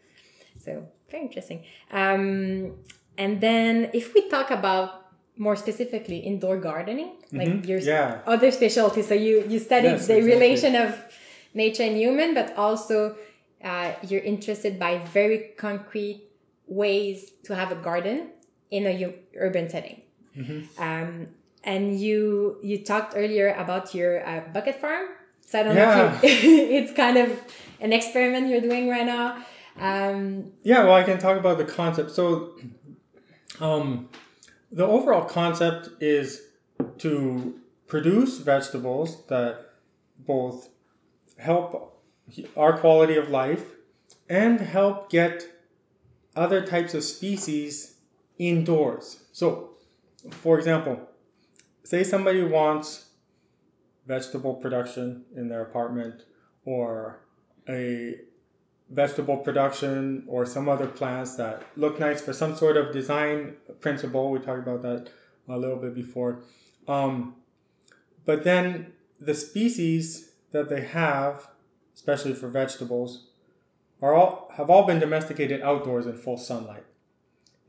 so 0.57 0.87
very 1.09 1.23
interesting 1.23 1.63
um, 1.91 2.75
and 3.17 3.39
then 3.41 3.89
if 3.93 4.13
we 4.13 4.27
talk 4.29 4.51
about 4.51 4.89
more 5.37 5.55
specifically 5.55 6.17
indoor 6.17 6.57
gardening 6.57 7.11
like 7.31 7.47
Mhm. 7.49 7.67
your 7.67 7.79
Yeah. 7.79 8.21
other 8.25 8.51
specialty 8.51 9.01
so 9.01 9.13
you 9.13 9.43
you 9.47 9.59
studied 9.59 9.91
Yes, 9.97 10.07
the 10.07 10.17
exactly. 10.17 10.33
relation 10.33 10.75
of 10.75 10.89
nature 11.53 11.83
and 11.89 11.95
human 11.97 12.33
but 12.33 12.47
also 12.57 13.15
uh, 13.63 13.91
you're 14.07 14.25
interested 14.33 14.77
by 14.79 14.97
very 15.13 15.39
concrete 15.57 16.19
ways 16.81 17.31
to 17.45 17.55
have 17.55 17.71
a 17.71 17.79
garden 17.89 18.29
in 18.71 18.85
a 18.87 18.93
urban 19.37 19.69
setting 19.69 19.99
Mm-hmm. 20.37 20.59
um, 20.81 21.27
and 21.63 21.99
you 21.99 22.57
you 22.69 22.75
talked 22.83 23.13
earlier 23.15 23.53
about 23.63 23.93
your 23.93 24.11
uh, 24.27 24.41
bucket 24.55 24.81
farm 24.81 25.05
so 25.45 25.59
i 25.59 25.63
don't 25.63 25.75
Yeah. 25.75 25.95
know 25.95 26.19
if 26.23 26.43
you, 26.43 26.57
it's 26.77 26.91
kind 27.03 27.17
of 27.23 27.29
an 27.85 27.91
experiment 27.93 28.49
you're 28.49 28.65
doing 28.71 28.89
right 28.89 29.05
now 29.05 29.27
um, 29.89 30.51
Yeah, 30.63 30.83
well, 30.85 30.93
I 31.01 31.03
can 31.03 31.17
talk 31.17 31.35
about 31.43 31.57
the 31.57 31.65
concept. 31.65 32.11
So, 32.11 32.53
um, 33.59 34.09
the 34.71 34.85
overall 34.85 35.25
concept 35.25 35.89
is 35.99 36.41
to 36.99 37.59
produce 37.87 38.37
vegetables 38.39 39.25
that 39.27 39.65
both 40.19 40.69
help 41.37 42.01
our 42.55 42.77
quality 42.77 43.15
of 43.17 43.29
life 43.29 43.63
and 44.29 44.59
help 44.61 45.09
get 45.09 45.43
other 46.35 46.65
types 46.65 46.93
of 46.93 47.03
species 47.03 47.97
indoors. 48.37 49.25
So, 49.31 49.71
for 50.31 50.57
example, 50.57 50.99
say 51.83 52.03
somebody 52.03 52.43
wants 52.43 53.07
vegetable 54.05 54.55
production 54.55 55.25
in 55.35 55.47
their 55.49 55.61
apartment 55.61 56.23
or 56.65 57.21
a 57.69 58.15
vegetable 58.89 59.37
production 59.37 60.23
or 60.27 60.45
some 60.45 60.67
other 60.69 60.87
plants 60.87 61.35
that 61.35 61.63
look 61.75 61.99
nice 61.99 62.21
for 62.21 62.33
some 62.33 62.55
sort 62.55 62.77
of 62.77 62.93
design 62.93 63.55
principle. 63.79 64.29
We 64.29 64.39
talked 64.39 64.67
about 64.67 64.81
that 64.83 65.09
a 65.47 65.57
little 65.57 65.77
bit 65.77 65.95
before. 65.95 66.43
Um, 66.87 67.35
but 68.25 68.43
then 68.43 68.93
the 69.19 69.33
species 69.33 70.31
that 70.51 70.69
they 70.69 70.81
have, 70.81 71.47
especially 71.95 72.33
for 72.33 72.47
vegetables, 72.49 73.29
are 74.03 74.13
all 74.13 74.51
have 74.57 74.69
all 74.69 74.85
been 74.85 74.99
domesticated 74.99 75.61
outdoors 75.61 76.05
in 76.05 76.15
full 76.17 76.37
sunlight. 76.37 76.83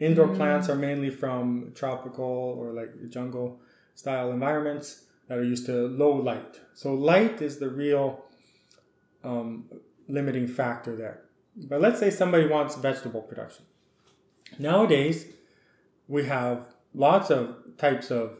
Indoor 0.00 0.28
plants 0.28 0.68
are 0.68 0.74
mainly 0.74 1.08
from 1.08 1.70
tropical 1.74 2.56
or 2.58 2.72
like 2.72 3.08
jungle 3.08 3.60
style 3.94 4.32
environments 4.32 5.04
that 5.28 5.38
are 5.38 5.44
used 5.44 5.64
to 5.66 5.86
low 5.86 6.10
light. 6.12 6.60
So 6.74 6.92
light 6.92 7.40
is 7.40 7.58
the 7.58 7.70
real 7.70 8.24
um, 9.22 9.66
limiting 10.08 10.48
factor 10.48 10.96
there. 10.96 11.22
But 11.56 11.80
let's 11.80 12.00
say 12.00 12.10
somebody 12.10 12.48
wants 12.48 12.74
vegetable 12.74 13.22
production. 13.22 13.64
Nowadays, 14.58 15.26
we 16.08 16.26
have 16.26 16.66
lots 16.92 17.30
of 17.30 17.56
types 17.78 18.10
of, 18.10 18.38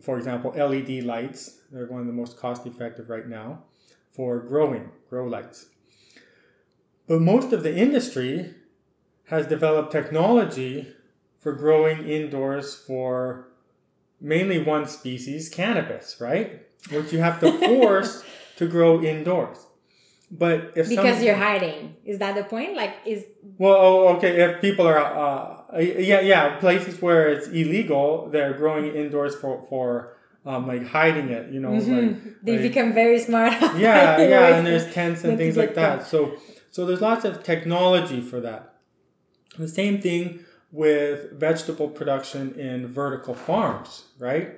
for 0.00 0.16
example, 0.18 0.52
LED 0.52 1.02
lights. 1.02 1.62
They're 1.72 1.86
one 1.86 2.00
of 2.00 2.06
the 2.06 2.12
most 2.12 2.38
cost 2.38 2.64
effective 2.64 3.10
right 3.10 3.26
now 3.26 3.64
for 4.12 4.38
growing, 4.38 4.90
grow 5.10 5.26
lights. 5.26 5.66
But 7.08 7.20
most 7.20 7.52
of 7.52 7.62
the 7.62 7.74
industry 7.76 8.54
has 9.26 9.46
developed 9.46 9.90
technology 9.92 10.88
for 11.38 11.52
growing 11.52 12.06
indoors 12.08 12.74
for 12.74 13.48
mainly 14.20 14.58
one 14.62 14.86
species, 14.86 15.48
cannabis, 15.48 16.16
right? 16.20 16.62
Which 16.90 17.12
you 17.12 17.20
have 17.20 17.40
to 17.40 17.52
force 17.66 18.22
to 18.56 18.66
grow 18.66 19.02
indoors. 19.02 19.58
But 20.30 20.72
if 20.76 20.88
because 20.90 21.16
some- 21.16 21.24
you're 21.24 21.36
hiding 21.36 21.96
is 22.04 22.18
that 22.18 22.34
the 22.34 22.44
point 22.44 22.76
like 22.76 22.94
is 23.06 23.24
well, 23.56 23.76
oh, 23.76 24.08
okay. 24.16 24.42
If 24.42 24.60
people 24.60 24.86
are, 24.86 24.98
uh, 24.98 25.78
yeah, 25.80 26.20
yeah, 26.20 26.58
places 26.58 27.00
where 27.00 27.28
it's 27.30 27.46
illegal, 27.48 28.28
they're 28.30 28.52
growing 28.52 28.94
indoors 28.94 29.34
for 29.36 29.64
for 29.70 30.16
um, 30.44 30.66
like 30.66 30.86
hiding 30.86 31.30
it. 31.30 31.50
You 31.50 31.60
know, 31.60 31.70
Mm-hmm. 31.70 32.28
they 32.42 32.52
like- 32.58 32.62
become 32.62 32.92
very 32.92 33.18
smart 33.20 33.52
yeah, 33.78 34.20
yeah, 34.20 34.56
and 34.58 34.66
there's 34.66 34.86
tents 34.98 35.24
and 35.24 35.38
things 35.38 35.56
like 35.56 35.74
that. 35.76 36.06
So, 36.06 36.36
so 36.70 36.84
there's 36.84 37.00
lots 37.00 37.24
of 37.24 37.42
technology 37.42 38.20
for 38.20 38.40
that. 38.40 38.74
The 39.56 39.68
same 39.68 40.00
thing 40.00 40.44
with 40.70 41.32
vegetable 41.32 41.88
production 41.88 42.54
in 42.58 42.86
vertical 42.86 43.34
farms, 43.34 44.04
right? 44.18 44.56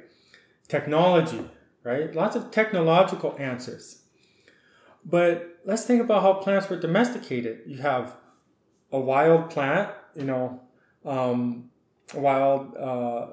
Technology, 0.69 1.49
right? 1.85 2.15
Lots 2.15 2.37
of 2.37 2.51
technological 2.51 3.37
answers. 3.39 4.03
But 5.05 5.61
let's 5.65 5.85
think 5.85 6.03
about 6.03 6.23
how 6.23 6.35
plants 6.35 6.69
were 6.69 6.79
domesticated. 6.79 7.61
You 7.67 7.79
have 7.79 8.17
a 8.93 9.01
wild 9.01 9.51
plant, 9.51 9.91
you 10.15 10.25
know, 10.25 10.61
um, 11.05 11.71
wild 12.15 12.77
uh, 12.77 13.29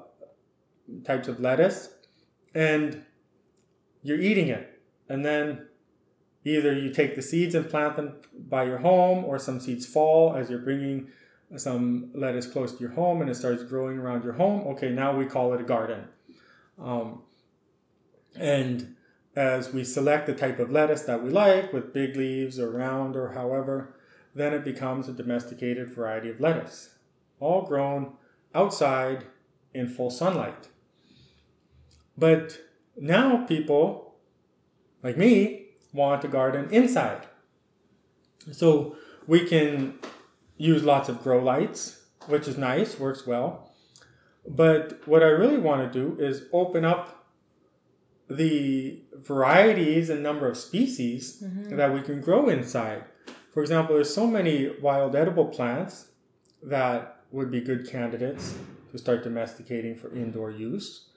types 1.04 1.28
of 1.28 1.40
lettuce, 1.40 1.90
and 2.54 3.04
you're 4.02 4.20
eating 4.20 4.48
it. 4.48 4.80
And 5.08 5.24
then 5.24 5.66
either 6.48 6.72
you 6.72 6.90
take 6.92 7.14
the 7.14 7.22
seeds 7.22 7.54
and 7.54 7.68
plant 7.68 7.96
them 7.96 8.16
by 8.48 8.64
your 8.64 8.78
home, 8.78 9.24
or 9.24 9.38
some 9.38 9.60
seeds 9.60 9.86
fall 9.86 10.34
as 10.34 10.50
you're 10.50 10.58
bringing 10.58 11.08
some 11.56 12.10
lettuce 12.14 12.46
close 12.46 12.72
to 12.72 12.80
your 12.80 12.92
home 12.92 13.22
and 13.22 13.30
it 13.30 13.34
starts 13.34 13.62
growing 13.62 13.98
around 13.98 14.22
your 14.22 14.34
home. 14.34 14.66
Okay, 14.68 14.90
now 14.90 15.16
we 15.16 15.24
call 15.24 15.54
it 15.54 15.60
a 15.60 15.64
garden. 15.64 16.04
Um, 16.78 17.22
and 18.36 18.96
as 19.34 19.72
we 19.72 19.84
select 19.84 20.26
the 20.26 20.34
type 20.34 20.58
of 20.58 20.70
lettuce 20.70 21.02
that 21.02 21.22
we 21.22 21.30
like, 21.30 21.72
with 21.72 21.94
big 21.94 22.16
leaves 22.16 22.58
or 22.58 22.70
round 22.70 23.16
or 23.16 23.32
however, 23.32 23.94
then 24.34 24.52
it 24.52 24.64
becomes 24.64 25.08
a 25.08 25.12
domesticated 25.12 25.88
variety 25.88 26.28
of 26.28 26.40
lettuce, 26.40 26.96
all 27.40 27.62
grown 27.62 28.12
outside 28.54 29.24
in 29.72 29.88
full 29.88 30.10
sunlight. 30.10 30.68
But 32.16 32.58
now 32.96 33.46
people, 33.46 34.16
like 35.02 35.16
me, 35.16 35.67
want 35.92 36.24
a 36.24 36.28
garden 36.28 36.68
inside. 36.70 37.26
So 38.52 38.96
we 39.26 39.46
can 39.46 39.98
use 40.56 40.82
lots 40.82 41.08
of 41.08 41.22
grow 41.22 41.42
lights, 41.42 42.02
which 42.26 42.48
is 42.48 42.56
nice, 42.58 42.98
works 42.98 43.26
well. 43.26 43.70
But 44.46 45.06
what 45.06 45.22
I 45.22 45.26
really 45.26 45.58
want 45.58 45.92
to 45.92 45.98
do 45.98 46.20
is 46.20 46.44
open 46.52 46.84
up 46.84 47.26
the 48.30 49.02
varieties 49.14 50.10
and 50.10 50.22
number 50.22 50.48
of 50.48 50.56
species 50.56 51.42
that 51.76 51.92
we 51.92 52.02
can 52.02 52.20
grow 52.20 52.48
inside. 52.48 53.04
For 53.52 53.62
example, 53.62 53.94
there's 53.94 54.14
so 54.14 54.26
many 54.26 54.70
wild 54.80 55.16
edible 55.16 55.46
plants 55.46 56.08
that 56.62 57.22
would 57.30 57.50
be 57.50 57.60
good 57.60 57.88
candidates 57.88 58.54
to 58.92 58.98
start 58.98 59.24
domesticating 59.24 59.96
for 59.96 60.14
indoor 60.14 60.50
use 60.50 61.08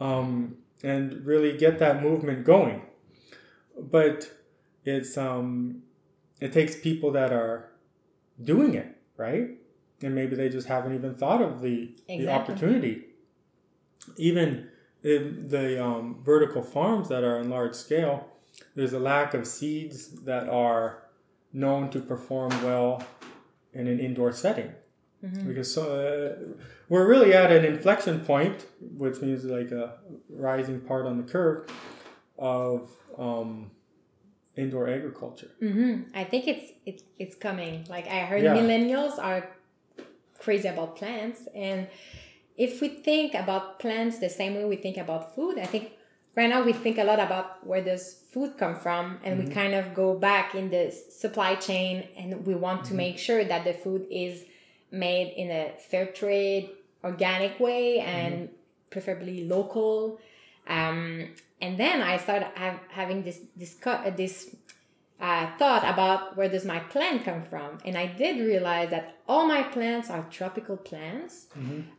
um, 0.00 0.56
and 0.82 1.24
really 1.24 1.56
get 1.56 1.78
that 1.78 2.02
movement 2.02 2.44
going. 2.44 2.82
But 3.78 4.30
it's 4.84 5.16
um, 5.18 5.82
it 6.40 6.52
takes 6.52 6.76
people 6.76 7.10
that 7.12 7.32
are 7.32 7.70
doing 8.42 8.74
it 8.74 8.96
right, 9.16 9.50
and 10.02 10.14
maybe 10.14 10.36
they 10.36 10.48
just 10.48 10.68
haven't 10.68 10.94
even 10.94 11.14
thought 11.14 11.42
of 11.42 11.60
the 11.60 11.90
the 12.06 12.28
opportunity. 12.28 13.04
Even 14.16 14.68
in 15.02 15.48
the 15.48 15.82
um, 15.84 16.20
vertical 16.22 16.62
farms 16.62 17.08
that 17.08 17.24
are 17.24 17.38
on 17.38 17.50
large 17.50 17.74
scale, 17.74 18.28
there's 18.74 18.92
a 18.92 18.98
lack 18.98 19.34
of 19.34 19.46
seeds 19.46 20.08
that 20.24 20.48
are 20.48 21.02
known 21.52 21.90
to 21.90 22.00
perform 22.00 22.50
well 22.62 23.02
in 23.72 23.86
an 23.86 23.98
indoor 23.98 24.32
setting. 24.32 24.72
Because 25.46 25.72
so, 25.74 25.82
uh, 25.82 26.54
we're 26.88 27.08
really 27.08 27.32
at 27.32 27.50
an 27.50 27.64
inflection 27.64 28.20
point, 28.20 28.66
which 28.80 29.20
means 29.20 29.44
like 29.44 29.72
a 29.72 29.94
rising 30.28 30.80
part 30.80 31.06
on 31.06 31.16
the 31.16 31.24
curve 31.24 31.68
of 32.38 32.88
um, 33.18 33.70
indoor 34.56 34.88
agriculture. 34.88 35.50
hmm 35.60 36.02
I 36.14 36.24
think 36.24 36.46
it's 36.48 36.72
it's 36.84 37.02
it's 37.18 37.36
coming. 37.36 37.84
Like 37.88 38.06
I 38.08 38.20
heard 38.30 38.42
Yeah. 38.42 38.54
millennials 38.54 39.18
are 39.18 39.48
crazy 40.38 40.68
about 40.68 40.96
plants, 40.96 41.48
and 41.54 41.88
if 42.56 42.80
we 42.80 42.88
think 42.88 43.34
about 43.34 43.78
plants 43.78 44.18
the 44.18 44.28
same 44.28 44.54
way 44.54 44.64
we 44.64 44.76
think 44.76 44.96
about 44.96 45.34
food, 45.34 45.58
I 45.58 45.66
think 45.66 45.92
right 46.36 46.48
now 46.48 46.62
we 46.64 46.72
think 46.72 46.98
a 46.98 47.04
lot 47.04 47.20
about 47.20 47.66
where 47.66 47.82
does 47.82 48.04
food 48.32 48.56
come 48.58 48.76
from, 48.76 49.18
and 49.24 49.38
we 49.38 49.46
kind 49.52 49.74
of 49.74 49.94
go 49.94 50.14
back 50.18 50.54
in 50.54 50.70
the 50.70 50.90
supply 50.90 51.54
chain, 51.56 52.08
and 52.16 52.46
we 52.46 52.54
want 52.54 52.84
to 52.86 52.94
make 52.94 53.18
sure 53.18 53.44
that 53.44 53.64
the 53.64 53.72
food 53.72 54.06
is 54.10 54.44
made 54.90 55.32
in 55.36 55.50
a 55.50 55.72
fair 55.90 56.06
trade, 56.06 56.70
organic 57.04 57.58
way, 57.60 57.98
and 58.00 58.48
preferably 58.90 59.44
local. 59.44 60.18
Um, 60.66 61.28
and 61.60 61.78
then 61.78 62.02
I 62.02 62.18
started 62.18 62.48
have, 62.54 62.80
having 62.90 63.22
this 63.22 63.40
this 63.56 63.76
uh, 63.84 64.10
this 64.10 64.54
uh, 65.20 65.46
thought 65.58 65.84
about 65.84 66.36
where 66.36 66.48
does 66.48 66.64
my 66.64 66.80
plant 66.80 67.24
come 67.24 67.42
from, 67.42 67.78
and 67.84 67.96
I 67.96 68.06
did 68.06 68.44
realize 68.44 68.90
that 68.90 69.16
all 69.26 69.46
my 69.46 69.62
plants 69.62 70.10
are 70.10 70.26
tropical 70.30 70.76
plants. 70.76 71.46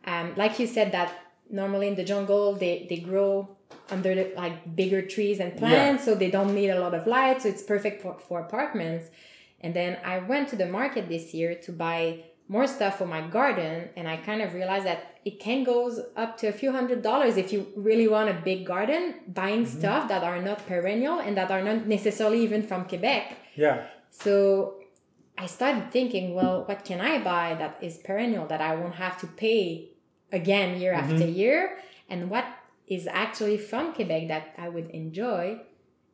Um, 0.05 0.33
like 0.35 0.59
you 0.59 0.67
said, 0.67 0.91
that 0.91 1.11
normally 1.49 1.87
in 1.87 1.95
the 1.95 2.03
jungle 2.03 2.53
they 2.53 2.85
they 2.89 2.97
grow 2.97 3.49
under 3.89 4.13
the, 4.13 4.33
like 4.35 4.75
bigger 4.75 5.01
trees 5.01 5.39
and 5.39 5.57
plants, 5.57 6.03
so 6.05 6.13
they 6.13 6.29
don't 6.29 6.53
need 6.53 6.69
a 6.69 6.79
lot 6.79 6.93
of 6.93 7.07
light, 7.07 7.41
so 7.41 7.49
it's 7.49 7.63
perfect 7.63 8.01
for, 8.01 8.19
for 8.19 8.39
apartments. 8.39 9.09
And 9.61 9.73
then 9.73 9.97
I 10.05 10.19
went 10.19 10.49
to 10.49 10.55
the 10.55 10.67
market 10.67 11.09
this 11.09 11.33
year 11.33 11.55
to 11.55 11.71
buy 11.71 12.23
more 12.49 12.67
stuff 12.67 12.97
for 12.97 13.05
my 13.05 13.21
garden, 13.27 13.89
and 13.95 14.07
I 14.07 14.17
kind 14.17 14.41
of 14.41 14.53
realized 14.53 14.85
that 14.85 15.19
it 15.25 15.39
can 15.39 15.63
goes 15.63 15.99
up 16.15 16.37
to 16.37 16.47
a 16.47 16.51
few 16.53 16.71
hundred 16.71 17.01
dollars 17.01 17.35
if 17.35 17.51
you 17.51 17.67
really 17.75 18.07
want 18.07 18.29
a 18.29 18.33
big 18.33 18.65
garden, 18.65 19.15
buying 19.27 19.65
mm-hmm. 19.65 19.79
stuff 19.79 20.07
that 20.07 20.23
are 20.23 20.41
not 20.41 20.65
perennial 20.65 21.19
and 21.19 21.35
that 21.35 21.51
are 21.51 21.61
not 21.61 21.87
necessarily 21.87 22.41
even 22.41 22.63
from 22.63 22.85
Quebec. 22.85 23.35
Yeah. 23.55 23.87
So 24.09 24.75
I 25.37 25.45
started 25.45 25.91
thinking, 25.91 26.33
well, 26.33 26.63
what 26.63 26.85
can 26.85 27.01
I 27.01 27.21
buy 27.21 27.55
that 27.59 27.77
is 27.81 27.97
perennial 27.97 28.47
that 28.47 28.61
I 28.61 28.75
won't 28.75 28.95
have 28.95 29.19
to 29.21 29.27
pay 29.27 29.89
again 30.31 30.79
year 30.79 30.93
mm-hmm. 30.93 31.13
after 31.13 31.27
year? 31.27 31.79
And 32.09 32.29
what 32.29 32.45
is 32.87 33.07
actually 33.07 33.57
from 33.57 33.93
Quebec 33.93 34.29
that 34.29 34.53
I 34.57 34.69
would 34.69 34.89
enjoy? 34.91 35.59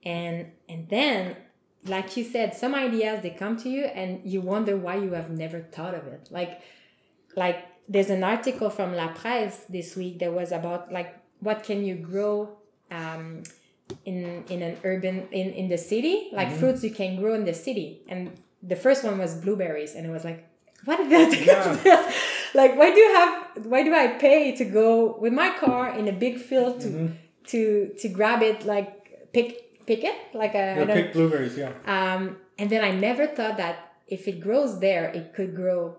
And 0.04 0.52
and 0.68 0.90
then 0.90 1.38
like 1.86 2.16
you 2.16 2.24
said, 2.24 2.56
some 2.56 2.74
ideas 2.76 3.22
they 3.22 3.30
come 3.30 3.58
to 3.58 3.70
you 3.70 3.86
and 3.86 4.22
you 4.24 4.42
wonder 4.42 4.78
why 4.78 4.96
you 4.96 5.12
have 5.14 5.30
never 5.30 5.60
thought 5.60 5.94
of 5.94 6.08
it. 6.08 6.30
Like 6.32 6.62
like 7.36 7.66
there's 7.90 8.10
an 8.10 8.24
article 8.24 8.70
from 8.70 8.96
La 8.96 9.10
Presse 9.10 9.66
this 9.70 9.96
week 9.96 10.20
that 10.20 10.32
was 10.34 10.52
about 10.52 10.92
like 10.92 11.18
what 11.40 11.64
can 11.64 11.84
you 11.84 11.96
grow 11.96 12.58
um, 12.90 13.44
in 14.06 14.44
in 14.50 14.62
an 14.62 14.78
urban 14.84 15.28
in 15.32 15.52
in 15.52 15.68
the 15.68 15.78
city? 15.78 16.30
Like 16.32 16.52
fruits 16.52 16.84
you 16.84 16.92
can 16.92 17.18
grow 17.18 17.34
in 17.34 17.44
the 17.44 17.54
city. 17.54 18.02
And 18.08 18.32
the 18.62 18.78
first 18.78 19.04
one 19.04 19.18
was 19.18 19.36
blueberries. 19.36 19.96
And 19.96 20.06
it 20.06 20.10
was 20.10 20.24
like 20.24 20.48
what 20.86 21.00
is 21.00 21.10
that 21.10 21.82
Yeah. 21.86 22.12
like 22.54 22.78
why 22.78 22.92
do 22.94 23.00
you 23.00 23.14
have 23.14 23.66
why 23.66 23.84
do 23.84 23.94
i 23.94 24.08
pay 24.08 24.56
to 24.56 24.66
go 24.66 25.18
with 25.18 25.34
my 25.34 25.50
car 25.58 25.90
in 25.98 26.08
a 26.08 26.14
big 26.14 26.40
field 26.40 26.80
to 26.82 27.12
to 27.48 27.94
to 28.00 28.08
grab 28.08 28.42
it? 28.42 28.66
Like 28.66 29.32
pick 29.34 29.63
pick 29.86 30.04
it 30.04 30.16
like 30.34 30.56
a 30.56 30.76
don't- 30.76 30.88
pick 30.94 31.14
blueberries, 31.14 31.58
yeah. 31.58 31.72
um, 31.86 32.38
and 32.60 32.70
then 32.70 32.84
I 32.84 32.92
never 32.92 33.26
thought 33.28 33.58
that 33.58 33.76
if 34.08 34.28
it 34.28 34.40
grows 34.42 34.80
there, 34.80 35.06
it 35.10 35.34
could 35.34 35.56
grow 35.56 35.98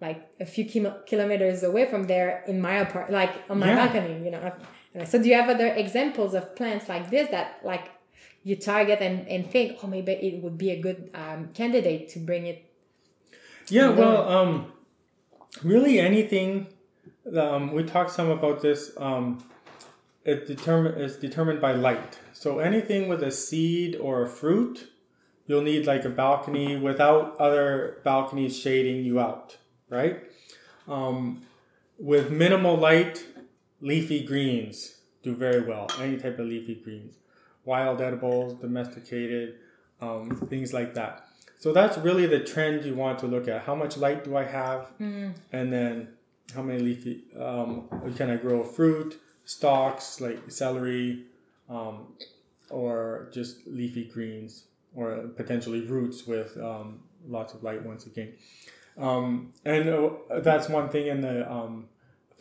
like 0.00 0.20
a 0.40 0.46
few 0.46 0.64
kilo- 0.64 1.00
kilometers 1.06 1.62
away 1.62 1.84
from 1.90 2.04
there 2.04 2.42
in 2.46 2.60
my 2.60 2.76
apart, 2.76 3.10
like 3.10 3.32
on 3.50 3.58
my 3.58 3.66
Yeah. 3.68 3.76
balcony, 3.86 4.24
you 4.24 4.30
know. 4.30 4.52
So 5.04 5.22
do 5.22 5.28
you 5.28 5.34
have 5.34 5.48
other 5.50 5.68
examples 5.68 6.32
of 6.34 6.56
plants 6.56 6.88
like 6.88 7.10
this 7.10 7.28
that 7.30 7.60
like 7.62 7.86
you 8.42 8.56
target 8.56 9.00
and, 9.00 9.28
and 9.28 9.48
think, 9.50 9.78
oh, 9.82 9.86
maybe 9.86 10.12
it 10.12 10.42
would 10.42 10.56
be 10.56 10.70
a 10.70 10.80
good 10.80 11.10
um, 11.14 11.48
candidate 11.52 12.08
to 12.10 12.18
bring 12.18 12.46
it? 12.46 12.64
Yeah, 13.68 13.90
well, 13.90 14.26
um, 14.28 14.72
really 15.62 16.00
anything. 16.00 16.66
Um, 17.36 17.72
we 17.72 17.84
talked 17.84 18.10
some 18.10 18.30
about 18.30 18.62
this. 18.62 18.92
Um, 18.96 19.44
it 20.24 20.46
determine 20.46 20.94
is 20.94 21.16
determined 21.16 21.60
by 21.60 21.72
light. 21.72 22.18
So 22.40 22.58
anything 22.58 23.06
with 23.06 23.22
a 23.22 23.30
seed 23.30 23.96
or 23.96 24.22
a 24.22 24.26
fruit, 24.26 24.88
you'll 25.46 25.60
need 25.60 25.86
like 25.86 26.06
a 26.06 26.08
balcony 26.08 26.74
without 26.74 27.36
other 27.36 27.98
balconies 28.02 28.58
shading 28.58 29.04
you 29.04 29.20
out, 29.20 29.58
right? 29.90 30.22
Um, 30.88 31.42
with 31.98 32.30
minimal 32.30 32.78
light, 32.78 33.26
leafy 33.82 34.24
greens 34.24 35.00
do 35.22 35.36
very 35.36 35.60
well. 35.60 35.88
Any 36.00 36.16
type 36.16 36.38
of 36.38 36.46
leafy 36.46 36.76
greens, 36.76 37.18
wild 37.66 38.00
edibles, 38.00 38.54
domesticated, 38.54 39.56
um, 40.00 40.30
things 40.48 40.72
like 40.72 40.94
that. 40.94 41.26
So 41.58 41.74
that's 41.74 41.98
really 41.98 42.24
the 42.24 42.40
trend 42.40 42.86
you 42.86 42.94
want 42.94 43.18
to 43.18 43.26
look 43.26 43.48
at. 43.48 43.64
How 43.64 43.74
much 43.74 43.98
light 43.98 44.24
do 44.24 44.38
I 44.38 44.44
have? 44.44 44.90
And 45.52 45.70
then 45.70 46.08
how 46.54 46.62
many 46.62 46.80
leafy, 46.80 47.22
um, 47.38 47.86
can 48.16 48.30
I 48.30 48.36
grow 48.36 48.64
fruit, 48.64 49.20
stalks 49.44 50.22
like 50.22 50.50
celery, 50.50 51.26
um, 51.70 52.14
or 52.70 53.28
just 53.32 53.66
leafy 53.66 54.04
greens, 54.04 54.64
or 54.94 55.28
potentially 55.36 55.80
roots 55.82 56.26
with 56.26 56.56
um, 56.58 57.00
lots 57.28 57.54
of 57.54 57.62
light 57.62 57.82
once 57.84 58.06
again. 58.06 58.32
Um, 58.98 59.52
and 59.64 59.88
uh, 59.88 60.10
that's 60.40 60.68
one 60.68 60.88
thing 60.88 61.06
in 61.06 61.20
the 61.20 61.50
um, 61.50 61.86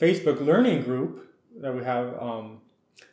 Facebook 0.01 0.39
learning 0.45 0.82
group 0.84 1.11
that 1.61 1.73
we 1.75 1.84
have, 1.84 2.07
um, 2.21 2.61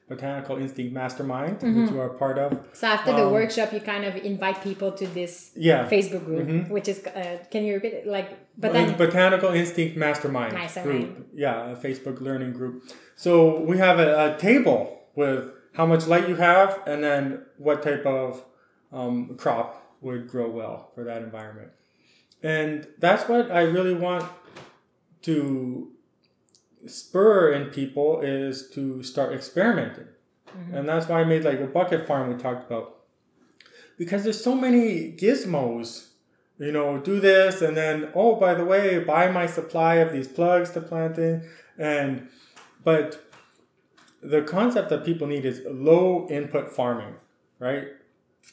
Botanical 0.09 0.57
Instinct 0.57 0.93
Mastermind, 0.93 1.57
which 1.63 1.91
you 1.91 2.01
are 2.01 2.11
part 2.11 2.39
of. 2.39 2.51
So 2.73 2.87
after 2.87 3.13
the 3.13 3.27
Um, 3.27 3.33
workshop, 3.33 3.73
you 3.73 3.81
kind 3.81 4.05
of 4.05 4.15
invite 4.17 4.63
people 4.63 4.93
to 4.93 5.05
this 5.19 5.51
Yeah. 5.57 5.89
Facebook 5.89 6.25
group, 6.25 6.71
which 6.71 6.87
is, 6.87 7.05
uh, 7.07 7.39
can 7.51 7.65
you 7.65 7.75
repeat 7.75 7.93
it? 7.93 8.07
Like, 8.07 8.29
but 8.57 8.73
then, 8.73 8.97
Botanical 8.97 9.51
Instinct 9.51 9.97
Mastermind 9.97 10.53
Mastermind. 10.55 11.15
group. 11.15 11.27
Yeah, 11.35 11.73
a 11.73 11.77
Facebook 11.77 12.21
learning 12.21 12.53
group. 12.53 12.85
So 13.17 13.61
we 13.61 13.79
have 13.79 13.99
a, 13.99 14.09
a 14.27 14.39
table 14.39 14.81
with 15.17 15.43
how 15.77 15.87
much 15.87 16.07
light 16.07 16.29
you 16.29 16.37
have 16.37 16.83
and 16.87 17.05
then 17.05 17.43
what 17.59 17.83
type 17.83 18.05
of 18.07 18.45
um, 18.93 19.37
crop 19.37 19.95
would 20.01 20.29
grow 20.29 20.51
well 20.51 20.91
for 20.95 21.05
that 21.05 21.23
environment. 21.23 21.71
And 22.43 22.87
that's 22.99 23.29
what 23.29 23.51
I 23.51 23.63
really 23.63 23.95
want 23.95 24.25
to 25.23 25.93
spur 26.87 27.53
in 27.53 27.71
people 27.71 28.21
is 28.21 28.71
to 28.71 29.03
start 29.03 29.33
experimenting. 29.33 30.09
And 30.73 30.89
that's 30.89 31.07
why 31.07 31.21
I 31.21 31.25
made 31.25 31.45
like 31.45 31.61
a 31.61 31.67
bucket 31.67 32.07
farm 32.07 32.33
we 32.33 32.41
talked 32.41 32.67
about. 32.67 32.97
Because 33.99 34.25
there's 34.25 34.43
so 34.43 34.55
many 34.55 35.13
gizmos 35.13 36.07
you 36.59 36.73
know, 36.73 36.99
do 36.99 37.21
this, 37.21 37.61
and 37.61 37.77
then 37.77 38.11
oh, 38.15 38.37
by 38.37 38.55
the 38.55 38.65
way, 38.65 38.99
buy 38.99 39.31
my 39.31 39.47
supply 39.47 39.97
of 39.97 40.13
these 40.13 40.27
plugs 40.27 40.71
to 40.71 40.81
plant 40.81 41.19
in, 41.19 41.47
and 41.77 42.29
but 42.83 43.26
the 44.29 44.43
concept 44.43 44.91
that 44.91 45.05
people 45.05 45.27
need 45.27 45.45
is 45.45 45.63
low 45.67 46.27
input 46.29 46.71
farming, 46.71 47.15
right? 47.59 47.85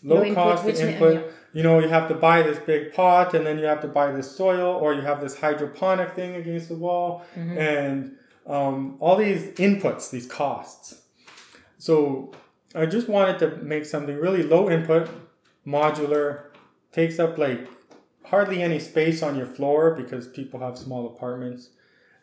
Low, 0.03 0.15
Low 0.17 0.23
input, 0.23 0.43
cost 0.43 0.65
mean- 0.65 0.75
input. 0.87 1.13
yeah. 1.15 1.31
You 1.55 1.61
know, 1.61 1.77
you 1.79 1.87
have 1.87 2.07
to 2.07 2.15
buy 2.15 2.41
this 2.41 2.57
big 2.59 2.93
pot, 2.93 3.35
and 3.35 3.45
then 3.45 3.59
you 3.59 3.65
have 3.65 3.81
to 3.81 3.87
buy 3.87 4.11
this 4.11 4.29
soil, 4.35 4.75
or 4.81 4.93
you 4.95 5.01
have 5.01 5.21
this 5.21 5.37
hydroponic 5.39 6.13
thing 6.15 6.35
against 6.35 6.67
the 6.69 6.75
wall, 6.75 7.23
Mm-hmm. 7.37 7.57
and 7.59 8.15
um, 8.47 8.97
all 8.99 9.15
these 9.15 9.43
inputs, 9.67 10.09
these 10.09 10.25
costs. 10.25 11.01
So 11.77 12.31
I 12.73 12.85
just 12.87 13.07
wanted 13.07 13.37
to 13.39 13.57
make 13.57 13.85
something 13.85 14.17
really 14.17 14.41
low 14.41 14.67
input, 14.69 15.09
modular, 15.65 16.45
takes 16.91 17.19
up 17.19 17.37
like 17.37 17.67
hardly 18.25 18.61
any 18.63 18.79
space 18.79 19.21
on 19.21 19.35
your 19.37 19.45
floor 19.45 19.93
because 19.93 20.27
people 20.27 20.59
have 20.59 20.77
small 20.77 21.05
apartments, 21.07 21.69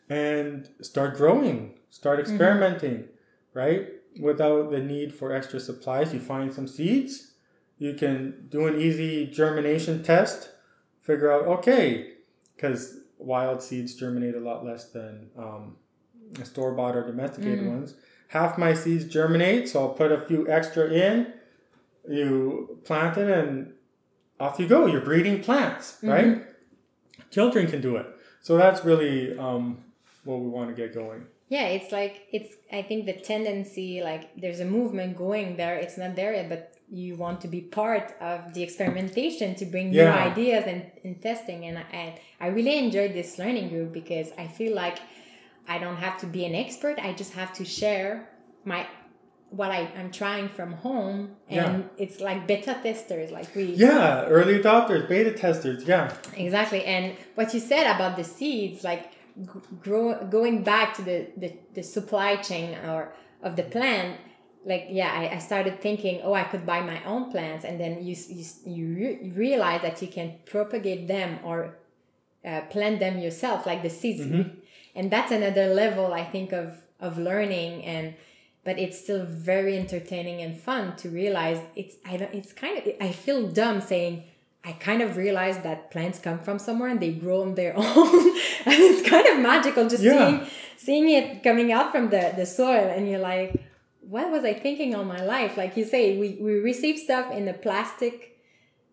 and 0.09 0.69
start 0.81 1.15
growing, 1.15 1.79
start 1.89 2.19
experimenting, 2.19 3.05
right? 3.53 3.87
Without 4.19 4.71
the 4.71 4.79
need 4.79 5.13
for 5.13 5.33
extra 5.33 5.59
supplies, 5.59 6.13
you 6.13 6.19
find 6.19 6.53
some 6.53 6.67
seeds, 6.67 7.31
you 7.77 7.93
can 7.93 8.47
do 8.49 8.67
an 8.67 8.79
easy 8.79 9.25
germination 9.27 10.03
test, 10.03 10.49
figure 11.01 11.31
out, 11.31 11.45
okay, 11.45 12.13
because 12.55 12.99
wild 13.17 13.61
seeds 13.61 13.95
germinate 13.95 14.35
a 14.35 14.39
lot 14.39 14.65
less 14.65 14.89
than 14.91 15.29
um, 15.37 15.77
store 16.43 16.73
bought 16.73 16.95
or 16.95 17.05
domesticated 17.05 17.59
ones. 17.67 17.95
Half 18.29 18.57
my 18.57 18.73
seeds 18.73 19.05
germinate, 19.05 19.67
so 19.67 19.81
I'll 19.81 19.89
put 19.93 20.11
a 20.11 20.21
few 20.21 20.47
extra 20.47 20.89
in. 20.89 21.33
You 22.09 22.79
plant 22.85 23.17
it, 23.17 23.29
and 23.29 23.73
off 24.39 24.59
you 24.59 24.67
go. 24.67 24.85
You're 24.85 25.01
breeding 25.01 25.43
plants, 25.43 25.97
right? 26.01 26.43
Children 27.29 27.67
can 27.67 27.81
do 27.81 27.95
it. 27.97 28.05
So 28.41 28.57
that's 28.57 28.83
really 28.85 29.37
um, 29.37 29.79
what 30.23 30.39
we 30.39 30.47
want 30.49 30.69
to 30.69 30.75
get 30.75 30.93
going. 30.93 31.25
Yeah, 31.55 31.65
it's 31.77 31.91
like 31.91 32.13
it's. 32.31 32.51
I 32.71 32.81
think 32.81 32.99
the 33.11 33.17
tendency, 33.31 34.01
like, 34.11 34.23
there's 34.41 34.61
a 34.61 34.69
movement 34.77 35.11
going 35.17 35.57
there. 35.61 35.75
It's 35.83 35.97
not 35.97 36.15
there 36.15 36.33
yet, 36.33 36.47
but 36.53 36.61
you 36.89 37.15
want 37.25 37.37
to 37.41 37.49
be 37.57 37.61
part 37.61 38.07
of 38.21 38.53
the 38.55 38.63
experimentation 38.67 39.55
to 39.55 39.65
bring 39.73 39.91
new 39.91 40.07
ideas 40.29 40.63
and, 40.71 40.81
and 41.05 41.21
testing. 41.21 41.59
And 41.67 41.75
I, 41.79 42.19
I 42.39 42.47
really 42.47 42.77
enjoyed 42.85 43.13
this 43.13 43.37
learning 43.37 43.67
group 43.73 43.91
because 44.01 44.27
I 44.37 44.47
feel 44.47 44.73
like 44.83 44.97
I 45.67 45.77
don't 45.77 45.97
have 45.97 46.17
to 46.23 46.25
be 46.37 46.45
an 46.45 46.55
expert. 46.55 46.95
I 46.99 47.11
just 47.13 47.33
have 47.33 47.51
to 47.59 47.65
share 47.65 48.29
my 48.65 48.87
what 49.49 49.69
I, 49.71 49.81
I'm 49.99 50.11
trying 50.11 50.47
from 50.57 50.71
home 50.71 51.35
and 51.49 51.83
Yeah. 51.83 52.03
it's 52.03 52.21
like 52.21 52.47
beta 52.47 52.73
testers 52.81 53.31
like 53.31 53.53
we 53.53 53.65
Yeah, 53.87 54.23
early 54.35 54.55
adopters, 54.59 55.09
beta 55.09 55.33
testers. 55.33 55.83
Yeah. 55.83 56.13
exactly 56.45 56.81
and 56.85 57.17
what 57.35 57.53
you 57.53 57.59
said 57.59 57.85
about 57.95 58.15
the 58.15 58.23
seeds 58.23 58.85
like 58.91 59.03
grow, 59.81 60.25
going 60.25 60.63
back 60.63 60.93
to 60.95 61.01
the, 61.01 61.27
the, 61.37 61.53
the 61.73 61.83
supply 61.83 62.35
chain 62.37 62.77
or 62.85 63.13
of 63.41 63.55
the 63.55 63.63
plant 63.63 64.17
like 64.65 64.87
yeah 64.89 65.11
I, 65.11 65.35
I 65.35 65.39
started 65.39 65.81
thinking 65.81 66.21
oh 66.23 66.33
i 66.33 66.43
could 66.43 66.65
buy 66.65 66.81
my 66.81 67.03
own 67.03 67.31
plants. 67.31 67.65
And 67.65 67.79
then 67.79 68.03
you 68.05 68.15
you, 68.29 68.45
you 68.65 68.95
re- 68.95 69.31
realize 69.35 69.81
that 69.81 70.01
you 70.01 70.07
can 70.07 70.35
propagate 70.45 71.07
them 71.07 71.39
or 71.43 71.77
uh, 72.45 72.61
plant 72.69 72.99
them 72.99 73.19
yourself 73.19 73.65
like 73.65 73.83
the 73.83 73.89
seeds. 73.89 74.21
And 74.93 75.09
that's 75.09 75.31
another 75.31 75.73
level 75.73 76.13
i 76.13 76.23
think 76.23 76.51
of 76.51 76.77
of 76.99 77.17
learning. 77.17 77.83
And 77.83 78.13
but 78.63 78.77
it's 78.77 78.99
still 78.99 79.25
very 79.25 79.77
entertaining 79.77 80.41
and 80.41 80.59
fun 80.59 80.95
to 80.97 81.09
realize 81.09 81.59
it's 81.75 81.95
i 82.05 82.17
don't 82.17 82.33
it's 82.33 82.53
kind 82.53 82.77
of 82.77 82.93
i 83.01 83.11
feel 83.11 83.47
dumb 83.47 83.81
saying 83.81 84.23
i 84.63 84.71
kind 84.73 85.01
of 85.01 85.17
realized 85.17 85.63
that 85.63 85.89
plants 85.91 86.19
come 86.19 86.39
from 86.39 86.57
somewhere 86.59 86.89
and 86.89 86.99
they 86.99 87.11
grow 87.11 87.41
on 87.41 87.55
their 87.55 87.73
own 87.77 88.19
and 88.65 88.79
it's 88.89 89.07
kind 89.09 89.27
of 89.27 89.39
magical 89.39 89.87
just 89.89 90.03
Yeah. 90.03 90.17
seeing 90.17 90.47
seeing 90.77 91.09
it 91.09 91.43
coming 91.43 91.71
out 91.71 91.91
from 91.91 92.09
the 92.09 92.23
the 92.35 92.45
soil 92.45 92.85
and 92.95 93.09
you're 93.09 93.19
like 93.33 93.49
what 94.01 94.29
was 94.31 94.43
i 94.43 94.53
thinking 94.53 94.93
all 94.95 95.03
my 95.17 95.23
life 95.35 95.57
like 95.57 95.75
you 95.77 95.85
say 95.85 96.17
we 96.21 96.27
we 96.41 96.53
receive 96.71 96.97
stuff 97.07 97.31
in 97.31 97.45
the 97.45 97.53
plastic 97.53 98.15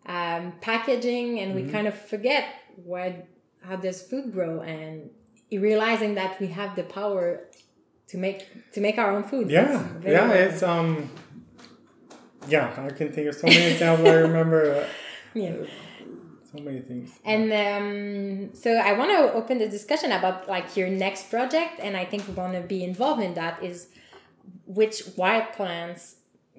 um, 0.05 0.53
packaging 0.61 1.39
and 1.39 1.53
we 1.53 1.63
kind 1.75 1.87
of 1.87 1.93
forget 1.93 2.45
where 2.85 3.23
how 3.67 3.75
does 3.75 4.01
food 4.01 4.31
grow 4.33 4.61
and 4.61 5.09
realizing 5.51 6.15
that 6.15 6.39
we 6.39 6.47
have 6.47 6.75
the 6.75 6.83
power 6.83 7.41
to 8.07 8.17
make 8.17 8.39
to 8.73 8.79
make 8.81 8.97
our 8.97 9.11
own 9.15 9.23
food 9.23 9.51
Yeah. 9.51 9.85
Yeah. 10.03 10.31
It's 10.31 10.63
um. 10.63 11.11
Yeah, 12.47 12.73
I 12.77 12.89
can 12.89 13.11
think 13.11 13.27
of 13.27 13.35
so 13.35 13.47
many 13.47 13.73
examples. 13.73 14.07
I 14.09 14.13
remember 14.13 14.87
yeah 15.33 15.53
so 16.51 16.63
many 16.63 16.79
things. 16.79 17.11
and 17.25 17.51
um, 17.53 18.55
so 18.55 18.71
i 18.77 18.91
want 18.93 19.11
to 19.11 19.33
open 19.33 19.57
the 19.59 19.67
discussion 19.67 20.11
about 20.11 20.47
like 20.47 20.75
your 20.75 20.89
next 20.89 21.29
project 21.29 21.79
and 21.79 21.95
i 21.95 22.03
think 22.05 22.27
we 22.27 22.33
want 22.33 22.53
to 22.53 22.61
be 22.61 22.83
involved 22.83 23.21
in 23.21 23.33
that 23.35 23.61
is 23.63 23.89
which 24.65 25.03
wild 25.15 25.51
plants 25.53 26.15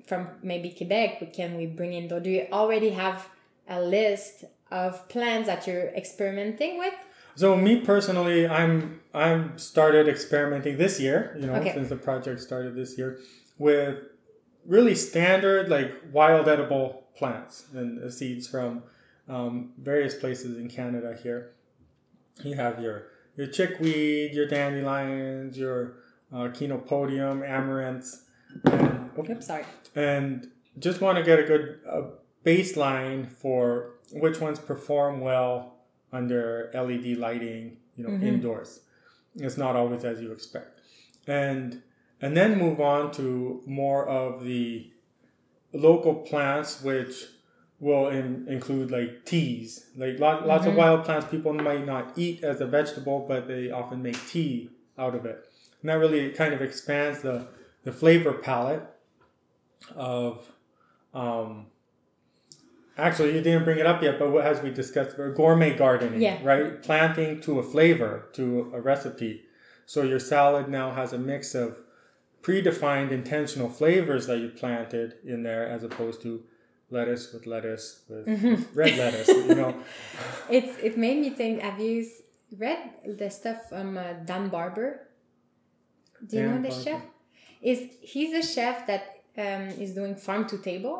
from 0.07 0.29
maybe 0.43 0.71
quebec 0.71 1.33
can 1.33 1.57
we 1.57 1.67
bring 1.67 1.93
in 1.93 2.13
or 2.13 2.21
do 2.21 2.31
you 2.31 2.47
already 2.53 2.91
have 2.91 3.29
a 3.69 3.81
list 3.81 4.45
of 4.71 5.09
plants 5.09 5.47
that 5.49 5.67
you're 5.67 5.89
experimenting 5.97 6.79
with 6.79 6.95
So 7.37 7.57
me 7.57 7.81
personally, 7.81 8.47
I'm 8.47 9.01
I'm 9.15 9.57
started 9.57 10.09
experimenting 10.09 10.77
this 10.79 10.99
year. 11.01 11.37
You 11.41 11.47
know, 11.47 11.55
Okay. 11.55 11.73
since 11.73 11.89
the 11.89 11.97
project 11.97 12.41
started 12.41 12.75
this 12.75 12.99
year, 12.99 13.19
with 13.59 13.97
really 14.67 14.95
standard 14.95 15.69
like 15.69 15.91
wild 16.13 16.49
edible 16.49 17.00
plants 17.17 17.65
and 17.75 18.13
seeds 18.13 18.47
from 18.49 18.83
um, 19.29 19.73
various 19.79 20.15
places 20.15 20.57
in 20.57 20.69
Canada. 20.69 21.17
Here, 21.23 21.53
you 22.43 22.55
have 22.55 22.81
your 22.81 23.09
your 23.37 23.47
chickweed, 23.47 24.33
your 24.35 24.47
dandelions, 24.47 25.57
your 25.57 25.97
uh, 26.33 26.49
chenopodium, 26.49 27.43
amaranths, 27.49 28.23
and 28.65 29.11
oh, 29.17 29.31
oops 29.31 29.47
sorry 29.47 29.65
and 29.95 30.49
just 30.79 31.01
want 31.01 31.19
to 31.19 31.25
get 31.25 31.39
a 31.39 31.43
good 31.43 31.81
uh, 31.89 32.03
baseline 32.45 33.31
for 33.31 33.95
which 34.13 34.41
ones 34.41 34.59
perform 34.59 35.21
well 35.21 35.77
under 36.13 36.71
LED 36.75 37.19
lighting, 37.19 37.77
you 37.97 38.05
know, 38.07 38.11
indoors. 38.25 38.81
It's 39.37 39.57
not 39.57 39.77
always 39.77 40.05
as 40.05 40.21
you 40.21 40.33
expect. 40.33 40.81
And 41.27 41.83
and 42.21 42.37
then 42.37 42.59
move 42.59 42.81
on 42.81 43.13
to 43.13 43.63
more 43.67 44.09
of 44.09 44.45
the 44.45 44.91
local 45.73 46.15
plants 46.15 46.83
which 46.83 47.27
will 47.79 48.09
in, 48.09 48.47
include 48.49 48.91
like 48.91 49.25
teas. 49.25 49.87
Like 49.97 50.19
lot, 50.19 50.47
lots 50.47 50.67
of 50.67 50.75
wild 50.75 51.05
plants 51.05 51.27
people 51.31 51.53
might 51.55 51.87
not 51.87 52.13
eat 52.17 52.45
as 52.45 52.61
a 52.61 52.67
vegetable, 52.67 53.25
but 53.27 53.49
they 53.49 53.71
often 53.71 54.03
make 54.03 54.19
tea 54.29 54.71
out 54.99 55.15
of 55.15 55.25
it. 55.25 55.47
And 55.81 55.89
that 55.89 55.95
really 55.95 56.31
kind 56.31 56.53
of 56.53 56.61
expands 56.61 57.21
the, 57.23 57.47
the 57.85 57.93
flavor 57.93 58.35
palette 58.35 58.83
of 59.97 60.53
um, 61.15 61.67
actually 62.99 63.35
you 63.35 63.41
didn't 63.41 63.65
bring 63.65 63.79
it 63.79 63.87
up 63.87 64.03
yet 64.03 64.19
but 64.19 64.31
what- 64.31 64.45
as 64.45 64.63
we 64.63 64.71
discussed 64.71 65.17
gourmet 65.35 65.75
gardening 65.75 66.21
Yeah. 66.21 66.39
right 66.43 66.83
planting 66.83 67.41
to 67.43 67.59
a 67.59 67.63
flavor 67.63 68.29
to 68.35 68.71
a 68.75 68.81
recipe 68.81 69.45
so 69.87 70.03
your 70.03 70.21
salad 70.21 70.69
now 70.69 70.93
has 70.93 71.13
a 71.15 71.19
mix 71.19 71.55
of 71.55 71.79
predefined 72.43 73.11
intentional 73.11 73.69
flavors 73.69 74.27
that 74.27 74.39
you 74.39 74.49
planted 74.49 75.15
in 75.25 75.43
there 75.43 75.67
as 75.69 75.83
opposed 75.85 76.23
to 76.23 76.43
lettuce 76.91 77.33
with 77.33 77.47
lettuce 77.47 78.03
with, 78.09 78.27
with 78.27 78.69
red 78.75 78.97
lettuce 78.99 79.29
you 79.29 79.55
know 79.55 79.75
It's 80.57 80.73
it 80.83 80.97
made 80.99 81.19
me 81.21 81.31
think. 81.31 81.61
Have 81.61 81.79
you 81.81 82.05
read 82.59 82.79
the 83.21 83.31
stuff 83.31 83.59
from 83.69 83.97
uh, 83.97 84.03
Dan 84.25 84.49
Barber? 84.49 85.07
Do 86.27 86.37
you 86.37 86.43
Dan 86.43 86.51
know 86.57 86.63
the 86.63 86.69
Barber. 86.75 86.85
chef? 86.85 87.03
Is 87.63 87.79
he's 88.01 88.33
a 88.43 88.47
chef 88.55 88.87
that 88.87 89.03
um, 89.39 89.63
is 89.85 89.95
doing 89.95 90.17
farm 90.17 90.47
to 90.49 90.59
table? 90.59 90.97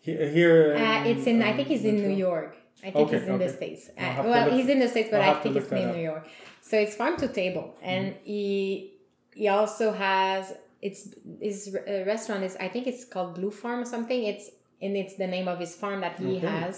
He- 0.00 0.16
here 0.38 0.74
Uh, 0.76 1.04
it's 1.10 1.26
in. 1.26 1.42
I 1.42 1.50
um, 1.50 1.56
think 1.56 1.68
he's 1.68 1.84
in 1.84 1.96
New 1.96 2.16
York. 2.28 2.56
I 2.82 2.90
think 2.92 3.08
Okay, 3.08 3.18
he's 3.18 3.28
in 3.28 3.38
the 3.38 3.48
states. 3.48 3.90
Uh, 3.98 4.22
well, 4.24 4.50
he's 4.56 4.68
in 4.68 4.78
the 4.78 4.88
states, 4.88 5.08
but 5.10 5.20
I'll 5.20 5.34
I 5.36 5.40
think 5.42 5.56
it's 5.56 5.70
in. 5.72 5.90
New 5.96 6.02
York. 6.10 6.24
So 6.62 6.78
it's 6.78 6.94
farm 6.94 7.16
to 7.18 7.28
table, 7.28 7.74
and 7.82 8.06
Mm-hmm. 8.14 8.24
he 8.24 8.92
he 9.40 9.46
also 9.58 9.86
has 10.08 10.42
it's 10.88 11.02
his 11.48 11.58
uh, 11.74 12.04
restaurant 12.12 12.42
is 12.48 12.54
I 12.66 12.68
think 12.72 12.84
it's 12.92 13.04
called 13.12 13.30
Blue 13.38 13.50
Farm 13.62 13.78
or 13.84 13.88
something. 13.96 14.20
It's 14.32 14.46
and 14.84 14.92
it's 15.02 15.16
the 15.22 15.26
name 15.36 15.48
of 15.52 15.58
his 15.64 15.72
farm 15.82 15.98
that 16.06 16.16
he 16.24 16.36
Okay. 16.36 16.46
has, 16.46 16.74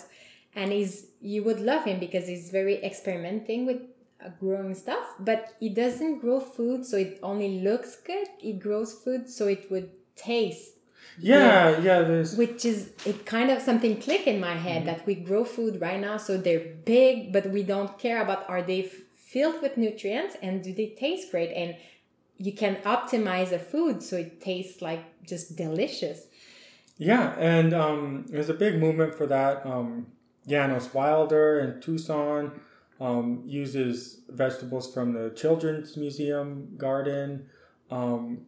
and 0.58 0.66
he's 0.76 0.94
you 1.34 1.40
would 1.46 1.61
love 1.70 1.82
him 1.90 1.98
because 2.06 2.24
he's 2.32 2.46
very 2.61 2.76
experimenting 2.90 3.61
with 3.68 3.80
uh, 4.24 4.28
growing 4.42 4.74
stuff, 4.84 5.06
but 5.30 5.40
he 5.62 5.68
doesn't 5.82 6.14
grow 6.24 6.38
food 6.56 6.80
so 6.90 6.94
it 7.06 7.12
only 7.30 7.50
looks 7.68 7.90
good. 8.11 8.26
He 8.46 8.52
grows 8.66 8.90
food 9.02 9.22
so 9.36 9.42
it 9.56 9.62
would 9.70 9.88
taste 10.28 10.70
yeah 11.18 11.78
yeah 11.88 12.00
there's 12.11 12.30
which 12.42 12.64
is 12.72 12.78
it 13.11 13.18
kind 13.36 13.48
of 13.54 13.58
something 13.68 13.92
click 14.06 14.24
in 14.32 14.38
my 14.48 14.54
head 14.66 14.80
that 14.90 15.00
we 15.08 15.14
grow 15.28 15.44
food 15.56 15.74
right 15.86 16.00
now 16.08 16.16
so 16.26 16.32
they're 16.44 16.66
big 16.96 17.32
but 17.34 17.44
we 17.56 17.62
don't 17.72 17.92
care 18.04 18.20
about 18.24 18.40
are 18.52 18.62
they 18.70 18.80
f- 18.84 19.00
filled 19.32 19.58
with 19.64 19.74
nutrients 19.86 20.34
and 20.42 20.52
do 20.66 20.70
they 20.80 20.88
taste 21.04 21.24
great 21.32 21.50
and 21.62 21.70
you 22.41 22.53
can 22.53 22.76
optimize 22.76 23.53
a 23.53 23.59
food 23.59 24.03
so 24.03 24.16
it 24.16 24.41
tastes 24.41 24.80
like 24.80 25.05
just 25.24 25.57
delicious 25.57 26.26
Yeah, 26.97 27.34
and 27.38 27.72
um, 27.72 28.26
there's 28.28 28.49
a 28.49 28.55
big 28.55 28.78
movement 28.78 29.14
for 29.14 29.26
that. 29.26 29.64
Um, 29.64 30.09
Janos 30.47 30.93
Wilder 30.93 31.61
in 31.61 31.80
Tucson 31.80 32.61
um, 33.01 33.43
uses 33.47 34.20
vegetables 34.28 34.93
from 34.93 35.12
the 35.12 35.30
Children's 35.30 35.97
Museum 35.97 36.74
garden, 36.76 37.49
um, 37.91 38.47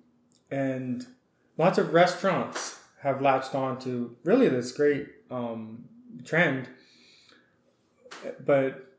and 0.51 1.07
lots 1.57 1.78
of 1.78 1.95
restaurants 1.95 2.78
have 3.03 3.22
latched 3.22 3.55
on 3.55 3.78
to 3.80 4.16
really 4.24 4.49
this 4.49 4.72
great 4.72 5.07
um, 5.30 5.84
trend, 6.24 6.68
but 8.45 8.91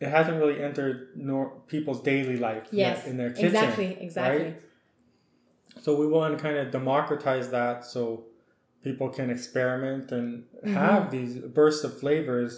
it 0.00 0.08
hasn't 0.08 0.38
really 0.38 0.62
entered 0.62 1.08
nor 1.16 1.50
people's 1.68 2.00
daily 2.02 2.36
life 2.36 2.64
yet 2.72 2.96
yes 2.96 3.06
in 3.06 3.16
their 3.16 3.30
kitchen. 3.30 3.46
exactly 3.46 3.96
exactly 4.00 4.44
right? 4.44 4.60
So 5.82 5.96
we 5.96 6.06
want 6.06 6.36
to 6.36 6.42
kind 6.42 6.56
of 6.56 6.70
democratize 6.70 7.50
that 7.50 7.84
so 7.84 8.24
people 8.82 9.08
can 9.08 9.30
experiment 9.30 10.10
and 10.12 10.44
Mm-hmm. 10.64 10.74
have 10.76 11.10
these 11.10 11.34
bursts 11.58 11.84
of 11.84 11.92
flavors 11.98 12.52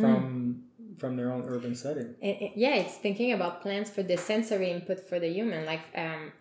from 0.00 0.64
from 0.98 1.16
their 1.16 1.30
own 1.32 1.42
urban 1.54 1.74
setting. 1.74 2.14
it, 2.20 2.36
it- 2.44 2.52
yeah 2.64 2.74
it's 2.82 2.96
thinking 2.96 3.32
about 3.32 3.62
plants 3.62 3.88
for 3.90 4.02
the 4.02 4.16
sensory 4.16 4.70
input 4.70 4.98
for 5.08 5.18
the 5.24 5.28
human 5.38 5.64
like 5.72 5.84
um 6.04 6.32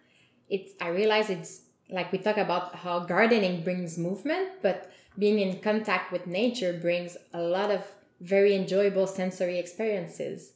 it's 0.49 0.71
i 0.81 0.87
realize 0.89 1.29
it's 1.29 1.53
like 1.97 2.11
we 2.11 2.17
talk 2.17 2.37
about 2.37 2.75
how 2.83 2.95
gardening 3.13 3.63
brings 3.63 3.97
movement 3.97 4.47
but 4.61 4.77
being 5.23 5.37
in 5.45 5.51
contact 5.69 6.11
with 6.11 6.23
nature 6.27 6.73
brings 6.87 7.11
a 7.33 7.41
lot 7.41 7.69
of 7.77 7.81
very 8.21 8.55
enjoyable 8.55 9.07
sensory 9.07 9.59
experiences. 9.59 10.53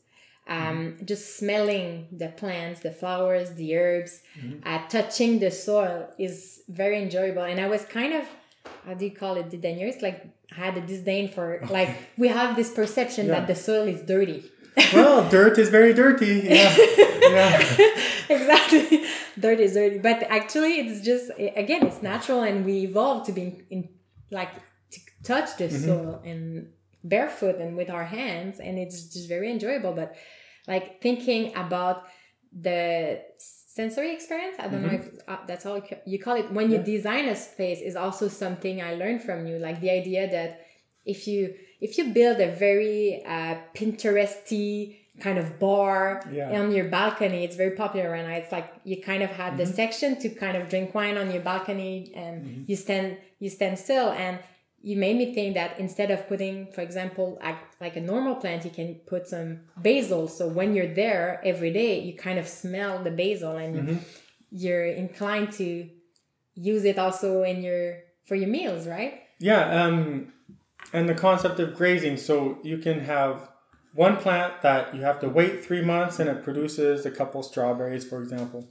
Um, 0.47 0.97
just 1.05 1.37
smelling 1.37 2.07
the 2.11 2.27
plants 2.29 2.79
the 2.81 2.91
flowers 2.91 3.53
the 3.53 3.75
herbs 3.77 4.21
uh, 4.65 4.79
touching 4.87 5.37
the 5.39 5.51
soil 5.51 6.09
is 6.17 6.63
very 6.67 6.97
enjoyable. 7.01 7.43
And 7.43 7.59
i 7.59 7.67
was 7.67 7.85
kind 7.85 8.13
of 8.13 8.25
how 8.85 8.95
do 8.95 9.05
you 9.05 9.11
call 9.11 9.35
it 9.37 9.49
disdainous 9.51 10.01
like 10.01 10.25
I 10.51 10.55
had 10.65 10.77
a 10.77 10.81
disdain 10.81 11.29
for 11.29 11.61
like 11.69 11.91
we 12.17 12.27
have 12.27 12.55
this 12.55 12.71
perception 12.73 13.27
Yeah. 13.27 13.33
that 13.35 13.47
the 13.47 13.55
soil 13.55 13.87
is 13.87 14.01
dirty. 14.01 14.43
Well, 14.93 15.29
dirt 15.35 15.57
is 15.59 15.69
very 15.69 15.93
dirty. 15.93 16.33
Yeah, 16.43 16.75
yeah. 17.21 17.61
exactly. 18.29 19.03
Dirt 19.39 19.59
is 19.59 19.73
dirty. 19.73 19.99
But 19.99 20.23
actually 20.23 20.73
it's 20.81 21.05
just 21.05 21.31
again 21.37 21.85
it's 21.87 22.01
natural 22.01 22.41
and 22.41 22.65
we 22.65 22.75
evolved 22.89 23.25
to 23.27 23.31
be 23.31 23.41
in, 23.41 23.65
in 23.69 23.89
like 24.31 24.53
to 24.93 24.99
touch 25.23 25.55
the 25.57 25.69
soil 25.69 26.21
and 26.25 26.67
barefoot 27.03 27.55
and 27.55 27.75
with 27.75 27.89
our 27.89 28.05
hands 28.05 28.59
and 28.59 28.77
it's 28.77 29.03
just 29.13 29.27
very 29.27 29.51
enjoyable 29.51 29.93
but 29.93 30.15
like 30.67 31.01
thinking 31.01 31.55
about 31.55 32.03
the 32.53 33.21
sensory 33.37 34.13
experience. 34.13 34.57
I 34.59 34.67
don't 34.67 34.81
know 34.83 34.89
if 34.89 35.07
uh, 35.27 35.37
that's 35.47 35.65
all 35.65 35.81
you 36.05 36.19
call 36.19 36.35
it. 36.35 36.51
When 36.51 36.69
you 36.69 36.77
Mm-hmm. 36.79 36.85
Design 36.97 37.25
a 37.29 37.35
space, 37.35 37.79
is 37.79 37.95
also 37.95 38.27
something 38.27 38.81
I 38.81 38.95
learned 38.95 39.23
from 39.23 39.47
you. 39.47 39.57
Like 39.57 39.79
the 39.79 39.89
idea 39.89 40.29
that 40.29 40.65
if 41.05 41.27
you 41.27 41.55
if 41.79 41.97
you 41.97 42.09
build 42.13 42.39
a 42.41 42.51
very 42.51 43.23
uh, 43.25 43.55
Pinteresty 43.73 44.97
kind 45.19 45.37
of 45.39 45.59
bar 45.59 46.23
Yeah. 46.31 46.59
on 46.59 46.71
your 46.71 46.89
balcony, 46.89 47.43
it's 47.45 47.55
very 47.55 47.71
popular 47.83 48.09
right 48.11 48.25
now. 48.27 48.35
It's 48.35 48.51
like 48.51 48.69
you 48.83 49.01
kind 49.01 49.23
of 49.23 49.29
have 49.31 49.57
the 49.57 49.65
section 49.65 50.19
to 50.21 50.29
kind 50.29 50.57
of 50.57 50.69
drink 50.69 50.93
wine 50.93 51.17
on 51.17 51.31
your 51.31 51.41
balcony, 51.41 52.11
and 52.15 52.65
you 52.69 52.75
stand 52.75 53.17
you 53.39 53.49
stand 53.49 53.79
still 53.79 54.11
and. 54.11 54.39
You 54.83 54.97
made 54.97 55.15
me 55.15 55.33
think 55.33 55.53
that 55.53 55.77
instead 55.79 56.09
of 56.09 56.27
putting, 56.27 56.71
for 56.71 56.81
example, 56.81 57.39
like, 57.79 57.95
a 57.95 58.01
normal 58.01 58.35
plant, 58.35 58.65
you 58.65 58.71
can 58.71 58.95
put 59.05 59.27
some 59.27 59.61
basil. 59.77 60.27
So 60.27 60.47
when 60.47 60.73
you're 60.73 60.93
there 60.93 61.39
every 61.43 61.71
day, 61.71 61.99
you 62.01 62.15
kind 62.15 62.39
of 62.39 62.47
smell 62.47 63.03
the 63.03 63.11
basil 63.11 63.57
and 63.57 64.03
you're 64.51 64.85
inclined 64.85 65.51
to 65.53 65.87
use 66.55 66.83
it 66.83 66.97
also 66.97 67.43
in 67.43 67.61
your 67.61 67.99
for 68.25 68.35
your 68.35 68.49
meals, 68.49 68.87
right? 68.87 69.21
Yeah, 69.39 69.83
um, 69.83 70.33
and 70.93 71.07
the 71.07 71.15
concept 71.15 71.59
of 71.59 71.75
grazing. 71.75 72.17
So 72.17 72.59
you 72.63 72.77
can 72.77 73.01
have 73.01 73.49
one 73.93 74.17
plant 74.17 74.61
that 74.61 74.95
you 74.95 75.01
have 75.01 75.19
to 75.19 75.29
wait 75.29 75.63
three 75.65 75.81
months 75.81 76.19
and 76.19 76.29
it 76.29 76.43
produces 76.43 77.05
a 77.05 77.11
couple 77.11 77.43
strawberries, 77.43 78.07
for 78.07 78.21
example. 78.21 78.67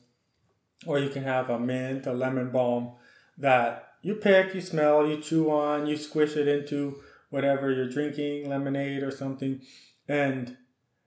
Or 0.86 0.98
you 0.98 1.10
can 1.10 1.24
have 1.24 1.50
a 1.50 1.58
mint, 1.58 2.06
a 2.06 2.12
lemon 2.12 2.50
balm 2.50 2.92
that 3.36 3.89
you 4.02 4.14
pick, 4.14 4.54
you 4.54 4.60
smell, 4.60 5.06
you 5.06 5.20
chew 5.20 5.50
on, 5.50 5.86
you 5.86 5.96
squish 5.96 6.36
it 6.36 6.48
into 6.48 7.02
whatever 7.30 7.70
you're 7.70 7.88
drinking, 7.88 8.48
lemonade 8.48 9.02
or 9.02 9.10
something, 9.10 9.60
and 10.08 10.56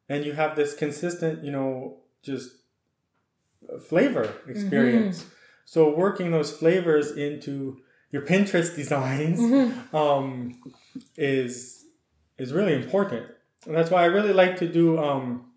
and 0.09 0.25
you 0.25 0.33
have 0.33 0.55
this 0.55 0.73
consistent, 0.73 1.43
you 1.43 1.51
know, 1.51 1.97
just 2.21 2.51
flavor 3.87 4.33
experience. 4.47 5.25
So 5.65 5.95
working 5.95 6.31
those 6.31 6.51
flavors 6.55 7.11
into 7.11 7.77
your 8.11 8.23
Pinterest 8.23 8.75
designs 8.81 9.39
um, 9.93 10.61
is 11.17 11.85
is 12.37 12.53
really 12.53 12.73
important, 12.73 13.27
and 13.65 13.75
that's 13.75 13.89
why 13.89 14.03
I 14.03 14.05
really 14.05 14.33
like 14.33 14.57
to 14.57 14.67
do 14.67 14.99
um, 14.99 15.51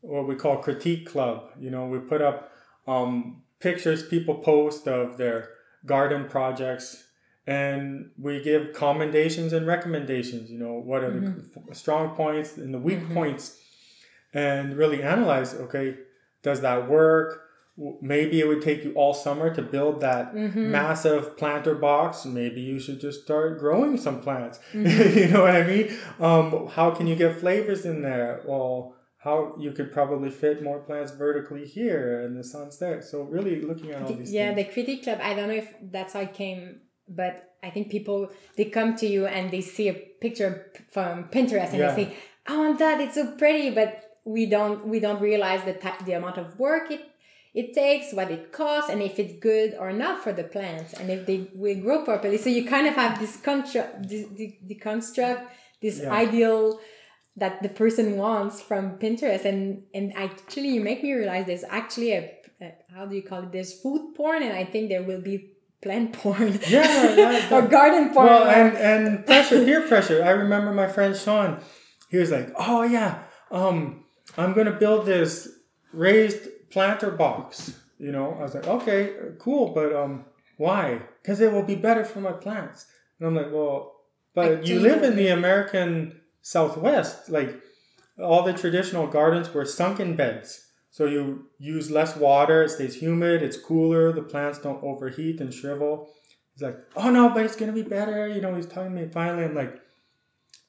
what 0.00 0.26
we 0.26 0.34
call 0.34 0.58
critique 0.58 1.06
club. 1.06 1.50
You 1.58 1.70
know, 1.70 1.86
we 1.86 1.98
put 1.98 2.22
up 2.22 2.52
um, 2.86 3.42
pictures 3.60 4.06
people 4.06 4.36
post 4.36 4.88
of 4.88 5.16
their 5.18 5.50
garden 5.86 6.28
projects, 6.28 7.04
and 7.46 8.10
we 8.18 8.42
give 8.42 8.72
commendations 8.72 9.52
and 9.52 9.66
recommendations. 9.66 10.50
You 10.50 10.58
know, 10.58 10.74
what 10.74 11.02
are 11.02 11.10
the 11.10 11.26
mm-hmm. 11.26 11.72
strong 11.72 12.14
points 12.14 12.56
and 12.56 12.72
the 12.72 12.78
weak 12.78 13.00
mm-hmm. 13.00 13.14
points, 13.14 13.58
and 14.32 14.76
really 14.76 15.02
analyze. 15.02 15.54
Okay, 15.54 15.96
does 16.42 16.60
that 16.60 16.88
work? 16.88 17.42
Maybe 18.02 18.40
it 18.40 18.46
would 18.46 18.60
take 18.60 18.84
you 18.84 18.92
all 18.92 19.14
summer 19.14 19.54
to 19.54 19.62
build 19.62 20.02
that 20.02 20.34
mm-hmm. 20.34 20.70
massive 20.70 21.38
planter 21.38 21.74
box. 21.74 22.26
Maybe 22.26 22.60
you 22.60 22.78
should 22.78 23.00
just 23.00 23.22
start 23.22 23.58
growing 23.58 23.96
some 23.96 24.20
plants. 24.20 24.60
you 24.74 25.28
know 25.28 25.42
what 25.42 25.56
I 25.56 25.66
mean? 25.66 25.96
Um, 26.18 26.66
how 26.66 26.90
can 26.90 27.06
you 27.06 27.16
get 27.16 27.40
flavors 27.40 27.86
in 27.86 28.02
there? 28.02 28.42
Well, 28.44 28.96
how 29.22 29.54
you 29.58 29.70
could 29.72 29.92
probably 29.92 30.30
fit 30.30 30.62
more 30.62 30.78
plants 30.78 31.12
vertically 31.12 31.66
here 31.66 32.22
and 32.22 32.36
the 32.38 32.44
sun's 32.44 32.78
there. 32.78 33.02
So 33.02 33.22
really 33.22 33.60
looking 33.60 33.90
at 33.90 34.02
all 34.02 34.12
these 34.14 34.32
yeah, 34.32 34.54
things. 34.54 34.66
the 34.68 34.72
critic 34.72 35.02
club. 35.04 35.18
I 35.22 35.34
don't 35.34 35.48
know 35.48 35.54
if 35.54 35.68
that's 35.82 36.14
how 36.14 36.20
it 36.20 36.32
came, 36.34 36.80
but 37.06 37.32
I 37.62 37.68
think 37.70 37.90
people 37.90 38.30
they 38.56 38.64
come 38.66 38.96
to 38.96 39.06
you 39.06 39.26
and 39.26 39.50
they 39.50 39.60
see 39.60 39.88
a 39.88 39.94
picture 39.94 40.72
from 40.90 41.24
Pinterest 41.34 41.70
and 41.70 41.78
Yeah. 41.80 41.94
they 41.94 42.04
say, 42.04 42.16
"I 42.46 42.56
want 42.56 42.78
that. 42.78 43.00
It's 43.00 43.14
so 43.16 43.24
pretty," 43.42 43.70
but 43.70 43.90
we 44.24 44.46
don't 44.46 44.86
we 44.86 44.98
don't 45.00 45.20
realize 45.20 45.62
the 45.64 45.74
ti- 45.74 46.04
the 46.06 46.12
amount 46.12 46.38
of 46.38 46.58
work 46.58 46.90
it 46.90 47.02
it 47.52 47.74
takes, 47.74 48.12
what 48.14 48.30
it 48.30 48.52
costs, 48.52 48.88
and 48.90 49.02
if 49.02 49.18
it's 49.18 49.34
good 49.40 49.74
or 49.82 49.92
not 49.92 50.22
for 50.24 50.32
the 50.32 50.44
plants, 50.44 50.94
and 50.94 51.10
if 51.10 51.26
they 51.26 51.48
will 51.54 51.78
grow 51.84 52.04
properly. 52.04 52.38
So 52.38 52.48
you 52.48 52.64
kind 52.64 52.86
of 52.86 52.94
have 52.94 53.18
this 53.18 53.36
construct, 53.38 54.08
this, 54.08 54.24
the, 54.38 54.56
the 54.70 54.76
construct, 54.76 55.50
this 55.82 55.98
Yeah. 56.00 56.12
ideal 56.12 56.78
that 57.36 57.62
the 57.62 57.68
person 57.68 58.16
wants 58.16 58.60
from 58.60 58.98
Pinterest, 58.98 59.44
and 59.44 59.84
and 59.94 60.12
actually 60.16 60.68
you 60.68 60.80
make 60.80 61.02
me 61.02 61.12
realize 61.12 61.46
there's 61.46 61.64
actually 61.64 62.12
a, 62.12 62.30
a 62.60 62.72
how 62.94 63.06
do 63.06 63.14
you 63.14 63.22
call 63.22 63.42
it? 63.44 63.52
There's 63.52 63.72
food 63.72 64.14
porn, 64.14 64.42
and 64.42 64.52
I 64.52 64.64
think 64.64 64.88
there 64.88 65.02
will 65.02 65.20
be 65.20 65.52
plant 65.82 66.12
porn. 66.20 66.58
Yeah, 66.68 67.14
yeah, 67.14 67.56
or 67.56 67.62
garden 67.62 68.12
porn. 68.12 68.26
Well, 68.26 68.44
and 68.48 68.76
and 68.76 69.26
pressure, 69.26 69.64
peer 69.64 69.86
pressure. 69.86 70.22
I 70.22 70.30
remember 70.30 70.72
my 70.72 70.88
friend 70.88 71.16
Sean. 71.16 71.60
He 72.10 72.18
was 72.18 72.30
like, 72.30 72.52
"Oh 72.56 72.82
yeah, 72.82 73.22
um, 73.50 74.04
I'm 74.36 74.52
gonna 74.52 74.72
build 74.72 75.06
this 75.06 75.48
raised 75.92 76.48
planter 76.70 77.10
box." 77.10 77.78
You 77.98 78.12
know, 78.12 78.36
I 78.38 78.42
was 78.42 78.54
like, 78.54 78.66
"Okay, 78.66 79.14
cool, 79.38 79.72
but 79.72 79.94
um, 79.94 80.24
why? 80.56 81.02
Because 81.22 81.40
it 81.40 81.52
will 81.52 81.62
be 81.62 81.76
better 81.76 82.04
for 82.04 82.20
my 82.20 82.32
plants." 82.32 82.86
And 83.18 83.28
I'm 83.28 83.34
like, 83.36 83.52
"Well, 83.52 83.94
but 84.34 84.66
you 84.66 84.80
live 84.80 85.02
in 85.02 85.16
the 85.16 85.28
American 85.28 86.19
Southwest. 86.42 87.28
Like, 87.28 87.60
all 88.22 88.42
the 88.42 88.52
traditional 88.52 89.06
gardens 89.06 89.52
were 89.52 89.64
sunken 89.64 90.16
beds." 90.16 90.66
So 90.90 91.06
you 91.06 91.46
use 91.58 91.90
less 91.90 92.16
water, 92.16 92.64
it 92.64 92.70
stays 92.70 92.96
humid, 92.96 93.42
it's 93.42 93.56
cooler, 93.56 94.12
the 94.12 94.22
plants 94.22 94.58
don't 94.58 94.82
overheat 94.82 95.40
and 95.40 95.54
shrivel. 95.54 96.10
He's 96.52 96.62
like, 96.62 96.78
oh 96.96 97.10
no, 97.10 97.30
but 97.30 97.44
it's 97.44 97.56
gonna 97.56 97.72
be 97.72 97.82
better. 97.82 98.26
You 98.26 98.40
know, 98.40 98.54
he's 98.56 98.66
telling 98.66 98.94
me 98.94 99.08
finally, 99.08 99.44
I'm 99.44 99.54
like, 99.54 99.80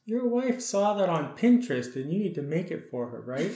your 0.05 0.27
wife 0.27 0.61
saw 0.61 0.93
that 0.95 1.09
on 1.09 1.35
Pinterest 1.35 1.95
and 1.95 2.11
you 2.13 2.19
need 2.19 2.35
to 2.35 2.43
make 2.43 2.69
it 2.69 2.89
for 2.91 3.07
her, 3.07 3.21
right? 3.21 3.51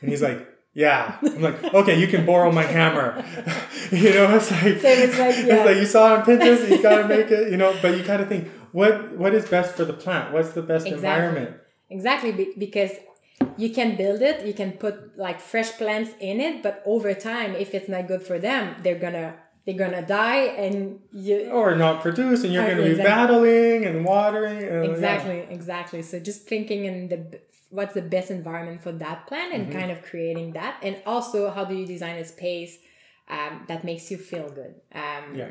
And 0.00 0.10
he's 0.10 0.22
like, 0.22 0.46
yeah. 0.74 1.18
I'm 1.22 1.40
like, 1.40 1.62
okay, 1.72 1.98
you 1.98 2.08
can 2.08 2.26
borrow 2.26 2.50
my 2.50 2.64
hammer. 2.64 3.24
you 3.92 4.10
know, 4.12 4.36
it's 4.36 4.50
like, 4.50 4.80
So 4.80 4.88
it's 4.88 5.18
like, 5.18 5.36
yeah. 5.36 5.54
it's 5.54 5.66
like 5.66 5.76
you 5.76 5.86
saw 5.86 6.14
it 6.14 6.18
on 6.18 6.24
Pinterest, 6.24 6.68
you 6.68 6.82
gotta 6.82 7.06
make 7.06 7.30
it, 7.30 7.50
you 7.50 7.56
know, 7.56 7.76
but 7.80 7.96
you 7.96 8.02
kind 8.02 8.20
of 8.20 8.28
think, 8.28 8.48
what 8.72 9.16
what 9.16 9.34
is 9.34 9.48
best 9.48 9.74
for 9.76 9.84
the 9.84 9.92
plant? 9.92 10.32
What's 10.32 10.52
the 10.52 10.62
best 10.62 10.86
Exactly. 10.86 11.08
environment? 11.08 11.56
Exactly, 11.90 12.32
be- 12.32 12.54
because 12.58 12.92
you 13.56 13.70
can 13.70 13.96
build 13.96 14.20
it, 14.22 14.44
you 14.46 14.52
can 14.52 14.72
put 14.72 15.16
like 15.18 15.40
fresh 15.40 15.70
plants 15.72 16.10
in 16.20 16.40
it, 16.40 16.62
but 16.62 16.82
over 16.84 17.14
time, 17.14 17.54
if 17.54 17.74
it's 17.74 17.88
not 17.88 18.06
good 18.08 18.22
for 18.22 18.38
them, 18.38 18.76
they're 18.82 18.98
gonna 18.98 19.34
they're 19.64 19.76
gonna 19.86 20.06
die, 20.06 20.44
and 20.64 21.00
you 21.12 21.50
Or 21.50 21.74
not 21.76 22.00
produce, 22.02 22.42
and 22.44 22.52
you're 22.52 22.62
Uh, 22.64 22.70
gonna 22.70 22.82
be 22.82 22.90
exactly. 22.90 23.04
battling 23.14 23.84
and 23.84 24.04
watering. 24.04 24.62
And, 24.62 24.84
yeah. 24.84 24.90
exactly 24.92 25.38
exactly. 25.50 26.02
So 26.02 26.18
just 26.18 26.46
thinking 26.48 26.84
in 26.86 27.08
the 27.08 27.40
what's 27.70 27.92
the 27.94 28.00
best 28.16 28.30
environment 28.30 28.82
for 28.82 28.92
that 28.92 29.26
plant, 29.26 29.52
and 29.54 29.62
Mm-hmm. 29.68 29.78
kind 29.78 29.90
of 29.90 30.02
creating 30.02 30.52
that, 30.52 30.74
and 30.82 30.96
also 31.06 31.50
how 31.50 31.64
do 31.64 31.74
you 31.74 31.86
design 31.86 32.16
a 32.16 32.24
space 32.24 32.78
um, 33.28 33.64
that 33.68 33.84
makes 33.84 34.10
you 34.10 34.16
feel 34.16 34.48
good. 34.60 34.74
Um, 34.94 35.34
Yeah. 35.34 35.48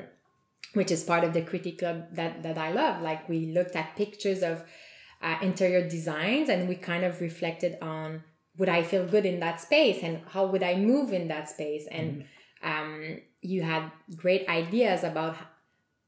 Which 0.78 0.91
is 0.91 1.03
part 1.03 1.23
of 1.23 1.34
the 1.34 1.41
critique 1.41 1.80
club 1.80 2.05
that, 2.13 2.43
that 2.43 2.57
I 2.57 2.71
love. 2.71 3.01
Like 3.01 3.28
we 3.28 3.47
looked 3.47 3.75
at 3.75 3.95
pictures 3.95 4.43
of 4.43 4.63
uh, 5.21 5.38
interior 5.41 5.88
designs 5.88 6.49
and 6.49 6.69
we 6.69 6.75
kind 6.75 7.03
of 7.03 7.19
reflected 7.21 7.78
on 7.82 8.23
would 8.57 8.69
I 8.69 8.84
feel 8.84 9.05
good 9.05 9.25
in 9.25 9.39
that 9.39 9.61
space 9.61 10.01
and 10.01 10.21
how 10.30 10.47
would 10.47 10.63
I 10.63 10.75
move 10.75 11.13
in 11.13 11.28
that 11.28 11.49
space 11.49 11.88
and 11.91 12.25
um, 12.63 13.19
you 13.41 13.61
had 13.61 13.91
great 14.15 14.47
ideas 14.49 15.03
about 15.03 15.36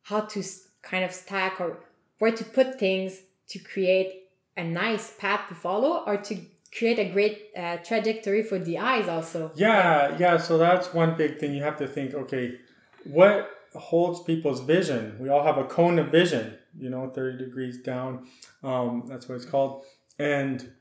how 0.03 0.22
to 0.22 0.43
kind 0.82 1.03
of 1.03 1.11
stack 1.11 1.61
or 1.61 1.84
where 2.17 2.32
to 2.32 2.43
put 2.43 2.80
things 2.80 3.22
to 3.49 3.59
create 3.59 4.30
a 4.57 4.63
nice 4.63 5.13
path 5.17 5.47
to 5.49 5.55
follow 5.55 6.03
or 6.05 6.17
to 6.17 6.41
create 6.76 6.99
a 6.99 7.09
great 7.11 7.49
uh, 7.57 7.78
trajectory 7.78 8.43
for 8.43 8.59
the 8.59 8.78
eyes 8.78 9.07
also 9.07 9.51
Yeah, 9.55 10.15
yeah. 10.17 10.38
So 10.38 10.57
that's 10.57 10.93
one 10.93 11.15
big 11.15 11.39
thing. 11.39 11.53
You 11.53 11.63
have 11.63 11.78
to 11.78 11.88
think, 11.88 12.13
okay, 12.13 12.59
what 13.03 13.49
holds 13.74 14.22
people's 14.24 14.61
vision? 14.61 15.17
We 15.20 15.30
all 15.30 15.43
have 15.43 15.57
a 15.57 15.63
cone 15.63 15.99
of 15.99 16.09
vision, 16.09 16.57
you 16.78 16.89
know, 16.89 17.09
30 17.09 17.43
degrees 17.43 17.82
down. 17.82 18.28
Um, 18.63 19.05
that's 19.07 19.28
what 19.28 19.36
it's 19.36 19.45
called. 19.45 19.86
And 20.17 20.74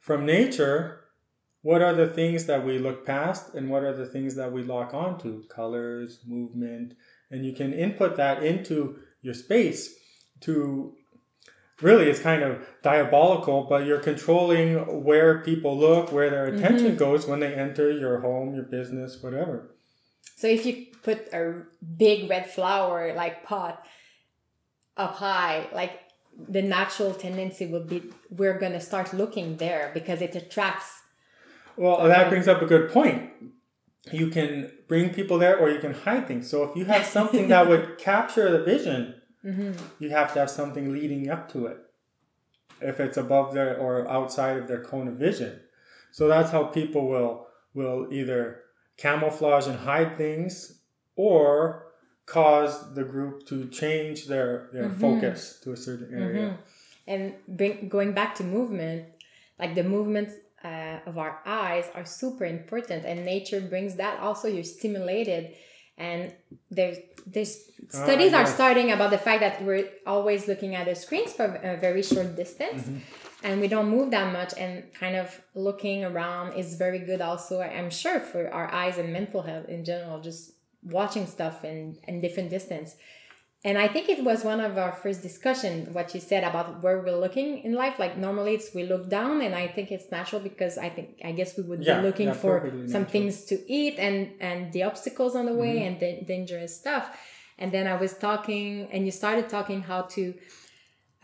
from 0.00 0.24
nature, 0.24 1.04
what 1.62 1.82
are 1.82 1.94
the 1.94 2.06
things 2.06 2.46
that 2.46 2.64
we 2.64 2.78
look 2.78 3.04
past 3.04 3.54
and 3.54 3.68
what 3.68 3.82
are 3.82 3.94
the 3.94 4.06
things 4.06 4.36
that 4.36 4.52
we 4.52 4.62
lock 4.62 4.94
onto? 4.94 5.46
Colors, 5.48 6.20
movement. 6.26 6.94
And 7.30 7.44
you 7.44 7.52
can 7.52 7.72
input 7.72 8.16
that 8.16 8.42
into 8.42 8.98
your 9.20 9.34
space 9.34 9.94
to 10.42 10.94
really 11.82 12.08
it's 12.08 12.20
kind 12.20 12.42
of 12.42 12.64
diabolical 12.82 13.64
but 13.64 13.84
you're 13.84 14.00
controlling 14.00 15.04
where 15.04 15.42
people 15.42 15.76
look 15.76 16.10
where 16.10 16.30
their 16.30 16.46
attention 16.46 16.96
goes 16.96 17.26
when 17.26 17.40
they 17.40 17.52
enter 17.54 17.90
your 17.90 18.20
home 18.20 18.54
your 18.54 18.64
business 18.64 19.22
whatever 19.22 19.74
So 20.36 20.46
if 20.48 20.64
you 20.64 20.86
put 21.06 21.32
a 21.32 21.62
big 22.04 22.28
red 22.28 22.46
flower 22.56 23.14
like 23.14 23.44
pot 23.44 23.86
up 24.96 25.14
high, 25.14 25.68
like 25.72 25.94
the 26.54 26.62
natural 26.62 27.14
tendency 27.14 27.66
will 27.72 27.86
be 27.92 28.02
we're 28.30 28.58
gonna 28.58 28.80
start 28.80 29.14
looking 29.14 29.56
there 29.56 29.90
because 29.94 30.20
it 30.20 30.34
attracts. 30.34 30.90
well 31.76 31.96
that 32.08 32.24
um, 32.24 32.30
brings 32.30 32.48
up 32.48 32.60
a 32.60 32.66
good 32.66 32.90
point. 32.90 33.20
You 34.12 34.26
can 34.36 34.70
bring 34.88 35.10
people 35.18 35.38
there 35.38 35.56
or 35.58 35.70
you 35.70 35.80
can 35.86 35.94
hide 36.06 36.24
things. 36.28 36.48
So 36.50 36.56
if 36.66 36.76
you 36.76 36.84
have 36.86 37.04
something 37.18 37.48
that 37.48 37.68
would 37.68 37.98
capture 38.10 38.48
the 38.56 38.62
vision 38.62 39.02
mm-hmm. 39.46 39.72
you 39.98 40.10
have 40.10 40.32
to 40.32 40.40
have 40.40 40.50
something 40.50 40.92
leading 40.92 41.30
up 41.30 41.50
to 41.52 41.66
it 41.66 41.78
if 42.80 43.00
it's 43.00 43.16
above 43.16 43.54
their 43.54 43.78
or 43.78 44.08
outside 44.08 44.56
of 44.58 44.66
their 44.68 44.82
cone 44.82 45.08
of 45.08 45.14
vision. 45.14 45.60
So 46.10 46.28
that's 46.28 46.50
how 46.50 46.64
people 46.64 47.08
will 47.08 47.46
will 47.74 48.08
either 48.10 48.62
camouflage 48.96 49.66
and 49.66 49.78
hide 49.80 50.16
things 50.16 50.75
or 51.16 51.86
cause 52.26 52.94
the 52.94 53.04
group 53.04 53.46
to 53.46 53.66
change 53.68 54.26
their, 54.26 54.68
their 54.72 54.88
Mhm. 54.88 55.00
focus 55.00 55.60
to 55.62 55.72
a 55.72 55.76
certain 55.76 56.12
area. 56.12 56.42
Mhm. 56.48 56.56
And 57.06 57.34
bring, 57.46 57.88
going 57.88 58.12
back 58.12 58.34
to 58.36 58.44
movement, 58.44 59.04
like 59.58 59.74
the 59.74 59.84
movements 59.84 60.34
uh, 60.64 60.98
of 61.06 61.16
our 61.16 61.40
eyes 61.46 61.84
are 61.94 62.04
super 62.04 62.44
important, 62.44 63.04
and 63.04 63.24
nature 63.24 63.60
brings 63.60 63.94
that. 63.96 64.18
Also, 64.18 64.48
you're 64.48 64.64
stimulated, 64.64 65.54
and 65.96 66.32
there's 66.70 66.98
there's 67.34 67.54
Ah, 67.94 68.04
studies 68.04 68.32
are 68.32 68.42
yes. 68.46 68.54
starting 68.54 68.90
about 68.90 69.10
the 69.10 69.18
fact 69.18 69.40
that 69.40 69.62
we're 69.62 69.88
always 70.06 70.48
looking 70.48 70.74
at 70.74 70.86
the 70.86 70.94
screens 70.94 71.32
for 71.32 71.44
a 71.44 71.76
very 71.76 72.02
short 72.02 72.34
distance. 72.34 72.82
Mm-hmm. 72.82 72.98
And 73.46 73.60
we 73.60 73.68
don't 73.68 73.88
move 73.90 74.10
that 74.10 74.32
much, 74.32 74.52
and 74.58 74.92
kind 74.94 75.14
of 75.14 75.40
looking 75.54 76.04
around 76.04 76.54
is 76.58 76.74
very 76.76 76.98
good. 76.98 77.20
Also, 77.20 77.60
I'm 77.60 77.90
sure 77.90 78.18
for 78.18 78.48
our 78.52 78.68
eyes 78.72 78.98
and 78.98 79.12
mental 79.12 79.42
health 79.42 79.68
in 79.68 79.84
general, 79.84 80.20
just 80.20 80.52
watching 80.90 81.26
stuff 81.26 81.64
in 81.64 81.98
in 82.08 82.20
different 82.20 82.50
distance. 82.50 82.96
And 83.64 83.76
I 83.78 83.88
think 83.88 84.08
it 84.08 84.22
was 84.22 84.44
one 84.44 84.60
of 84.60 84.78
our 84.78 84.92
first 84.92 85.22
discussion 85.22 85.72
what 85.92 86.14
you 86.14 86.20
said 86.20 86.44
about 86.44 86.82
where 86.82 87.00
we're 87.00 87.16
looking 87.26 87.48
in 87.66 87.72
life. 87.74 87.98
Like 87.98 88.16
normally 88.16 88.54
it's 88.54 88.72
we 88.74 88.84
look 88.84 89.08
down, 89.08 89.40
and 89.46 89.54
I 89.54 89.66
think 89.74 89.90
it's 89.90 90.08
natural 90.18 90.40
because 90.50 90.78
I 90.78 90.88
think 90.96 91.08
I 91.24 91.32
guess 91.32 91.56
we 91.56 91.62
would 91.64 91.82
Yeah, 91.82 91.96
be 92.00 92.06
looking 92.08 92.32
for 92.42 92.54
some 92.70 93.02
natural. 93.02 93.04
things 93.14 93.44
to 93.50 93.56
eat 93.80 93.94
and 93.98 94.18
and 94.40 94.72
the 94.74 94.82
obstacles 94.90 95.34
on 95.34 95.44
the 95.46 95.54
way 95.54 95.74
Mm-hmm. 95.76 95.86
and 95.88 96.00
the 96.00 96.10
dangerous 96.34 96.72
stuff. 96.82 97.04
And 97.58 97.72
then 97.72 97.86
I 97.94 97.96
was 98.04 98.12
talking, 98.28 98.66
and 98.92 99.00
you 99.06 99.10
started 99.22 99.48
talking 99.48 99.80
how 99.90 100.02
to, 100.16 100.22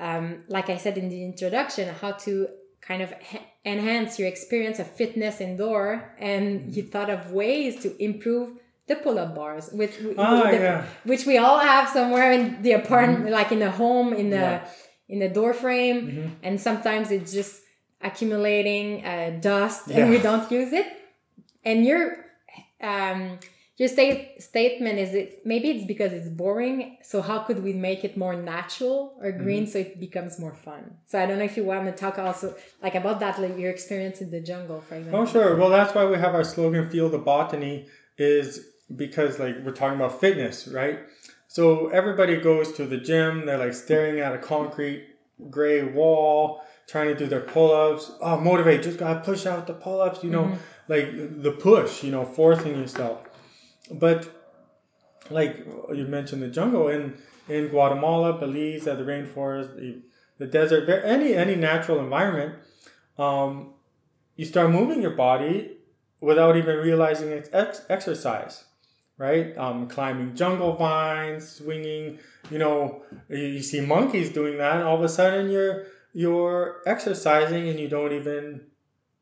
um, 0.01 0.45
like 0.49 0.69
I 0.71 0.79
said 0.79 0.97
in 0.99 1.09
the 1.11 1.23
introduction, 1.25 1.95
how 2.03 2.13
to 2.27 2.49
kind 2.81 3.03
of 3.03 3.13
ha- 3.13 3.47
enhance 3.65 4.19
your 4.19 4.29
experience 4.29 4.79
of 4.79 4.89
fitness 4.91 5.41
indoor, 5.41 6.15
and 6.19 6.45
Mm-hmm. 6.61 6.71
you 6.77 6.83
thought 6.85 7.11
of 7.11 7.31
ways 7.33 7.73
to 7.83 7.89
improve 8.03 8.49
the 8.89 8.97
pull-up 8.97 9.35
bars 9.35 9.71
with, 9.73 9.93
with 10.03 10.19
Ah, 10.19 10.51
the- 10.51 10.57
yeah. 10.59 10.85
which 11.05 11.25
we 11.27 11.39
all 11.39 11.59
have 11.59 11.89
somewhere 11.89 12.33
in 12.33 12.61
the 12.63 12.73
apartment, 12.73 13.31
like 13.31 13.53
in 13.53 13.61
the 13.61 13.71
home, 13.71 14.13
in 14.13 14.31
the 14.31 14.37
Yeah. 14.37 14.65
in 15.09 15.19
the 15.19 15.29
door 15.29 15.53
frame, 15.53 15.99
Mhm. 16.07 16.31
and 16.47 16.61
sometimes 16.69 17.11
it's 17.11 17.33
just 17.33 17.55
accumulating 18.01 19.05
uh, 19.05 19.31
dust, 19.41 19.83
Yeah. 19.89 19.99
and 19.99 20.11
we 20.11 20.19
don't 20.19 20.51
use 20.51 20.73
it. 20.73 20.87
And 21.65 21.85
your 21.85 22.03
um, 22.93 23.39
your 23.81 23.89
state 23.89 24.21
statement 24.51 24.99
is 25.05 25.11
it 25.15 25.29
maybe 25.53 25.67
it's 25.75 25.87
because 25.87 26.13
it's 26.13 26.29
boring. 26.29 26.79
So 27.11 27.17
how 27.23 27.39
could 27.47 27.61
we 27.69 27.73
make 27.89 28.01
it 28.09 28.17
more 28.17 28.35
natural 28.35 28.99
or 29.23 29.31
green 29.45 29.65
Mm-hmm. 29.65 29.73
so 29.73 29.79
it 29.87 30.01
becomes 30.07 30.33
more 30.45 30.55
fun? 30.55 30.83
So 31.11 31.15
I 31.21 31.27
don't 31.27 31.39
know 31.41 31.45
if 31.53 31.57
you 31.57 31.65
want 31.65 31.85
to 31.91 31.93
talk 32.05 32.19
also 32.19 32.47
like 32.85 32.95
about 33.03 33.21
that, 33.21 33.35
like 33.45 33.57
your 33.65 33.71
experience 33.71 34.21
in 34.25 34.31
the 34.37 34.41
jungle, 34.51 34.81
for 34.89 34.95
example. 34.97 35.21
Oh, 35.21 35.27
sure. 35.35 35.51
Well, 35.59 35.71
that's 35.71 35.95
why 35.95 36.05
we 36.13 36.17
have 36.25 36.35
our 36.39 36.45
slogan, 36.55 36.89
Feel 36.91 37.09
the 37.09 37.19
Botany, 37.33 37.87
is 38.19 38.51
because, 38.97 39.39
like, 39.39 39.57
we're 39.65 39.73
talking 39.73 39.99
about 39.99 40.21
fitness, 40.21 40.69
right? 40.69 41.01
So 41.49 41.89
everybody 41.89 42.37
goes 42.41 42.73
to 42.75 42.87
the 42.87 42.97
gym, 42.97 43.47
they're 43.47 43.59
like 43.59 43.75
staring 43.75 44.21
at 44.21 44.35
a 44.35 44.39
concrete 44.39 45.09
gray 45.51 45.85
wall, 45.85 46.63
trying 46.87 47.09
to 47.09 47.15
do 47.15 47.27
their 47.27 47.41
pull 47.41 47.73
ups. 47.73 48.11
Oh, 48.21 48.39
motivate, 48.41 48.83
just 48.83 48.99
gotta 48.99 49.21
push 49.21 49.47
out 49.47 49.67
the 49.67 49.75
pull 49.75 50.01
ups, 50.01 50.25
you 50.25 50.31
know, 50.31 50.59
like 50.89 51.43
the 51.43 51.53
push, 51.53 52.03
you 52.03 52.11
know, 52.11 52.25
forcing 52.25 52.79
yourself. 52.79 53.23
But, 53.91 54.31
like 55.31 55.67
you 55.93 56.07
mentioned 56.07 56.43
the 56.43 56.49
jungle 56.49 56.89
in, 56.89 57.19
in 57.49 57.69
Guatemala, 57.69 58.39
Belize, 58.39 58.87
at 58.87 58.99
the 58.99 59.05
rainforest, 59.05 59.77
the, 59.77 60.03
the 60.39 60.47
desert, 60.47 60.89
any, 61.05 61.35
any 61.35 61.55
natural 61.55 61.99
environment, 62.01 62.55
um, 63.19 63.75
you 64.37 64.45
start 64.45 64.71
moving 64.71 65.03
your 65.03 65.13
body 65.13 65.77
without 66.21 66.57
even 66.57 66.77
realizing 66.79 67.29
it's 67.31 67.51
ex- 67.53 67.85
exercise, 67.91 68.65
right? 69.23 69.57
Um, 69.57 69.87
climbing 69.89 70.35
jungle 70.35 70.73
vines, 70.77 71.49
swinging. 71.49 72.19
You 72.51 72.59
know, 72.59 73.03
you, 73.29 73.63
see 73.63 73.81
monkeys 73.81 74.29
doing 74.41 74.59
that, 74.59 74.75
and 74.79 74.85
all 74.89 74.97
of 74.97 75.05
a 75.05 75.09
sudden 75.09 75.51
you're 75.55 75.87
you're 76.13 76.83
exercising 76.95 77.69
and 77.71 77.79
you 77.83 77.89
don't 77.89 78.13
even 78.13 78.43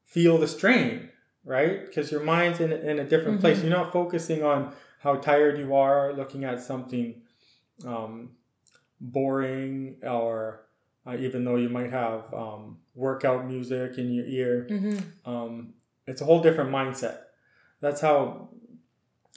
feel 0.05 0.39
the 0.39 0.49
strain, 0.49 1.11
right? 1.45 1.77
Because 1.87 2.11
your 2.11 2.23
mind's 2.25 2.59
in, 2.61 2.73
a- 2.73 2.83
in 2.91 2.99
a 2.99 3.05
different 3.05 3.41
place. 3.41 3.59
You're 3.63 3.71
not 3.81 3.93
focusing 3.93 4.43
on 4.43 4.73
how 5.05 5.15
tired 5.17 5.57
you 5.59 5.75
are, 5.75 6.13
looking 6.21 6.43
at 6.45 6.61
something 6.61 7.23
um, 7.87 8.31
boring, 9.01 9.97
or 10.03 10.63
uh, 11.07 11.17
even 11.19 11.45
though 11.45 11.57
you 11.57 11.69
might 11.69 11.91
have 11.91 12.23
um, 12.35 12.79
workout 12.95 13.47
music 13.47 13.99
in 13.99 14.13
your 14.13 14.27
ear 14.27 14.67
Mm-hmm. 14.71 15.31
um, 15.31 15.75
it's 16.07 16.21
a 16.21 16.25
whole 16.25 16.43
different 16.43 16.71
mindset. 16.71 17.19
That's 17.81 18.01
how 18.01 18.49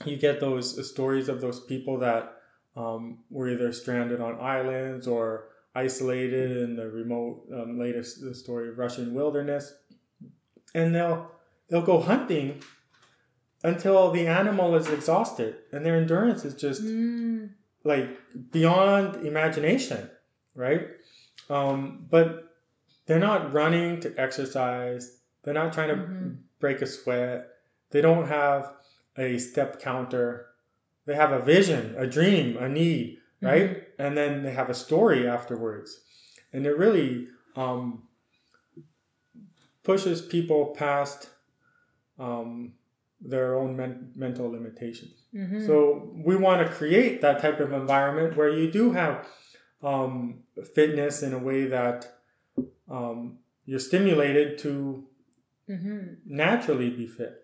you 0.06 0.18
get 0.18 0.40
those 0.40 0.90
stories 0.90 1.30
of 1.30 1.42
those 1.42 1.60
people 1.60 2.00
that 2.00 2.38
um, 2.76 3.20
were 3.30 3.50
either 3.50 3.72
stranded 3.72 4.20
on 4.22 4.40
islands 4.40 5.08
or 5.08 5.50
isolated 5.76 6.58
in 6.58 6.76
the 6.76 6.90
remote 6.90 7.46
um, 7.54 7.78
latest 7.80 8.22
the 8.22 8.34
story 8.34 8.70
of 8.70 8.78
Russian 8.78 9.14
wilderness, 9.14 9.74
and 10.74 10.94
they'll 10.96 11.30
they'll 11.70 11.82
go 11.86 12.00
hunting 12.00 12.62
until 13.64 14.12
the 14.12 14.28
animal 14.28 14.76
is 14.76 14.90
exhausted 14.90 15.56
and 15.72 15.86
their 15.86 15.96
endurance 15.96 16.44
is 16.44 16.54
just 16.56 16.82
Mm. 16.84 17.52
like 17.84 18.10
beyond 18.52 19.26
imagination, 19.26 20.10
right? 20.56 20.88
Um, 21.50 22.06
but 22.10 22.50
they're 23.06 23.20
not 23.20 23.54
running 23.54 24.00
to 24.02 24.14
exercise. 24.18 25.20
They're 25.44 25.54
not 25.54 25.74
trying 25.74 25.90
to 25.90 25.96
Mhm. 25.96 26.38
break 26.60 26.82
a 26.82 26.86
sweat. 26.88 27.50
They 27.92 28.02
don't 28.02 28.28
have 28.28 28.74
a 29.18 29.38
step 29.38 29.82
counter. 29.82 30.48
They 31.06 31.16
have 31.16 31.32
a 31.32 31.40
vision, 31.40 31.96
a 31.98 32.08
dream, 32.08 32.58
a 32.58 32.70
need, 32.70 33.20
right? 33.42 33.88
And 34.00 34.16
then 34.18 34.44
they 34.44 34.52
have 34.54 34.70
a 34.70 34.74
story 34.74 35.28
afterwards. 35.28 36.00
And 36.54 36.66
it 36.66 36.78
really 36.78 37.28
um, 37.56 38.04
pushes 39.84 40.22
people 40.22 40.68
past 40.78 41.30
um, 42.20 42.74
their 43.22 43.56
own 43.56 43.76
men- 43.76 44.12
mental 44.16 44.50
limitations. 44.50 45.24
Mhm. 45.34 45.66
So 45.66 46.12
we 46.16 46.36
want 46.36 46.66
to 46.66 46.74
create 46.74 47.22
that 47.22 47.42
type 47.42 47.60
of 47.60 47.72
environment 47.74 48.36
where 48.38 48.50
you 48.50 48.72
do 48.72 48.92
have 48.92 49.28
um, 49.82 50.44
fitness 50.74 51.24
in 51.24 51.34
a 51.34 51.38
way 51.38 51.66
that 51.66 52.20
um, 52.90 53.40
you're 53.66 53.80
stimulated 53.80 54.58
to 54.60 55.06
Mhm. 55.70 56.18
naturally 56.26 56.90
be 56.90 57.08
fit. 57.08 57.43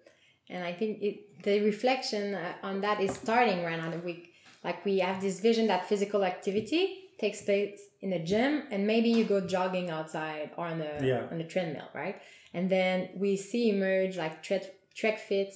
And 0.49 0.63
I 0.63 0.73
think 0.73 1.01
it, 1.01 1.43
the 1.43 1.59
reflection 1.61 2.33
uh, 2.33 2.53
on 2.63 2.81
that 2.81 2.99
is 3.01 3.11
starting 3.13 3.63
right 3.63 3.77
now. 3.77 3.91
We 4.03 4.29
like 4.63 4.83
we 4.83 4.99
have 4.99 5.21
this 5.21 5.39
vision 5.39 5.67
that 5.67 5.87
physical 5.87 6.23
activity 6.23 6.83
takes 7.19 7.41
place 7.43 7.79
in 8.01 8.09
the 8.09 8.19
gym, 8.19 8.63
and 8.71 8.87
maybe 8.87 9.09
you 9.09 9.23
go 9.25 9.39
jogging 9.45 9.89
outside 9.89 10.51
or 10.57 10.65
on 10.67 10.79
the 10.79 10.93
Yeah. 11.05 11.27
on 11.31 11.37
the 11.37 11.43
treadmill, 11.43 11.89
right? 11.93 12.17
And 12.53 12.69
then 12.69 13.09
we 13.15 13.37
see 13.37 13.69
emerge 13.69 14.17
like 14.17 14.41
trek 14.43 14.63
Trekfits 14.99 15.55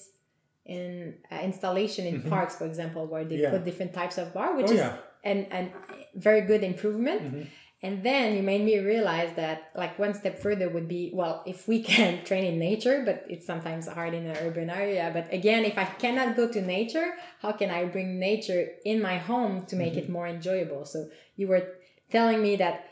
in 0.66 1.16
uh, 1.32 1.40
installation 1.44 2.06
in 2.06 2.22
Mhm. 2.22 2.30
parks, 2.30 2.56
for 2.56 2.66
example, 2.66 3.06
where 3.08 3.26
they 3.26 3.38
Yeah. 3.38 3.50
put 3.50 3.66
different 3.66 3.94
types 3.94 4.18
of 4.18 4.34
bar, 4.34 4.56
which 4.56 4.68
Oh, 4.70 4.74
is 4.74 4.80
yeah. 4.80 4.98
an, 5.26 5.48
an 5.52 5.74
very 6.16 6.42
good 6.42 6.64
improvement. 6.64 7.22
Mhm. 7.24 7.48
And 7.84 8.02
then 8.02 8.38
you 8.38 8.44
made 8.44 8.64
me 8.64 8.80
realize 8.80 9.36
that 9.36 9.70
like 9.76 10.00
one 10.00 10.14
step 10.14 10.40
further 10.40 10.70
would 10.70 10.88
be 10.88 11.12
well, 11.14 11.44
if 11.46 11.68
we 11.68 11.84
can 11.84 12.24
train 12.26 12.46
in 12.46 12.58
nature, 12.58 13.04
but 13.06 13.26
it's 13.30 13.46
sometimes 13.46 13.88
hard 13.88 14.14
in 14.14 14.26
an 14.26 14.38
urban 14.38 14.70
area. 14.70 15.12
But 15.14 15.32
again, 15.34 15.66
if 15.66 15.78
I 15.78 15.84
cannot 15.84 16.38
go 16.38 16.50
to 16.50 16.62
nature, 16.62 17.16
how 17.42 17.52
can 17.52 17.70
I 17.70 17.84
bring 17.84 18.18
nature 18.20 18.70
in 18.86 19.02
my 19.02 19.18
home 19.18 19.66
to 19.66 19.76
make 19.76 19.96
it 19.98 20.06
mm-hmm. 20.06 20.14
more 20.14 20.28
enjoyable? 20.28 20.86
So 20.86 21.10
you 21.36 21.50
were 21.50 21.68
telling 22.10 22.42
me 22.42 22.56
that 22.56 22.86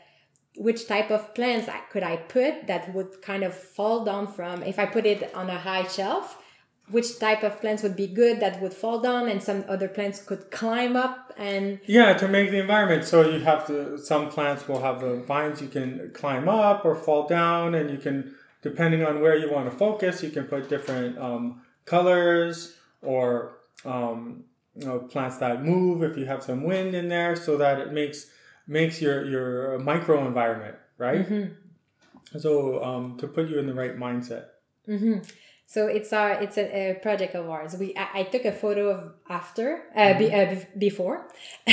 which 0.56 0.86
type 0.86 1.10
of 1.10 1.34
plants 1.34 1.70
I- 1.70 1.80
could 1.90 2.02
I 2.02 2.16
put 2.16 2.66
that 2.66 2.94
would 2.94 3.22
kind 3.22 3.44
of 3.44 3.54
fall 3.54 4.04
down 4.04 4.26
from 4.26 4.62
if 4.62 4.78
I 4.78 4.84
put 4.84 5.06
it 5.06 5.34
on 5.34 5.48
a 5.48 5.58
high 5.58 5.88
shelf, 5.88 6.36
which 6.90 7.18
type 7.18 7.42
of 7.42 7.60
plants 7.62 7.82
would 7.82 7.96
be 7.96 8.06
good 8.06 8.40
that 8.40 8.60
would 8.60 8.74
fall 8.74 9.00
down 9.00 9.28
and 9.30 9.42
some 9.42 9.64
other 9.68 9.88
plants 9.88 10.20
could 10.20 10.50
climb 10.50 10.96
up 10.96 11.21
and 11.38 11.80
Yeah, 11.86 12.12
to 12.14 12.28
make 12.28 12.50
the 12.50 12.58
environment. 12.60 13.04
So 13.04 13.28
you 13.28 13.40
have 13.40 13.66
to, 13.68 13.98
some 13.98 14.28
plants 14.30 14.68
will 14.68 14.80
have 14.80 15.00
the 15.00 15.16
vines 15.16 15.60
you 15.60 15.68
can 15.68 16.10
climb 16.14 16.48
up 16.48 16.84
or 16.84 16.94
fall 16.94 17.26
down, 17.26 17.74
and 17.74 17.90
you 17.90 17.98
can, 17.98 18.34
depending 18.62 19.04
on 19.04 19.20
where 19.20 19.36
you 19.36 19.50
want 19.50 19.70
to 19.70 19.76
focus, 19.76 20.22
you 20.22 20.30
can 20.30 20.44
put 20.44 20.68
different 20.68 21.18
um, 21.18 21.62
colors 21.84 22.76
or 23.02 23.58
um, 23.84 24.44
you 24.76 24.86
know, 24.86 25.00
plants 25.00 25.38
that 25.38 25.64
move 25.64 26.02
if 26.02 26.16
you 26.16 26.24
have 26.26 26.42
some 26.42 26.62
wind 26.62 26.94
in 26.94 27.08
there 27.08 27.36
so 27.36 27.56
that 27.58 27.78
it 27.78 27.92
makes 27.92 28.26
makes 28.66 29.02
your, 29.02 29.24
your 29.24 29.78
micro 29.80 30.24
environment, 30.26 30.76
right? 30.98 31.26
So 32.38 32.82
um, 32.82 33.16
to 33.18 33.26
put 33.26 33.48
you 33.48 33.58
in 33.58 33.66
the 33.66 33.74
right 33.74 33.96
mindset. 33.98 34.46
hmm 34.86 35.18
So 35.72 35.86
it's 35.86 36.12
our 36.12 36.32
it's 36.32 36.58
a, 36.58 36.90
a 36.90 36.94
project 37.00 37.34
of 37.34 37.48
ours. 37.48 37.74
We 37.80 37.96
I, 37.96 38.20
I 38.20 38.22
took 38.24 38.44
a 38.44 38.52
photo 38.52 38.90
of 38.90 39.14
after 39.30 39.84
uh, 39.96 40.18
be, 40.18 40.30
uh, 40.30 40.56
before, 40.76 41.26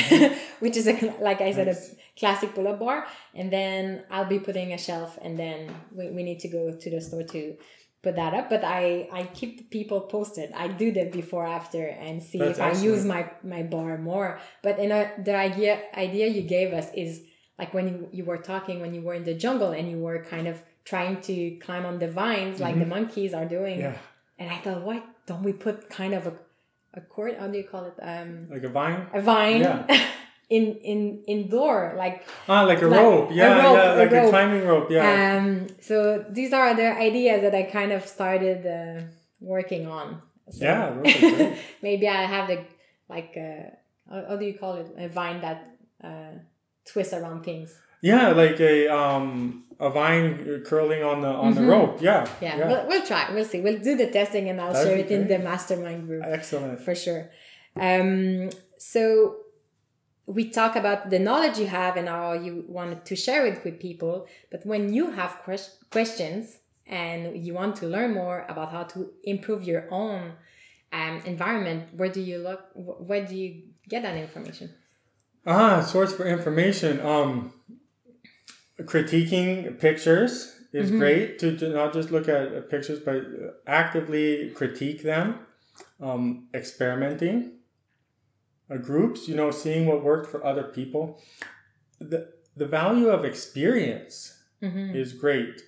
which 0.64 0.78
is 0.78 0.88
a 0.88 0.94
like 1.30 1.42
I 1.42 1.52
said 1.52 1.68
Nice. 1.68 1.92
a 1.92 1.96
classic 2.18 2.56
pull 2.56 2.70
up 2.70 2.80
bar, 2.80 3.06
and 3.36 3.52
then 3.52 4.04
I'll 4.10 4.32
be 4.36 4.40
putting 4.40 4.72
a 4.72 4.78
shelf, 4.78 5.20
and 5.22 5.38
then 5.38 5.76
we, 5.92 6.12
we 6.12 6.24
need 6.24 6.40
to 6.46 6.48
go 6.48 6.72
to 6.72 6.90
the 6.90 7.02
store 7.02 7.24
to 7.24 7.58
put 8.02 8.16
that 8.16 8.34
up, 8.34 8.50
but 8.50 8.64
I 8.64 9.10
I 9.12 9.24
keep 9.40 9.58
the 9.58 9.66
people 9.66 10.00
posted. 10.16 10.54
I 10.54 10.70
do 10.70 10.94
the 10.94 11.10
before 11.20 11.46
after 11.46 11.86
and 11.86 12.24
see 12.24 12.38
That's 12.40 12.58
if 12.58 12.64
I 12.64 12.72
use 12.80 13.04
my 13.04 13.30
my 13.44 13.64
bar 13.64 13.98
more. 13.98 14.40
But 14.64 14.80
in 14.80 14.94
a, 14.94 15.12
the 15.22 15.36
idea 15.36 15.82
idea 15.94 16.28
you 16.28 16.44
gave 16.44 16.72
us 16.72 16.88
is 16.94 17.24
like 17.58 17.74
when 17.74 17.90
you, 17.90 18.10
you 18.14 18.24
were 18.24 18.38
talking 18.38 18.80
when 18.80 18.94
you 18.94 19.02
were 19.02 19.14
in 19.14 19.26
the 19.26 19.34
jungle 19.34 19.72
and 19.72 19.92
you 19.92 20.00
were 20.00 20.24
kind 20.24 20.48
of 20.48 20.64
trying 20.92 21.16
to 21.30 21.36
climb 21.66 21.86
on 21.90 21.96
the 22.04 22.10
vines 22.22 22.56
like 22.66 22.76
the 22.84 22.90
monkeys 22.96 23.32
are 23.40 23.48
doing. 23.58 23.78
Mm-hmm. 23.80 23.96
Yeah. 23.96 24.40
And 24.40 24.48
I 24.56 24.58
thought, 24.64 24.82
why 24.88 24.98
don't 25.28 25.44
we 25.50 25.54
put 25.66 25.76
kind 26.00 26.14
of 26.20 26.24
a 26.32 26.34
a 27.00 27.02
cord? 27.14 27.34
How 27.40 27.48
do 27.54 27.58
you 27.62 27.68
call 27.74 27.84
it? 27.92 27.98
Um, 28.12 28.30
Like 28.56 28.64
a 28.70 28.74
vine? 28.80 29.02
a 29.20 29.22
vine 29.32 29.62
Yeah. 29.62 29.80
in 30.58 30.64
in 30.92 31.00
indoor 31.36 31.78
like 32.04 32.16
Ah, 32.54 32.64
like 32.72 32.82
a 32.82 32.88
Like 32.88 33.00
rope. 33.02 33.30
a 33.32 33.34
Yeah, 33.42 33.54
rope, 33.64 33.78
yeah, 33.78 33.92
like 34.02 34.12
a, 34.12 34.22
rope. 34.22 34.30
climbing 34.34 34.64
rope. 34.72 34.88
Yeah. 34.98 35.06
um 35.30 35.48
so 35.90 35.96
these 36.38 36.52
are 36.60 36.72
the 36.82 36.90
ideas 37.10 37.40
that 37.46 37.54
i 37.62 37.64
kind 37.80 37.92
of 37.98 38.02
started 38.18 38.60
uh, 38.80 38.98
working 39.54 39.84
on 40.00 40.08
so 40.56 40.62
yeah, 40.68 40.82
those 40.96 41.16
are 41.24 41.36
great. 41.38 41.58
maybe 41.88 42.06
i 42.20 42.24
have 42.36 42.46
the 42.52 42.58
like 43.16 43.32
uh 43.48 43.66
how, 44.12 44.20
how 44.30 44.36
do 44.42 44.46
you 44.52 44.56
call 44.62 44.74
it 44.82 44.88
a 45.06 45.08
vine 45.20 45.40
that 45.46 45.60
uh 46.10 46.34
twists 46.92 47.14
around 47.20 47.40
things 47.50 47.70
yeah, 48.02 48.30
like 48.30 48.60
a 48.60 48.88
um 48.88 49.66
a 49.80 49.90
vine 49.90 50.62
curling 50.66 51.04
on 51.04 51.22
the 51.22 51.28
on 51.28 51.54
the 51.56 51.62
Mhm. 51.62 51.70
rope. 51.70 52.02
Yeah. 52.02 52.28
yeah, 52.42 52.68
We'll, 52.68 52.88
we'll 52.88 53.06
try 53.06 53.32
we'll 53.34 53.46
see 53.46 53.62
we'll 53.62 53.80
do 53.80 53.96
the 53.96 54.08
testing 54.08 54.50
and 54.50 54.60
i'll 54.60 54.74
That'd 54.74 54.88
share 54.90 54.98
it 55.06 55.10
in 55.12 55.28
the 55.28 55.40
mastermind 55.40 56.06
group 56.08 56.24
Excellent. 56.26 56.82
for 56.82 56.94
sure. 56.96 57.30
Um, 57.80 58.50
so 58.78 59.38
we 60.26 60.50
talk 60.50 60.76
about 60.76 61.10
the 61.10 61.18
knowledge 61.20 61.58
you 61.58 61.68
have 61.68 61.96
and 61.98 62.08
how 62.10 62.34
you 62.34 62.66
wanted 62.68 63.04
to 63.06 63.16
share 63.16 63.46
it 63.48 63.64
with 63.66 63.80
people. 63.80 64.28
But 64.52 64.66
when 64.66 64.94
you 64.94 65.12
have 65.12 65.32
ques- 65.46 65.78
questions 65.92 66.58
and 66.86 67.38
you 67.46 67.54
want 67.54 67.76
to 67.78 67.88
learn 67.88 68.14
more 68.14 68.46
about 68.50 68.72
how 68.72 68.84
to 68.94 69.12
improve 69.24 69.64
your 69.64 69.84
own 69.92 70.34
um, 70.92 71.22
environment, 71.26 71.82
where 71.96 72.10
do 72.10 72.22
you 72.22 72.38
look? 72.40 72.62
Where 72.76 73.26
do 73.26 73.36
you 73.36 73.64
get 73.88 74.02
that 74.04 74.18
information? 74.18 74.68
Ah, 75.48 75.82
source 75.82 76.14
for 76.14 76.26
information. 76.28 77.00
Um, 77.00 77.54
critiquing 78.84 79.80
pictures 79.80 80.56
is 80.72 80.92
Mhm. 80.92 81.00
great 81.00 81.40
to, 81.40 81.58
to 81.58 81.70
not 81.70 81.94
just 81.94 82.12
look 82.12 82.28
at 82.30 82.54
uh, 82.54 82.62
pictures, 82.62 83.00
but 83.00 83.24
actively 83.68 84.52
critique 84.52 85.04
them. 85.04 85.40
Um, 86.02 86.48
experimenting. 86.54 87.54
Uh, 88.70 88.78
groups, 88.78 89.28
you 89.28 89.36
know, 89.36 89.50
seeing 89.52 89.86
what 89.86 90.04
worked 90.04 90.28
for 90.30 90.46
other 90.46 90.64
people. 90.64 91.22
The 92.00 92.28
the 92.56 92.66
value 92.68 93.08
of 93.10 93.26
experience 93.26 94.36
Mm-hmm. 94.62 94.94
is 94.94 95.14
great. 95.14 95.62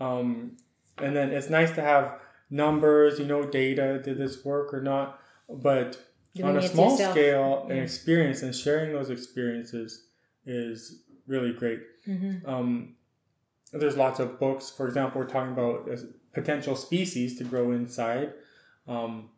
Um, 0.00 0.56
and 0.96 1.14
then 1.14 1.30
it's 1.30 1.50
nice 1.50 1.70
to 1.74 1.82
have 1.82 2.18
numbers, 2.48 3.18
you 3.18 3.26
know, 3.26 3.44
data. 3.44 4.00
Did 4.02 4.16
this 4.16 4.42
work 4.42 4.72
or 4.72 4.80
not? 4.80 5.20
But 5.50 5.98
on 6.42 6.56
a 6.56 6.62
small 6.66 6.96
scale, 6.96 7.66
an 7.68 7.76
yeah. 7.76 7.82
experience 7.82 8.42
and 8.42 8.54
sharing 8.54 8.92
those 8.94 9.10
experiences 9.10 10.06
is 10.46 11.02
really 11.26 11.52
great. 11.52 11.80
Mm-hmm. 12.08 12.48
Um, 12.48 12.94
there's 13.72 13.96
lots 13.96 14.18
of 14.18 14.40
books. 14.40 14.70
For 14.70 14.86
example, 14.88 15.20
we're 15.20 15.28
talking 15.28 15.52
about 15.52 15.88
potential 16.32 16.74
species 16.74 17.36
to 17.38 17.44
grow 17.44 17.72
inside. 17.72 18.32
Um, 18.86 19.28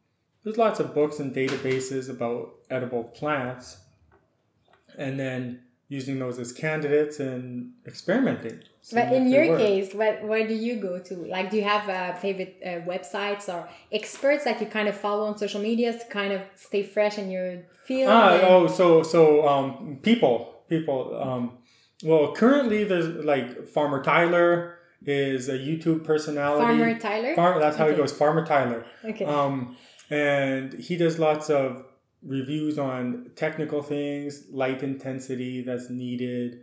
there's 0.45 0.57
lots 0.57 0.81
of 0.81 0.95
books 0.95 1.19
and 1.19 1.35
databases 1.35 2.09
about 2.09 2.55
edible 2.71 3.05
plants, 3.05 3.79
and 4.97 5.19
then 5.19 5.63
using 5.89 6.21
those 6.21 6.39
as 6.39 6.53
candidates 6.53 7.19
and 7.19 7.73
experimenting. 7.85 8.61
But 8.93 9.13
in 9.13 9.29
your 9.29 9.59
case, 9.59 9.93
what 9.93 10.23
where 10.25 10.47
do 10.47 10.55
you 10.55 10.77
go 10.77 11.01
to? 11.01 11.15
Like, 11.27 11.51
do 11.51 11.57
you 11.57 11.65
have 11.65 11.89
uh, 11.89 12.15
favorite 12.15 12.57
uh, 12.65 12.69
websites 12.89 13.49
or 13.53 13.69
experts 13.93 14.45
that 14.45 14.61
you 14.61 14.67
kind 14.69 14.89
of 14.89 14.97
follow 14.97 15.27
on 15.27 15.37
social 15.37 15.61
media 15.61 15.93
to 15.93 16.05
kind 16.07 16.33
of 16.33 16.43
stay 16.55 16.83
fresh 16.85 17.19
in 17.19 17.31
your 17.31 17.63
field? 17.85 18.09
Ah, 18.11 18.35
and- 18.35 18.43
oh, 18.45 18.67
so 18.69 19.03
so 19.03 19.47
um, 19.47 19.99
people, 20.03 20.63
people. 20.69 21.21
Um, 21.21 21.59
well, 22.05 22.33
currently 22.35 22.85
there's 22.85 23.25
like 23.25 23.67
Farmer 23.69 24.03
Tyler 24.03 24.79
is 25.05 25.49
a 25.49 25.59
YouTube 25.59 26.05
personality. 26.05 26.65
Farmer 26.65 26.99
Tyler. 26.99 27.35
Farm, 27.35 27.61
that's 27.61 27.77
how 27.77 27.85
Okay. 27.85 27.95
he 27.95 27.99
goes. 27.99 28.13
Farmer 28.13 28.45
Tyler. 28.45 28.85
okay. 29.05 29.25
Um, 29.25 29.77
and 30.11 30.73
he 30.75 30.97
does 30.97 31.19
lots 31.19 31.49
of 31.51 31.85
reviews 32.23 32.79
on 32.79 33.31
technical 33.37 33.83
things, 33.83 34.45
light 34.51 34.83
intensity 34.83 35.63
that's 35.63 35.89
needed, 35.89 36.61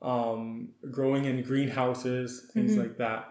um, 0.00 0.68
growing 0.90 1.24
in 1.24 1.42
greenhouses, 1.42 2.48
things 2.54 2.74
Mhm. 2.76 2.78
like 2.78 2.98
that. 2.98 3.28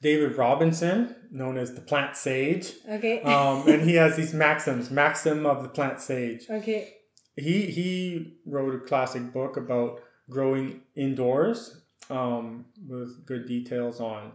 David 0.00 0.36
Robinson, 0.36 1.14
known 1.30 1.56
as 1.56 1.74
the 1.74 1.80
plant 1.80 2.16
sage, 2.16 2.72
okay. 2.90 3.20
um, 3.22 3.66
and 3.68 3.82
he 3.82 3.94
has 4.02 4.16
these 4.16 4.34
maxims. 4.34 4.90
Maxim 4.90 5.46
of 5.46 5.62
the 5.62 5.68
plant 5.68 6.00
sage. 6.00 6.46
okay. 6.50 6.92
He 7.36 7.62
he 7.66 8.34
wrote 8.46 8.74
a 8.74 8.78
classic 8.78 9.32
book 9.32 9.56
about 9.56 10.00
growing 10.30 10.82
indoors 10.94 11.80
um, 12.10 12.66
with 12.86 13.26
good 13.26 13.46
details 13.46 14.00
on 14.00 14.32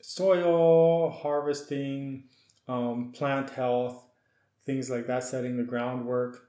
soil 0.00 1.10
harvesting, 1.10 2.24
um, 2.68 3.12
plant 3.12 3.50
health, 3.50 4.04
things 4.66 4.90
like 4.90 5.06
that, 5.06 5.24
setting 5.24 5.56
the 5.56 5.62
groundwork. 5.62 6.48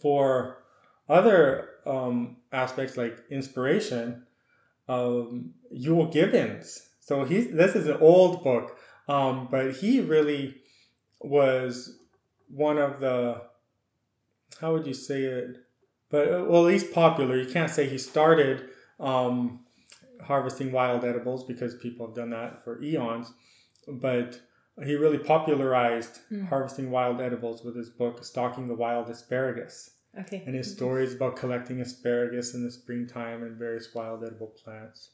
For 0.00 0.62
other 1.08 1.70
um, 1.86 2.36
aspects 2.52 2.96
like 2.96 3.18
inspiration, 3.30 4.24
um, 4.88 5.54
Euell 5.74 6.12
Gibbons. 6.12 6.88
So 7.00 7.24
he's 7.24 7.50
this 7.52 7.74
is 7.74 7.86
an 7.86 7.98
old 8.00 8.44
book, 8.44 8.78
um, 9.08 9.48
but 9.50 9.72
he 9.72 10.00
really 10.00 10.56
was 11.20 11.98
one 12.48 12.78
of 12.78 13.00
the 13.00 13.42
how 14.60 14.72
would 14.72 14.86
you 14.86 14.94
say 14.94 15.22
it? 15.22 15.56
But 16.10 16.28
uh, 16.28 16.44
well, 16.48 16.62
at 16.66 16.72
least 16.72 16.92
popular. 16.92 17.36
You 17.36 17.50
can't 17.50 17.70
say 17.70 17.88
he 17.88 17.98
started 17.98 18.68
um, 18.98 19.60
harvesting 20.22 20.72
wild 20.72 21.04
edibles 21.04 21.44
because 21.44 21.74
people 21.76 22.06
have 22.06 22.16
done 22.16 22.30
that 22.30 22.62
for 22.64 22.82
eons, 22.82 23.32
but 23.88 24.40
he 24.84 24.94
really 24.94 25.18
popularized 25.18 26.20
Mm. 26.32 26.48
harvesting 26.48 26.90
wild 26.90 27.20
edibles 27.20 27.62
with 27.64 27.76
his 27.76 27.90
book 27.90 28.24
"Stalking 28.24 28.66
the 28.68 28.74
Wild 28.74 29.08
Asparagus" 29.10 29.90
Okay. 30.18 30.42
and 30.46 30.54
his 30.54 30.72
stories 30.72 31.14
about 31.14 31.36
collecting 31.36 31.80
asparagus 31.80 32.54
in 32.54 32.64
the 32.64 32.70
springtime 32.70 33.42
and 33.44 33.56
various 33.56 33.94
wild 33.94 34.24
edible 34.24 34.48
plants. 34.48 35.10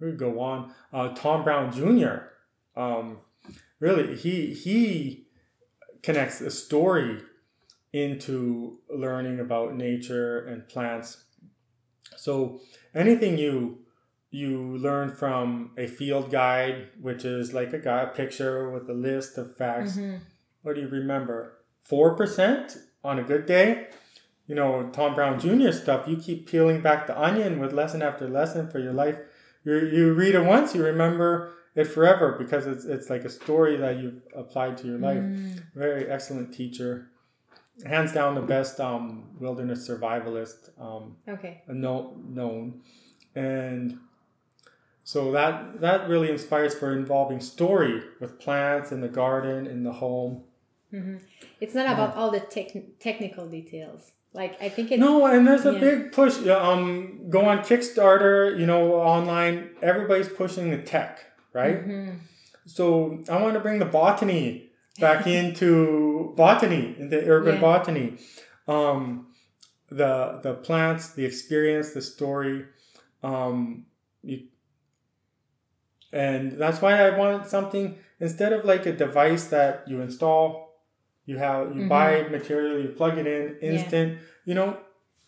We 0.00 0.08
could 0.10 0.18
go 0.18 0.40
on. 0.40 0.72
Uh, 0.92 1.10
Tom 1.14 1.44
Brown 1.44 1.70
Jr. 1.72 2.30
Um, 2.80 3.18
really, 3.78 4.16
he 4.16 4.52
he 4.54 5.28
connects 6.02 6.40
a 6.40 6.50
story 6.50 7.20
into 7.92 8.78
learning 8.88 9.40
about 9.40 9.74
nature 9.76 10.40
and 10.46 10.66
plants. 10.68 11.24
So 12.16 12.60
anything 12.94 13.38
you 13.38 13.78
you 14.30 14.78
learn 14.78 15.10
from 15.14 15.72
a 15.76 15.86
field 15.86 16.30
guide, 16.30 16.88
which 17.00 17.22
is 17.24 17.52
like 17.52 17.74
a 17.74 17.78
guy 17.78 18.02
a 18.02 18.06
picture 18.06 18.70
with 18.70 18.88
a 18.88 18.94
list 18.94 19.36
of 19.36 19.56
facts. 19.56 19.96
Mhm. 19.98 20.20
What 20.62 20.74
do 20.74 20.80
you 20.80 20.88
remember? 20.88 21.58
Four 21.82 22.16
percent 22.16 22.78
on 23.04 23.18
a 23.18 23.22
good 23.22 23.44
day. 23.46 23.88
You 24.46 24.54
know 24.54 24.88
Tom 24.92 25.14
Brown 25.14 25.38
Jr. 25.38 25.70
stuff. 25.72 26.08
You 26.08 26.16
keep 26.16 26.48
peeling 26.48 26.80
back 26.80 27.06
the 27.06 27.18
onion 27.20 27.60
with 27.60 27.72
lesson 27.72 28.00
after 28.02 28.28
lesson 28.28 28.68
for 28.70 28.78
your 28.78 28.92
life. 28.94 29.18
You 29.64 29.74
you 29.86 30.14
read 30.14 30.34
it 30.34 30.44
once, 30.44 30.74
you 30.74 30.82
remember 30.82 31.52
it 31.74 31.84
forever 31.84 32.36
because 32.38 32.66
it's 32.66 32.84
it's 32.84 33.08
like 33.10 33.24
a 33.24 33.30
story 33.30 33.76
that 33.76 33.98
you've 33.98 34.22
applied 34.34 34.76
to 34.78 34.86
your 34.86 34.98
life 34.98 35.22
Mm. 35.22 35.62
very 35.74 36.06
excellent 36.06 36.52
teacher 36.52 37.08
hands 37.86 38.12
down 38.12 38.34
the 38.34 38.42
best 38.42 38.80
um, 38.80 39.24
wilderness 39.40 39.88
survivalist 39.88 40.70
um, 40.80 41.16
Okay. 41.28 41.62
no, 41.68 42.16
known 42.28 42.82
and 43.34 43.98
so 45.04 45.32
that 45.32 45.80
that 45.80 46.08
really 46.08 46.30
inspires 46.30 46.74
for 46.74 46.92
involving 46.92 47.40
story 47.40 48.02
with 48.20 48.38
plants 48.38 48.92
in 48.92 49.00
the 49.00 49.08
garden 49.08 49.66
in 49.66 49.82
the 49.84 49.92
home 49.92 50.44
hmm 50.90 51.16
It's 51.60 51.74
not 51.74 51.86
about 51.92 52.14
all 52.16 52.30
the 52.30 52.40
tech- 52.40 52.98
technical 53.00 53.48
details. 53.48 54.12
Like 54.34 54.60
I 54.62 54.68
think 54.68 54.92
it's 54.92 55.00
no 55.00 55.26
and 55.26 55.46
there's 55.46 55.64
a 55.66 55.72
Yeah. 55.72 55.80
big 55.80 56.12
push 56.12 56.34
um 56.46 57.30
go 57.30 57.40
on 57.46 57.58
kickstarter 57.60 58.58
you 58.60 58.66
know 58.66 58.94
online 58.94 59.70
everybody's 59.82 60.28
pushing 60.28 60.70
the 60.70 60.82
tech 60.82 61.12
right 61.52 61.78
Mhm. 61.88 62.18
So 62.66 62.86
I 63.28 63.40
want 63.42 63.54
to 63.54 63.60
bring 63.60 63.78
the 63.80 63.90
botany 64.00 64.70
back 65.00 65.26
into 65.38 66.32
botany, 66.36 66.96
into 66.98 67.18
urban 67.28 67.54
Yeah. 67.56 67.60
botany. 67.60 68.18
Um, 68.68 69.28
the 69.88 70.40
the 70.42 70.54
plants, 70.54 71.10
the 71.12 71.24
experience, 71.24 71.92
the 71.92 72.00
story, 72.02 72.64
um, 73.22 73.86
you, 74.22 74.44
and 76.12 76.52
that's 76.52 76.80
why 76.82 76.94
I 77.00 77.16
wanted 77.16 77.46
something 77.48 77.98
instead 78.20 78.52
of 78.52 78.64
like 78.64 78.86
a 78.86 78.92
device 78.92 79.48
that 79.48 79.84
you 79.88 80.00
install, 80.00 80.80
you 81.26 81.38
have 81.38 81.74
you 81.74 81.82
Mhm. 81.82 81.88
buy 81.88 82.22
material, 82.30 82.80
you 82.80 82.88
plug 82.88 83.18
it 83.18 83.26
in, 83.26 83.58
instant. 83.60 84.18
You 84.44 84.54
know, 84.54 84.78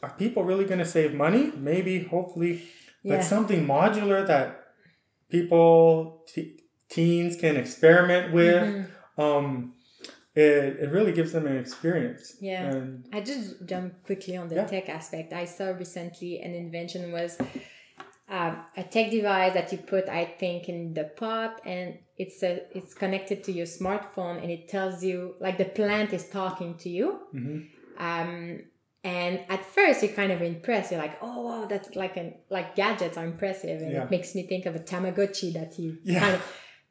are 0.02 0.14
people 0.18 0.44
really 0.44 0.64
going 0.64 0.80
to 0.80 0.84
save 0.86 1.14
money? 1.14 1.52
Maybe, 1.56 2.04
hopefully, 2.04 2.62
but 3.04 3.18
Yeah. 3.20 3.20
something 3.22 3.66
modular 3.66 4.26
that 4.26 4.46
people, 5.28 6.24
te- 6.26 6.60
teens 6.88 7.36
can 7.36 7.56
experiment 7.56 8.32
with. 8.32 8.62
Mm-hmm. 8.62 8.90
Um, 9.16 9.74
it, 10.34 10.78
it 10.80 10.90
really 10.90 11.12
gives 11.12 11.32
them 11.32 11.46
an 11.46 11.56
experience. 11.56 12.36
Yeah. 12.40 12.64
And 12.64 13.04
I 13.12 13.20
just 13.20 13.64
jump 13.66 14.02
quickly 14.04 14.36
on 14.36 14.48
the 14.48 14.56
Yeah. 14.56 14.66
tech 14.66 14.88
aspect. 14.88 15.32
I 15.32 15.44
saw 15.44 15.66
recently 15.70 16.40
an 16.40 16.54
invention 16.54 17.12
was 17.12 17.38
uh, 18.28 18.56
a 18.76 18.82
tech 18.82 19.10
device 19.10 19.52
that 19.54 19.70
you 19.70 19.78
put, 19.78 20.08
I 20.08 20.24
think, 20.24 20.68
in 20.68 20.94
the 20.94 21.04
pot, 21.04 21.60
and 21.64 21.98
it's 22.16 22.42
a 22.42 22.62
it's 22.76 22.94
connected 22.94 23.44
to 23.44 23.52
your 23.52 23.66
smartphone, 23.66 24.42
and 24.42 24.50
it 24.50 24.68
tells 24.68 25.04
you 25.04 25.34
like 25.40 25.58
the 25.58 25.66
plant 25.66 26.12
is 26.12 26.28
talking 26.28 26.74
to 26.78 26.88
you. 26.88 27.20
Mhm. 27.34 27.68
Um, 27.98 28.60
and 29.04 29.40
at 29.50 29.62
first, 29.66 30.02
you're 30.02 30.12
kind 30.12 30.32
of 30.32 30.40
impressed. 30.40 30.90
You're 30.90 31.00
like, 31.00 31.18
"Oh, 31.20 31.42
wow, 31.42 31.66
that's 31.66 31.94
like 31.94 32.16
an 32.16 32.34
like 32.48 32.74
gadgets 32.74 33.16
are 33.18 33.26
impressive," 33.26 33.82
and 33.82 33.92
Yeah. 33.92 34.04
it 34.04 34.10
makes 34.10 34.34
me 34.34 34.42
think 34.46 34.64
of 34.66 34.74
a 34.74 34.80
Tamagotchi 34.80 35.52
that 35.52 35.78
you 35.78 35.98
Yeah. 36.02 36.20
kind 36.20 36.34
of. 36.36 36.42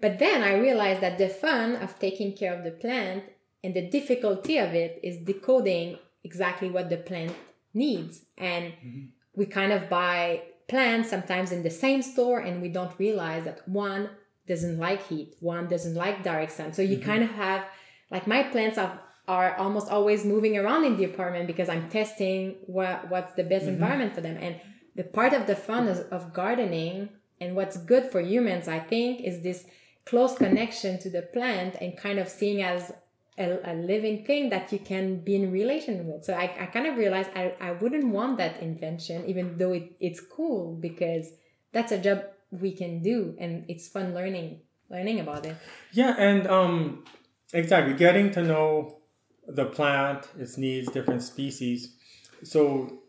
But 0.04 0.20
then 0.20 0.44
I 0.44 0.56
realized 0.56 1.00
that 1.00 1.18
the 1.18 1.30
fun 1.30 1.78
of 1.78 1.98
taking 1.98 2.34
care 2.34 2.54
of 2.54 2.66
the 2.66 2.72
plant 2.72 3.24
and 3.64 3.74
the 3.74 3.90
difficulty 3.90 4.58
of 4.58 4.74
it 4.74 5.00
is 5.02 5.16
decoding 5.20 5.98
exactly 6.26 6.70
what 6.70 6.90
the 6.90 6.98
plant 6.98 7.34
needs. 7.74 8.26
And 8.38 8.66
mm-hmm. 8.74 9.06
we 9.34 9.46
kind 9.46 9.72
of 9.72 9.90
buy 9.90 10.42
plants 10.68 11.10
sometimes 11.10 11.54
in 11.54 11.64
the 11.64 11.70
same 11.70 12.02
store 12.02 12.40
and 12.40 12.62
we 12.62 12.68
don't 12.68 13.00
realize 13.00 13.46
that 13.46 13.66
one 13.66 14.10
doesn't 14.46 14.78
like 14.78 15.08
heat, 15.08 15.38
one 15.40 15.70
doesn't 15.70 15.96
like 15.96 16.22
direct 16.22 16.52
sun. 16.52 16.74
So 16.74 16.82
you 16.82 16.98
mm-hmm. 16.98 17.10
kind 17.10 17.24
of 17.24 17.30
have, 17.30 17.64
like 18.12 18.28
my 18.28 18.44
plants 18.44 18.78
are, 18.78 19.00
are 19.30 19.56
almost 19.56 19.90
always 19.90 20.26
moving 20.26 20.58
around 20.58 20.84
in 20.84 20.98
the 20.98 21.06
apartment 21.06 21.48
because 21.48 21.70
I'm 21.70 21.88
testing 21.88 22.58
what, 22.66 23.10
what's 23.10 23.32
the 23.36 23.46
best 23.46 23.68
mm-hmm. 23.68 23.76
environment 23.76 24.16
for 24.16 24.20
them. 24.20 24.38
And 24.38 24.60
the 24.96 25.06
part 25.06 25.32
of 25.32 25.48
the 25.48 25.56
fun 25.56 25.88
of 25.88 26.34
gardening 26.34 27.08
and 27.40 27.56
what's 27.56 27.78
good 27.78 28.08
for 28.12 28.20
humans, 28.20 28.68
I 28.68 28.80
think, 28.80 29.22
is 29.22 29.44
this 29.44 29.66
close 30.06 30.36
connection 30.36 31.00
to 31.00 31.10
the 31.10 31.22
plant 31.22 31.76
and 31.82 31.98
kind 31.98 32.20
of 32.20 32.28
seeing 32.28 32.62
as 32.62 32.92
a, 33.38 33.72
a 33.72 33.74
living 33.74 34.26
thing 34.26 34.50
that 34.50 34.72
you 34.72 34.80
can 34.80 35.20
be 35.20 35.36
in 35.36 35.52
relation 35.52 36.08
with. 36.08 36.24
So 36.24 36.34
I, 36.34 36.44
I 36.60 36.66
kind 36.68 36.88
of 36.88 36.98
realized 36.98 37.30
I, 37.36 37.54
I 37.60 37.72
wouldn't 37.72 38.08
want 38.08 38.38
that 38.38 38.62
invention, 38.62 39.26
even 39.28 39.58
though 39.58 39.74
it, 39.74 39.96
it's 40.00 40.20
cool 40.20 40.76
because 40.76 41.32
that's 41.72 41.92
a 41.92 41.98
job 41.98 42.26
we 42.52 42.72
can 42.72 43.02
do 43.02 43.36
and 43.40 43.66
it's 43.68 43.88
fun 43.88 44.14
learning 44.14 44.62
learning 44.90 45.20
about 45.20 45.46
it. 45.46 45.56
Yeah, 45.92 46.16
and 46.20 46.46
um, 46.46 47.04
exactly 47.52 47.96
getting 47.96 48.30
to 48.32 48.44
know 48.44 49.00
the 49.48 49.66
plant, 49.66 50.28
its 50.38 50.58
needs, 50.58 50.92
different 50.92 51.24
species. 51.24 51.96
So 52.44 53.00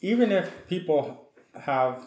even 0.00 0.30
if 0.30 0.50
people 0.68 1.30
have 1.58 2.06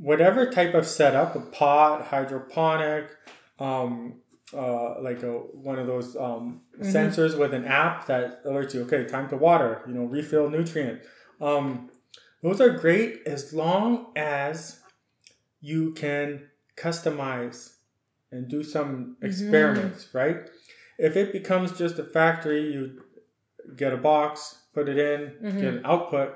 whatever 0.00 0.50
type 0.50 0.74
of 0.74 0.86
setup, 0.86 1.36
a 1.36 1.40
pot, 1.40 2.06
hydroponic, 2.06 3.10
um, 3.58 4.14
uh, 4.56 5.00
like 5.00 5.22
a 5.22 5.30
one 5.30 5.78
of 5.78 5.86
those 5.86 6.16
um, 6.16 6.62
sensors 6.80 7.38
with 7.38 7.52
an 7.54 7.64
app 7.66 8.06
that 8.06 8.44
alerts 8.44 8.74
you, 8.74 8.82
okay, 8.82 9.04
time 9.04 9.28
to 9.28 9.36
water, 9.36 9.82
you 9.86 9.94
know, 9.94 10.04
refill 10.04 10.48
nutrient. 10.50 11.00
Um, 11.40 11.90
those 12.42 12.60
are 12.60 12.70
great 12.70 13.20
as 13.26 13.52
long 13.52 14.06
as 14.16 14.80
you 15.60 15.92
can 15.92 16.48
customize 16.76 17.74
and 18.32 18.48
do 18.48 18.62
some 18.62 19.16
experiments, 19.22 20.08
right? 20.14 20.48
If 20.98 21.16
it 21.16 21.32
becomes 21.32 21.76
just 21.76 21.98
a 21.98 22.04
factory, 22.04 22.72
you 22.72 23.02
get 23.76 23.92
a 23.92 23.96
box, 23.98 24.62
put 24.72 24.88
it 24.88 24.96
in, 24.98 25.34
get 25.60 25.74
an 25.74 25.82
output, 25.84 26.34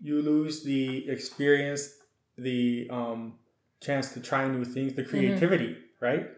you 0.00 0.22
lose 0.22 0.62
the 0.64 1.08
experience, 1.08 1.94
the 2.38 2.88
um, 2.90 3.34
chance 3.80 4.12
to 4.14 4.20
try 4.20 4.48
new 4.48 4.64
things, 4.64 4.94
the 4.94 5.04
creativity, 5.04 5.76
right? 6.00 6.28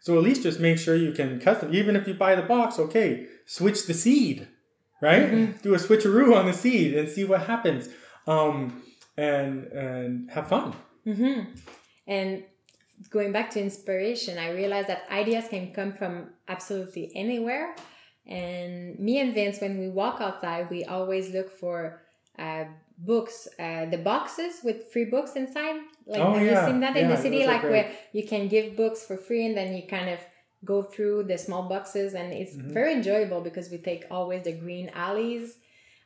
So 0.00 0.18
at 0.18 0.22
least 0.22 0.42
just 0.42 0.60
make 0.60 0.78
sure 0.78 0.94
you 0.94 1.12
can 1.12 1.40
custom. 1.40 1.74
Even 1.74 1.96
if 1.96 2.06
you 2.06 2.14
buy 2.14 2.34
the 2.34 2.42
box, 2.42 2.78
okay, 2.78 3.26
switch 3.46 3.86
the 3.86 3.94
seed, 3.94 4.48
right? 5.00 5.60
Do 5.62 5.74
a 5.74 5.78
switcheroo 5.78 6.36
on 6.36 6.46
the 6.46 6.52
seed 6.52 6.94
and 6.94 7.08
see 7.08 7.24
what 7.24 7.46
happens, 7.46 7.88
um, 8.26 8.82
and 9.16 9.64
and 9.64 10.30
have 10.30 10.48
fun. 10.48 10.74
Mm-hmm. 11.06 11.50
And 12.06 12.44
going 13.10 13.32
back 13.32 13.50
to 13.52 13.60
inspiration, 13.60 14.38
I 14.38 14.50
realized 14.50 14.88
that 14.88 15.04
ideas 15.10 15.48
can 15.48 15.72
come 15.72 15.92
from 15.92 16.30
absolutely 16.48 17.10
anywhere. 17.14 17.74
And 18.26 18.98
me 18.98 19.20
and 19.20 19.34
Vince, 19.34 19.60
when 19.60 19.78
we 19.78 19.88
walk 19.88 20.20
outside, 20.20 20.70
we 20.70 20.84
always 20.84 21.32
look 21.32 21.50
for 21.58 22.02
uh, 22.38 22.64
books, 22.98 23.48
uh, 23.58 23.86
the 23.86 23.98
boxes 23.98 24.60
with 24.62 24.90
free 24.92 25.04
books 25.06 25.32
inside. 25.36 25.76
Like, 26.06 26.20
Oh, 26.20 26.34
have 26.34 26.46
yeah. 26.46 26.60
you 26.66 26.72
seen 26.72 26.80
that 26.80 26.96
in 26.96 27.08
the 27.08 27.16
city? 27.16 27.46
Like, 27.46 27.62
where 27.62 27.90
you 28.12 28.26
can 28.26 28.48
give 28.48 28.76
books 28.76 29.04
for 29.04 29.16
free 29.16 29.46
and 29.46 29.56
then 29.56 29.74
you 29.76 29.82
kind 29.86 30.08
of 30.10 30.18
go 30.64 30.82
through 30.82 31.24
the 31.24 31.36
small 31.36 31.68
boxes, 31.68 32.14
and 32.14 32.32
it's 32.32 32.54
Mm-hmm. 32.56 32.72
very 32.72 32.92
enjoyable 32.94 33.40
because 33.42 33.70
we 33.70 33.78
take 33.78 34.04
always 34.10 34.42
the 34.44 34.52
green 34.52 34.90
alleys. 34.94 35.58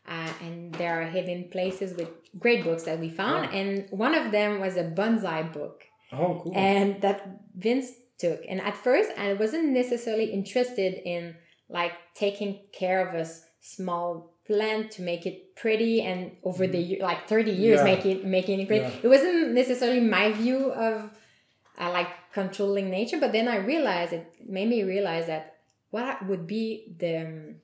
Uh, 0.07 0.33
and 0.43 0.73
there 0.77 1.03
are 1.03 1.05
hidden 1.07 1.49
places 1.51 1.95
with 1.95 2.09
great 2.39 2.65
books 2.65 2.85
that 2.85 2.99
we 2.99 3.11
found, 3.11 3.53
and 3.53 3.87
one 3.91 4.15
of 4.15 4.33
them 4.33 4.59
was 4.59 4.77
a 4.79 4.85
bonsai 4.85 5.53
book 5.53 5.85
Oh, 6.13 6.41
cool. 6.43 6.53
and 6.57 7.03
that 7.03 7.19
Vince 7.55 7.91
took. 8.19 8.41
And 8.49 8.59
at 8.63 8.75
first, 8.75 9.11
I 9.19 9.35
wasn't 9.35 9.69
necessarily 9.69 10.33
interested 10.33 10.95
in 11.05 11.37
like 11.69 11.93
taking 12.15 12.59
care 12.73 13.07
of 13.07 13.15
a 13.15 13.27
small 13.61 14.33
plant 14.49 14.91
to 14.93 15.03
make 15.03 15.27
it 15.27 15.55
pretty 15.55 16.01
and 16.03 16.33
over 16.43 16.67
the 16.67 16.99
like 17.01 17.29
30 17.29 17.51
years 17.53 17.79
Yeah. 17.79 17.85
make 17.85 18.05
it 18.07 18.25
making 18.25 18.61
it 18.61 18.67
great. 18.69 18.83
Yeah. 18.83 18.91
It 19.05 19.09
wasn't 19.09 19.53
necessarily 19.53 20.01
my 20.01 20.33
view 20.33 20.73
of 20.73 21.11
uh, 21.81 21.91
like 21.93 22.09
controlling 22.33 22.91
nature, 22.91 23.19
but 23.21 23.33
then 23.33 23.47
I 23.47 23.57
realized 23.57 24.13
it 24.13 24.27
made 24.49 24.69
me 24.69 24.83
realize 24.83 25.27
that 25.27 25.57
what 25.91 26.27
would 26.27 26.47
be 26.47 26.95
the 26.99 27.17
um, 27.27 27.55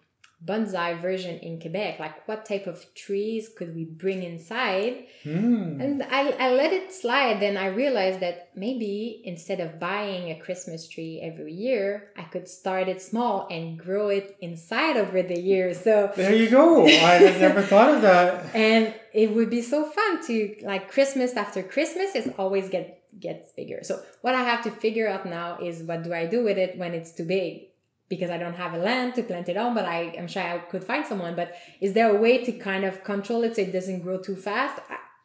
bonsai 0.44 1.00
version 1.00 1.38
in 1.38 1.60
Quebec? 1.60 1.98
Like 1.98 2.26
what 2.28 2.44
type 2.44 2.66
of 2.66 2.92
trees 2.94 3.48
could 3.56 3.74
we 3.74 3.84
bring 3.84 4.22
inside? 4.22 5.06
Hmm. 5.22 5.80
And 5.80 6.02
I, 6.02 6.30
I 6.38 6.50
let 6.52 6.72
it 6.72 6.92
slide. 6.92 7.40
Then 7.40 7.56
I 7.56 7.66
realized 7.68 8.20
that 8.20 8.50
maybe 8.54 9.22
instead 9.24 9.60
of 9.60 9.80
buying 9.80 10.30
a 10.30 10.38
Christmas 10.38 10.88
tree 10.88 11.20
every 11.22 11.52
year, 11.52 12.10
I 12.16 12.22
could 12.22 12.48
start 12.48 12.88
it 12.88 13.00
small 13.00 13.48
and 13.50 13.78
grow 13.78 14.08
it 14.08 14.36
inside 14.40 14.96
over 14.96 15.22
the 15.22 15.38
years. 15.40 15.80
So, 15.80 16.12
There 16.16 16.34
you 16.34 16.50
go. 16.50 16.86
I 16.86 17.18
never 17.40 17.62
thought 17.62 17.94
of 17.94 18.02
that. 18.02 18.54
and 18.54 18.94
it 19.12 19.34
would 19.34 19.48
be 19.50 19.62
so 19.62 19.88
fun 19.88 20.26
to 20.26 20.56
like 20.62 20.90
Christmas 20.90 21.36
after 21.36 21.62
Christmas 21.62 22.14
is 22.14 22.30
always 22.38 22.68
get 22.68 23.00
gets 23.20 23.52
bigger. 23.52 23.78
So 23.82 24.02
what 24.22 24.34
I 24.34 24.42
have 24.42 24.64
to 24.64 24.70
figure 24.72 25.08
out 25.08 25.24
now 25.24 25.58
is 25.62 25.82
what 25.84 26.02
do 26.02 26.12
I 26.12 26.26
do 26.26 26.42
with 26.42 26.58
it 26.58 26.76
when 26.76 26.94
it's 26.94 27.12
too 27.12 27.24
big? 27.24 27.68
Because 28.08 28.30
I 28.30 28.36
don't 28.36 28.54
have 28.54 28.74
a 28.74 28.78
land 28.78 29.14
to 29.14 29.22
plant 29.22 29.48
it 29.48 29.56
on, 29.56 29.74
but 29.74 29.86
I 29.86 30.12
am 30.16 30.28
sure 30.28 30.42
I 30.42 30.58
could 30.58 30.84
find 30.84 31.06
someone. 31.06 31.34
But 31.34 31.54
is 31.80 31.94
there 31.94 32.14
a 32.14 32.20
way 32.20 32.44
to 32.44 32.52
kind 32.52 32.84
of 32.84 33.02
control 33.02 33.44
it 33.44 33.56
so 33.56 33.62
it 33.62 33.72
doesn't 33.72 34.00
grow 34.00 34.18
too 34.18 34.36
fast? 34.36 34.80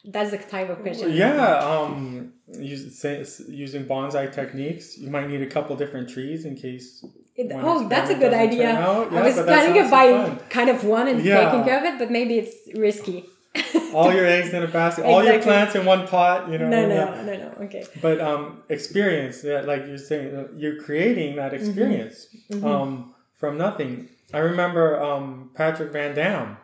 That's 0.06 0.32
the 0.32 0.38
type 0.38 0.70
of 0.70 0.82
question. 0.82 1.12
Yeah, 1.12 1.58
um, 1.58 2.34
using 2.58 3.86
bonsai 3.86 4.32
techniques, 4.34 4.98
you 4.98 5.10
might 5.10 5.28
need 5.30 5.42
a 5.42 5.48
couple 5.48 5.76
different 5.76 6.10
trees 6.10 6.46
in 6.46 6.56
case. 6.56 7.04
It- 7.36 7.52
oh, 7.54 7.88
that's 7.88 8.10
a 8.10 8.16
good 8.16 8.34
idea. 8.34 8.70
out. 8.70 9.14
I 9.14 9.22
was 9.24 9.36
planning 9.36 9.84
to 9.84 9.90
buy 9.90 10.38
kind 10.50 10.70
of 10.70 10.84
one 10.84 11.08
and 11.08 11.22
Yeah. 11.24 11.46
taking 11.52 11.64
care 11.66 11.80
of 11.80 11.84
it, 11.86 12.00
but 12.00 12.10
maybe 12.12 12.38
it's 12.38 12.56
risky. 12.78 13.26
All 13.94 14.14
your 14.14 14.26
eggs 14.26 14.54
in 14.54 14.62
a 14.62 14.68
basket, 14.68 15.04
all 15.06 15.24
your 15.24 15.42
plants 15.42 15.74
in 15.74 15.84
one 15.84 16.08
pot. 16.08 16.48
You 16.50 16.60
know. 16.60 16.70
No, 16.70 16.88
yeah. 16.88 17.06
no, 17.06 17.24
no, 17.24 17.38
no. 17.38 17.66
Okay. 17.66 17.84
But 18.02 18.22
um, 18.22 18.62
experience, 18.70 19.44
yeah, 19.44 19.62
like 19.62 19.88
you're 19.88 19.98
saying, 19.98 20.36
uh, 20.36 20.48
you're 20.56 20.80
creating 20.84 21.36
that 21.38 21.52
Mm-hmm. 21.54 21.66
experience 21.66 22.28
um, 22.64 23.16
from 23.36 23.58
nothing. 23.58 24.10
I 24.32 24.40
remember 24.40 25.02
um, 25.02 25.50
Patrick 25.56 25.92
Van 25.92 26.14
Damme, 26.14 26.58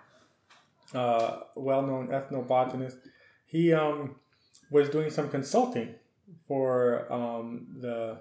uh, 0.94 1.40
well-known 1.56 2.10
ethnobotanist. 2.10 2.98
He 3.48 3.74
um, 3.74 4.16
was 4.70 4.90
doing 4.90 5.10
some 5.10 5.30
consulting 5.30 5.96
for 6.48 7.12
um, 7.12 7.66
the 7.82 8.20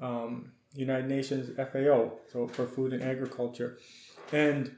um, 0.00 0.52
United 0.74 1.08
Nations 1.08 1.50
FAO, 1.56 2.12
so 2.32 2.48
for 2.48 2.66
food 2.66 2.94
and 2.94 3.02
agriculture, 3.02 3.76
and 4.32 4.74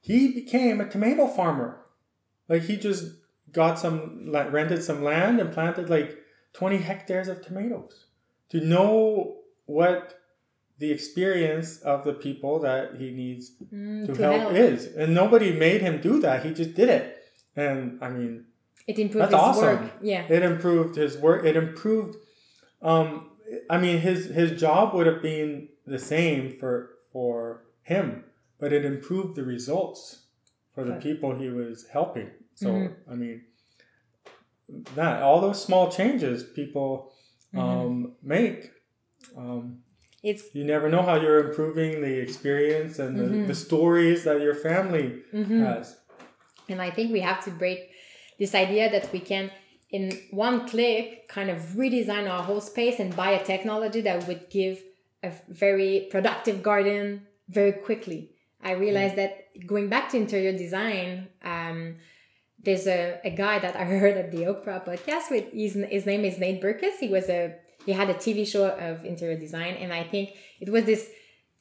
he 0.00 0.32
became 0.32 0.80
a 0.80 0.88
tomato 0.88 1.28
farmer. 1.28 1.78
Like 2.52 2.64
he 2.70 2.76
just 2.76 3.04
got 3.60 3.78
some, 3.78 4.30
rented 4.58 4.82
some 4.84 5.00
land 5.02 5.40
and 5.40 5.52
planted 5.52 5.88
like 5.96 6.10
20 6.52 6.76
hectares 6.78 7.28
of 7.28 7.36
tomatoes 7.46 7.94
to 8.50 8.58
know 8.72 9.36
what 9.66 10.20
the 10.78 10.90
experience 10.90 11.78
of 11.92 12.04
the 12.04 12.12
people 12.26 12.58
that 12.60 12.96
he 13.00 13.10
needs 13.10 13.44
Mm, 13.72 14.06
to, 14.06 14.12
to 14.14 14.22
help, 14.22 14.40
help. 14.42 14.52
is. 14.54 14.86
And 15.00 15.14
nobody 15.14 15.50
made 15.66 15.80
him 15.80 16.00
do 16.00 16.20
that. 16.20 16.44
He 16.44 16.52
just 16.52 16.74
did 16.74 16.88
it. 16.98 17.04
And 17.56 17.98
I 18.06 18.08
mean, 18.16 18.32
It 18.86 18.98
improved 18.98 19.22
That's 19.22 19.32
his 19.34 19.40
awesome. 19.48 19.84
work. 19.84 19.92
Yeah. 20.02 20.24
it 20.36 20.42
improved 20.42 20.96
his 20.96 21.16
work. 21.16 21.44
It 21.50 21.56
improved, 21.56 22.16
um, 22.90 23.06
I 23.70 23.78
mean, 23.78 23.98
his, 24.08 24.26
his 24.40 24.50
job 24.60 24.92
would 24.94 25.06
have 25.06 25.22
been 25.22 25.68
the 25.86 25.98
same 26.14 26.58
for, 26.58 26.72
for 27.12 27.62
him, 27.92 28.24
but 28.60 28.72
it 28.72 28.84
improved 28.84 29.36
the 29.36 29.44
results 29.44 30.02
for 30.74 30.84
the 30.84 30.94
people 31.06 31.28
he 31.44 31.48
was 31.50 31.86
helping. 31.92 32.30
So, 32.54 32.68
Mhm. 32.70 32.94
I 33.10 33.14
mean, 33.14 33.42
that 34.94 35.22
all 35.22 35.40
those 35.40 35.62
small 35.62 35.90
changes, 35.90 36.44
people 36.44 37.12
um, 37.54 38.14
make. 38.22 38.70
Um, 39.36 39.82
It's 40.22 40.54
you 40.54 40.64
never 40.64 40.88
know 40.88 41.02
how 41.02 41.16
you're 41.20 41.48
improving 41.48 42.00
the 42.00 42.14
experience 42.20 42.98
and 42.98 43.18
the, 43.18 43.24
Mm-hmm. 43.24 43.46
the 43.48 43.54
stories 43.54 44.22
that 44.24 44.40
your 44.40 44.54
family 44.54 45.06
has. 45.32 45.96
And 46.68 46.80
I 46.80 46.90
think 46.90 47.12
we 47.12 47.20
have 47.20 47.44
to 47.44 47.50
break 47.50 47.90
this 48.38 48.54
idea 48.54 48.88
that 48.90 49.12
we 49.12 49.18
can, 49.20 49.50
in 49.90 50.12
one 50.30 50.66
click, 50.68 51.28
kind 51.28 51.50
of 51.50 51.58
redesign 51.76 52.30
our 52.30 52.42
whole 52.42 52.60
space 52.60 52.98
and 53.00 53.14
buy 53.16 53.30
a 53.32 53.44
technology 53.44 54.00
that 54.02 54.26
would 54.28 54.48
give 54.48 54.82
a 55.22 55.30
very 55.48 56.06
productive 56.10 56.62
garden 56.62 57.26
very 57.48 57.72
quickly. 57.72 58.30
I 58.62 58.72
realized 58.72 59.16
that 59.16 59.32
going 59.66 59.88
back 59.88 60.08
to 60.10 60.16
interior 60.16 60.52
design, 60.56 61.28
um, 61.42 61.96
there's 62.64 62.86
a, 62.86 63.20
a 63.24 63.30
guy 63.30 63.58
that 63.58 63.76
I 63.76 63.84
heard 64.02 64.16
at 64.16 64.30
the 64.30 64.44
Oprah 64.44 64.84
podcast 64.84 65.30
with 65.30 65.52
his, 65.52 65.74
his 65.90 66.06
name 66.06 66.24
is 66.24 66.38
Nate 66.38 66.62
Berkus. 66.62 66.98
He 67.00 67.08
was 67.08 67.28
a 67.28 67.54
he 67.84 67.92
had 67.92 68.08
a 68.10 68.14
TV 68.14 68.46
show 68.46 68.68
of 68.68 69.04
interior 69.04 69.36
design, 69.36 69.74
and 69.74 69.92
I 69.92 70.04
think 70.04 70.30
it 70.60 70.70
was 70.70 70.84
this 70.84 71.10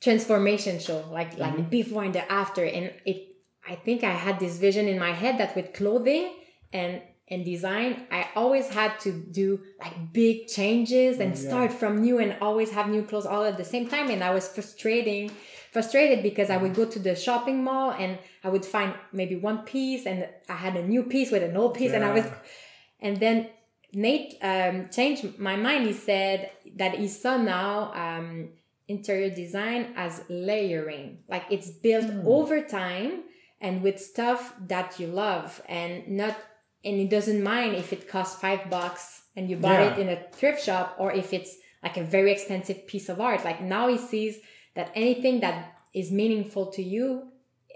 transformation 0.01 0.79
show, 0.79 1.03
like 1.11 1.37
like 1.37 1.57
the 1.57 1.63
before 1.63 2.03
and 2.03 2.13
the 2.13 2.31
after. 2.31 2.63
And 2.63 2.91
it 3.05 3.27
I 3.67 3.75
think 3.75 4.03
I 4.03 4.11
had 4.11 4.39
this 4.39 4.57
vision 4.57 4.87
in 4.87 4.99
my 4.99 5.11
head 5.11 5.39
that 5.39 5.55
with 5.55 5.73
clothing 5.73 6.33
and 6.73 7.01
and 7.31 7.45
design, 7.45 8.05
I 8.11 8.27
always 8.35 8.67
had 8.67 8.99
to 8.99 9.13
do 9.13 9.61
like 9.79 10.11
big 10.11 10.47
changes 10.47 11.19
and 11.19 11.35
start 11.37 11.71
from 11.71 12.01
new 12.01 12.19
and 12.19 12.35
always 12.41 12.71
have 12.71 12.89
new 12.89 13.03
clothes 13.03 13.25
all 13.25 13.45
at 13.45 13.57
the 13.57 13.63
same 13.63 13.87
time. 13.87 14.09
And 14.09 14.21
I 14.21 14.31
was 14.31 14.49
frustrating, 14.49 15.31
frustrated 15.71 16.23
because 16.23 16.49
I 16.49 16.57
would 16.57 16.75
go 16.75 16.83
to 16.83 16.99
the 16.99 17.15
shopping 17.15 17.63
mall 17.63 17.91
and 17.91 18.19
I 18.43 18.49
would 18.49 18.65
find 18.65 18.93
maybe 19.13 19.37
one 19.37 19.59
piece 19.59 20.05
and 20.05 20.27
I 20.49 20.55
had 20.55 20.75
a 20.75 20.85
new 20.85 21.03
piece 21.03 21.31
with 21.31 21.41
an 21.41 21.55
old 21.55 21.73
piece 21.73 21.93
and 21.93 22.03
I 22.03 22.11
was, 22.11 22.25
and 22.99 23.17
then 23.17 23.49
Nate 23.93 24.35
um, 24.41 24.89
changed 24.89 25.39
my 25.39 25.55
mind. 25.55 25.87
He 25.87 25.93
said 25.93 26.51
that 26.75 26.95
he 26.95 27.07
saw 27.07 27.37
now 27.37 27.93
um, 27.93 28.49
interior 28.89 29.29
design 29.33 29.93
as 29.95 30.25
layering, 30.27 31.19
like 31.29 31.45
it's 31.49 31.69
built 31.69 32.11
over 32.25 32.61
time 32.61 33.23
and 33.61 33.81
with 33.81 34.01
stuff 34.01 34.53
that 34.67 34.99
you 34.99 35.07
love 35.07 35.61
and 35.69 36.07
not 36.09 36.35
and 36.83 36.95
it 36.99 37.09
doesn't 37.09 37.43
mind 37.43 37.75
if 37.75 37.93
it 37.93 38.07
costs 38.09 38.39
five 38.41 38.69
bucks 38.69 39.23
and 39.35 39.49
you 39.49 39.55
bought 39.57 39.79
Yeah. 39.79 39.93
it 39.93 39.99
in 39.99 40.09
a 40.09 40.23
thrift 40.31 40.63
shop 40.63 40.95
or 40.99 41.11
if 41.11 41.33
it's 41.33 41.57
like 41.83 41.97
a 41.97 42.03
very 42.03 42.31
expensive 42.31 42.85
piece 42.87 43.07
of 43.09 43.19
art 43.19 43.43
like 43.43 43.61
now 43.61 43.87
he 43.87 43.97
sees 43.97 44.39
that 44.75 44.91
anything 44.95 45.39
that 45.41 45.55
is 45.93 46.11
meaningful 46.11 46.67
to 46.67 46.81
you 46.83 47.27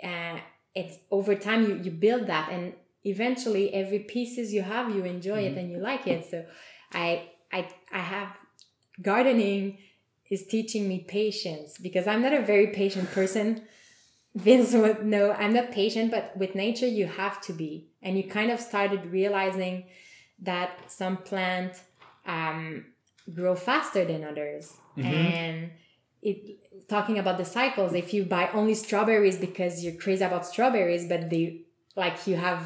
uh, 0.03 0.37
it's 0.73 0.97
over 1.11 1.35
time 1.35 1.61
you, 1.67 1.75
you 1.83 1.91
build 1.91 2.27
that 2.27 2.49
and 2.51 2.73
eventually 3.03 3.73
every 3.73 3.99
pieces 3.99 4.53
you 4.53 4.61
have 4.61 4.93
you 4.95 5.03
enjoy 5.05 5.39
it 5.39 5.57
and 5.57 5.69
you 5.71 5.77
like 5.77 6.05
it 6.07 6.25
so 6.29 6.45
i 6.93 7.23
i 7.53 7.67
i 7.91 7.99
have 7.99 8.29
gardening 9.01 9.77
is 10.29 10.45
teaching 10.47 10.87
me 10.87 10.99
patience 11.07 11.77
because 11.77 12.07
i'm 12.07 12.21
not 12.21 12.33
a 12.33 12.41
very 12.41 12.67
patient 12.67 13.09
person 13.11 13.61
Vince 14.37 14.73
would 14.73 15.05
know 15.05 15.31
I'm 15.31 15.53
not 15.53 15.71
patient, 15.71 16.11
but 16.11 16.35
with 16.35 16.55
nature 16.55 16.87
you 16.87 17.05
have 17.05 17.39
to 17.43 17.53
be. 17.53 17.87
And 18.05 18.11
you 18.17 18.23
kind 18.23 18.51
of 18.51 18.59
started 18.61 19.01
realizing 19.07 19.85
that 20.49 20.69
some 20.87 21.17
plants 21.17 21.81
um, 22.25 22.85
grow 23.33 23.55
faster 23.55 24.05
than 24.05 24.23
others. 24.23 24.77
And 24.97 25.71
it 26.21 26.87
talking 26.87 27.17
about 27.19 27.37
the 27.37 27.45
cycles, 27.45 27.93
if 27.93 28.13
you 28.13 28.23
buy 28.23 28.49
only 28.53 28.75
strawberries 28.75 29.37
because 29.37 29.83
you're 29.83 29.95
crazy 30.05 30.23
about 30.23 30.45
strawberries, 30.45 31.05
but 31.07 31.29
they 31.29 31.61
like 31.95 32.27
you 32.27 32.35
have 32.35 32.61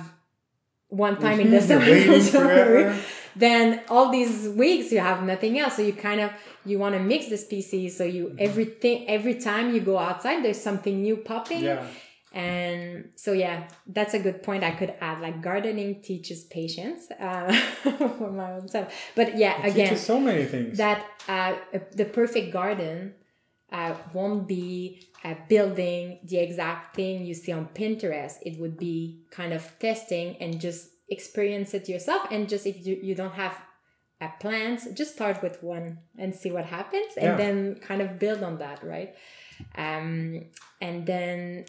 one 0.90 1.20
time 1.20 1.40
in 1.40 1.50
the 1.52 1.58
Mhm, 1.58 2.22
summer 2.22 2.96
then 3.36 3.82
all 3.90 4.12
these 4.12 4.50
weeks 4.50 4.92
you 4.92 5.00
have 5.00 5.24
nothing 5.24 5.60
else. 5.60 5.76
So 5.78 5.82
you 5.82 5.94
kind 5.94 6.20
of 6.20 6.32
you 6.66 6.80
want 6.80 6.96
to 6.96 7.00
mix 7.00 7.28
the 7.30 7.38
species. 7.38 7.98
So 7.98 8.04
you 8.04 8.36
everything 8.38 9.08
every 9.08 9.36
time 9.36 9.74
you 9.74 9.82
go 9.82 9.98
outside 9.98 10.44
there's 10.44 10.62
something 10.62 11.02
new 11.02 11.18
popping. 11.18 11.64
Yeah. 11.64 11.86
And 12.34 13.10
so 13.16 13.34
yeah 13.34 13.68
that's 13.88 14.14
a 14.14 14.20
good 14.20 14.44
point 14.44 14.64
i 14.64 14.70
could 14.72 14.94
add 15.02 15.20
like 15.20 15.42
gardening 15.42 16.00
teaches 16.02 16.44
patience 16.44 17.10
uh, 17.20 17.52
for 18.18 18.32
my 18.32 18.52
own 18.54 18.68
self 18.68 18.94
but 19.16 19.36
yeah 19.38 19.58
It 19.66 19.72
again 19.72 19.88
teaches 19.90 20.06
so 20.06 20.20
many 20.20 20.46
things. 20.46 20.78
that 20.78 21.06
uh, 21.28 21.56
the 21.96 22.06
perfect 22.06 22.54
garden 22.54 23.16
uh, 23.72 23.94
won't 24.14 24.48
be 24.48 25.08
uh, 25.24 25.36
building 25.48 26.20
the 26.24 26.38
exact 26.38 26.96
thing 26.96 27.24
you 27.26 27.34
see 27.36 27.52
on 27.52 27.68
Pinterest. 27.68 28.36
It 28.42 28.60
would 28.60 28.78
be 28.78 29.22
kind 29.30 29.54
of 29.54 29.62
testing 29.80 30.36
and 30.40 30.60
just 30.60 30.90
experience 31.10 31.74
it 31.76 31.88
yourself. 31.88 32.26
And 32.32 32.50
just 32.50 32.66
if 32.66 32.84
you, 32.86 32.98
you 33.02 33.14
don't 33.14 33.34
have 33.34 33.56
a 34.22 34.30
plans, 34.40 34.88
just 34.96 35.14
start 35.14 35.44
with 35.44 35.62
one 35.62 36.00
and 36.18 36.34
see 36.36 36.52
what 36.52 36.66
happens 36.66 37.14
and 37.16 37.26
Yeah. 37.28 37.38
then 37.38 37.76
kind 37.76 38.02
of 38.02 38.18
build 38.18 38.42
on 38.42 38.58
that, 38.58 38.84
right? 38.84 39.14
Um, 39.76 40.46
and 40.82 41.06
then 41.06 41.66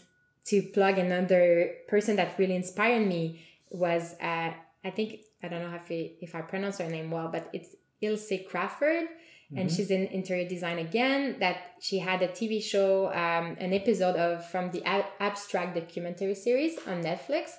to 0.47 0.63
plug 0.63 0.99
another 0.99 1.75
person 1.89 2.17
that 2.17 2.39
really 2.39 2.57
inspired 2.57 3.07
me 3.07 3.45
was, 3.71 4.15
uh, 4.21 4.53
I 4.85 4.91
think, 4.91 5.21
I 5.43 5.49
don't 5.49 5.63
know 5.63 5.77
if 5.77 5.91
I, 5.91 6.13
if 6.21 6.35
I 6.35 6.43
pronounce 6.43 6.79
her 6.79 6.89
name 6.89 7.11
well, 7.11 7.29
but 7.29 7.51
it's 7.53 7.77
Ilse 8.01 8.33
Crawford 8.49 9.09
and 9.57 9.69
she's 9.69 9.91
in 9.91 10.07
interior 10.07 10.49
design 10.49 10.79
again 10.79 11.35
that 11.41 11.57
she 11.81 11.99
had 11.99 12.23
a 12.23 12.29
tv 12.29 12.63
show 12.63 13.09
um, 13.09 13.57
an 13.59 13.73
episode 13.73 14.15
of 14.15 14.49
from 14.49 14.71
the 14.71 14.81
Ab- 14.85 15.07
abstract 15.19 15.75
documentary 15.75 16.37
series 16.37 16.79
on 16.87 17.03
netflix 17.03 17.55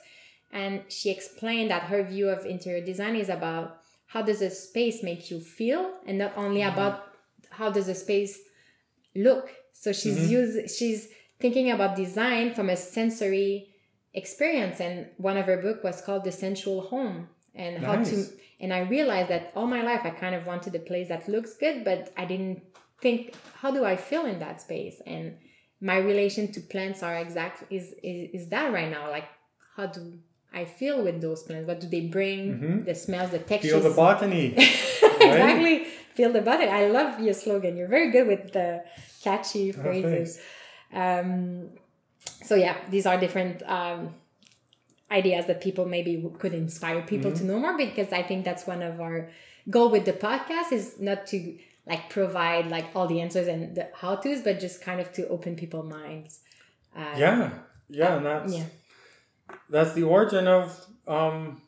and 0.54 0.84
she 0.90 1.10
explained 1.10 1.70
that 1.72 1.84
her 1.84 2.02
view 2.04 2.30
of 2.30 2.46
interior 2.46 2.84
design 2.84 3.16
is 3.16 3.30
about 3.30 3.82
how 4.08 4.22
does 4.22 4.42
a 4.42 4.50
space 4.50 5.04
make 5.04 5.32
you 5.32 5.40
feel 5.40 5.94
and 6.06 6.18
not 6.18 6.34
only 6.36 6.62
about 6.62 7.14
how 7.50 7.72
does 7.72 7.88
a 7.88 7.96
space 7.96 8.40
look. 9.16 9.50
So 9.74 9.94
she's 9.94 10.30
use 10.30 10.76
she's 10.76 11.08
thinking 11.42 11.72
about 11.72 11.96
design 11.96 12.54
from 12.54 12.70
a 12.70 12.78
sensory 12.78 13.70
experience 14.14 14.80
and 14.80 15.08
one 15.18 15.38
of 15.38 15.46
her 15.46 15.58
book 15.58 15.84
was 15.84 16.02
called 16.02 16.24
the 16.24 16.32
sensual 16.32 16.82
home 16.82 17.30
and 17.56 17.84
how 17.84 17.96
to 18.04 18.26
and 18.60 18.74
i 18.74 18.80
realized 18.80 19.30
that 19.30 19.52
all 19.56 19.68
my 19.68 19.82
life 19.82 20.02
i 20.04 20.10
kind 20.10 20.36
of 20.36 20.46
wanted 20.46 20.76
a 20.76 20.80
place 20.80 21.08
that 21.08 21.28
looks 21.30 21.54
good 21.56 21.86
but 21.86 22.12
i 22.18 22.26
didn't 22.26 22.62
think 23.02 23.34
how 23.56 23.72
do 23.72 23.84
i 23.84 23.96
feel 23.96 24.26
in 24.26 24.40
that 24.40 24.62
space? 24.62 25.02
And 25.06 25.38
my 25.82 25.98
relation 25.98 26.52
to 26.54 26.62
plants 26.62 27.04
are 27.04 27.18
exact 27.18 27.72
is, 27.72 27.94
is 28.04 28.30
is 28.34 28.50
that 28.50 28.72
right 28.72 28.90
now 28.90 29.10
like 29.10 29.28
how 29.76 29.88
do 29.88 30.20
i 30.54 30.64
feel 30.64 31.04
with 31.04 31.20
those 31.22 31.44
plants? 31.44 31.68
What 31.68 31.80
do 31.80 31.88
they 31.88 32.02
bring? 32.02 32.40
Mm-hmm. 32.54 32.84
The 32.86 32.96
smells 32.96 33.32
the 33.32 33.40
textures? 33.40 33.82
Feel 33.82 33.90
the 33.90 33.96
botany. 33.96 34.54
exactly. 35.04 35.86
Feel 36.14 36.32
the 36.32 36.42
button 36.42 36.70
i 36.70 36.88
love 36.88 37.20
your 37.20 37.34
slogan. 37.34 37.76
You're 37.76 37.88
very 37.88 38.12
good 38.12 38.28
with 38.28 38.54
the 38.54 38.84
catchy 39.24 39.74
oh, 39.74 39.82
phrases 39.82 40.40
um, 40.94 41.70
so 42.44 42.56
yeah 42.56 42.78
these 42.90 43.06
are 43.06 43.18
different 43.20 43.62
um, 43.64 44.14
ideas 45.12 45.46
that 45.48 45.62
people 45.62 45.86
maybe 45.86 46.24
could 46.40 46.54
inspire 46.54 47.02
people 47.02 47.32
to 47.32 47.44
know 47.44 47.60
more 47.60 47.76
because 47.78 48.12
i 48.14 48.22
think 48.24 48.46
that's 48.46 48.66
one 48.66 48.82
of 48.82 49.00
our 49.02 49.30
goal 49.70 49.90
with 49.90 50.06
the 50.06 50.14
podcast 50.14 50.72
is 50.72 51.00
not 51.00 51.28
to 51.28 51.58
like 51.88 52.10
provide 52.10 52.68
like 52.68 52.86
all 52.96 53.08
the 53.08 53.20
answers 53.22 53.48
and 53.48 53.76
the 53.76 53.90
how 53.96 54.16
to's 54.16 54.42
but 54.42 54.60
just 54.60 54.82
kind 54.82 55.00
of 55.02 55.12
to 55.12 55.28
open 55.28 55.56
people's 55.56 55.90
minds 55.90 56.40
uh, 56.96 57.16
Yeah. 57.18 57.50
Yeah. 57.90 58.18
And 58.18 58.26
that's, 58.26 58.54
yeah 58.54 58.66
that's 59.70 59.94
the 59.94 60.04
origin 60.04 60.48
of 60.48 60.86
um, 61.08 61.62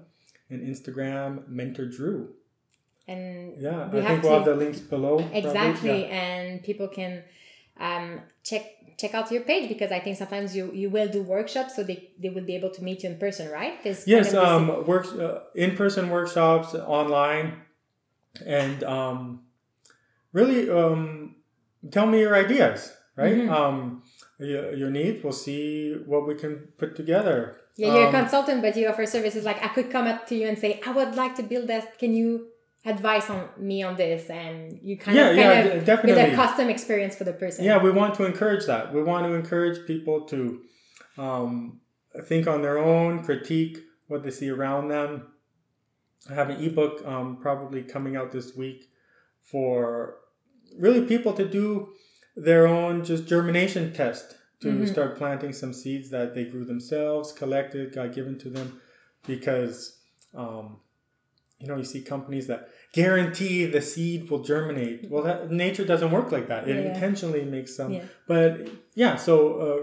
and 0.50 0.62
Instagram, 0.62 1.48
mentor 1.48 1.86
drew. 1.86 2.34
And 3.08 3.62
Yeah, 3.62 3.90
We 3.92 4.00
I 4.00 4.02
have 4.02 4.08
think 4.10 4.24
we'll 4.24 4.34
have 4.34 4.46
the 4.46 4.56
links 4.56 4.80
below. 4.80 5.20
exactly 5.34 6.02
Yeah. 6.02 6.22
and 6.24 6.64
people 6.64 6.88
can 6.88 7.24
um, 7.80 8.22
check 8.44 8.64
check 8.98 9.14
out 9.14 9.30
your 9.30 9.42
page 9.42 9.68
because 9.68 9.92
i 9.92 10.00
think 10.00 10.16
sometimes 10.16 10.56
you 10.56 10.72
you 10.74 10.90
will 10.90 11.10
do 11.10 11.22
workshops 11.22 11.76
so 11.76 11.84
they, 11.84 12.12
they 12.18 12.30
will 12.30 12.46
be 12.46 12.56
able 12.56 12.70
to 12.70 12.82
meet 12.82 13.04
you 13.04 13.10
in 13.10 13.18
person 13.20 13.52
right 13.52 13.84
There's 13.84 14.08
Yes, 14.08 14.32
kind 14.32 14.38
of 14.38 14.70
um, 14.70 14.86
works 14.88 15.10
uh, 15.12 15.42
in-person 15.54 16.10
workshops, 16.10 16.74
online, 16.74 17.48
and 18.46 18.82
um, 18.86 19.42
really 20.32 20.70
um, 20.70 21.36
tell 21.92 22.08
me 22.08 22.20
your 22.22 22.36
ideas, 22.36 22.94
right? 23.18 23.36
Mhm. 23.36 23.50
Um, 23.52 24.04
your, 24.40 24.74
your 24.74 24.90
needs. 24.90 25.24
We'll 25.24 25.34
see 25.34 25.94
what 26.06 26.28
we 26.28 26.36
can 26.36 26.54
put 26.78 26.96
together. 26.96 27.38
yeah 27.78 27.94
you're 27.96 28.08
Um, 28.08 28.16
a 28.16 28.20
consultant 28.22 28.62
but 28.64 28.76
you 28.78 28.88
offer 28.92 29.06
services 29.18 29.44
like 29.50 29.60
i 29.68 29.70
could 29.76 29.90
come 29.96 30.08
up 30.14 30.20
to 30.30 30.34
you 30.40 30.46
and 30.50 30.58
say 30.64 30.72
i 30.90 30.92
would 30.98 31.14
like 31.22 31.34
to 31.40 31.44
build 31.52 31.66
this 31.74 31.86
can 32.02 32.12
you 32.20 32.28
advise 32.94 33.28
on 33.34 33.42
me 33.70 33.78
on 33.90 33.94
this 34.04 34.24
and 34.42 34.54
you 34.88 34.96
kind 35.04 35.16
Yeah, 35.18 35.30
of 35.32 35.36
yeah, 35.38 35.46
kind 35.46 35.86
d- 35.86 35.92
of 35.94 36.00
with 36.10 36.18
a 36.30 36.36
custom 36.42 36.68
experience 36.76 37.14
for 37.20 37.26
the 37.30 37.34
person 37.44 37.60
Yeah, 37.70 37.78
we 37.88 37.92
want 38.02 38.12
to 38.20 38.24
encourage 38.32 38.66
that. 38.72 38.84
We 38.98 39.02
want 39.12 39.22
to 39.28 39.32
encourage 39.42 39.78
people 39.94 40.18
to 40.34 40.40
um, 41.26 41.82
think 42.30 42.44
on 42.54 42.60
their 42.66 42.78
own, 42.92 43.12
critique 43.30 43.76
what 44.10 44.20
they 44.24 44.32
see 44.40 44.50
around 44.58 44.84
them. 44.96 45.12
I 46.30 46.34
have 46.40 46.50
an 46.54 46.58
ebook 46.68 46.96
um, 47.14 47.28
probably 47.48 47.82
coming 47.96 48.14
out 48.20 48.30
this 48.38 48.50
week 48.64 48.80
for 49.52 50.18
really 50.86 51.04
people 51.14 51.34
to 51.42 51.46
do 51.60 51.66
their 52.36 52.68
own 52.68 53.04
just 53.06 53.28
germination 53.28 53.94
test 53.94 54.36
to 54.62 54.68
Mhm. 54.70 54.88
start 54.88 55.18
planting 55.18 55.54
some 55.54 55.74
seeds 55.74 56.10
that 56.10 56.34
they 56.36 56.46
grew 56.46 56.66
themselves, 56.66 57.32
collected, 57.32 57.94
got 57.94 58.14
given 58.14 58.38
to 58.40 58.50
them, 58.50 58.82
because 59.28 59.98
um, 60.34 60.78
you 61.60 61.68
know 61.68 61.78
you 61.78 61.84
see 61.86 62.02
companies 62.02 62.48
that 62.48 62.70
guarantee 62.94 63.66
the 63.66 63.82
seed 63.82 64.30
will 64.30 64.44
germinate. 64.44 65.10
Well, 65.10 65.24
that 65.24 65.50
nature 65.52 65.86
doesn't 65.86 66.12
work 66.12 66.32
like 66.32 66.48
that. 66.50 66.68
It 66.68 66.76
Yeah. 66.76 66.94
intentionally 66.94 67.46
makes 67.46 67.76
some, 67.76 67.94
Yeah. 67.94 68.04
but 68.28 68.68
yeah. 68.96 69.16
So 69.16 69.36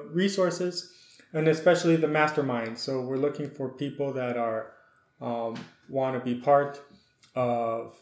uh, 0.05 0.09
resources, 0.13 0.93
and 1.33 1.49
especially 1.49 1.97
the 1.97 2.09
mastermind. 2.09 2.79
So 2.79 3.01
we're 3.01 3.17
looking 3.17 3.49
for 3.51 3.69
people 3.71 4.13
that 4.15 4.37
are 4.37 4.73
um, 5.21 5.55
want 5.89 6.19
to 6.19 6.25
be 6.25 6.35
part 6.41 6.81
of 7.35 7.97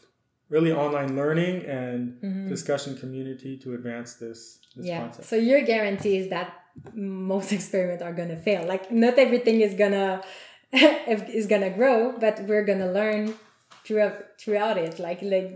really 0.53 0.71
online 0.85 1.11
learning 1.21 1.55
and 1.79 1.99
Mhm. 2.21 2.47
discussion 2.55 2.91
community 3.03 3.53
to 3.63 3.67
advance 3.77 4.09
this 4.23 4.39
this 4.75 4.85
yeah 4.91 4.99
concept. 5.01 5.25
so 5.31 5.35
your 5.51 5.61
guarantee 5.73 6.15
is 6.21 6.27
that 6.35 6.47
most 7.19 7.49
experiments 7.57 8.03
are 8.07 8.15
gonna 8.19 8.39
fail 8.47 8.61
like 8.73 8.83
not 9.03 9.15
everything 9.25 9.57
is 9.67 9.73
gonna 9.83 10.07
is 11.41 11.47
gonna 11.53 11.71
grow 11.79 11.97
but 12.23 12.35
we're 12.47 12.65
gonna 12.71 12.91
learn 12.99 13.21
throughout 13.85 14.15
throughout 14.41 14.77
it 14.85 14.93
like 15.07 15.19
like 15.35 15.49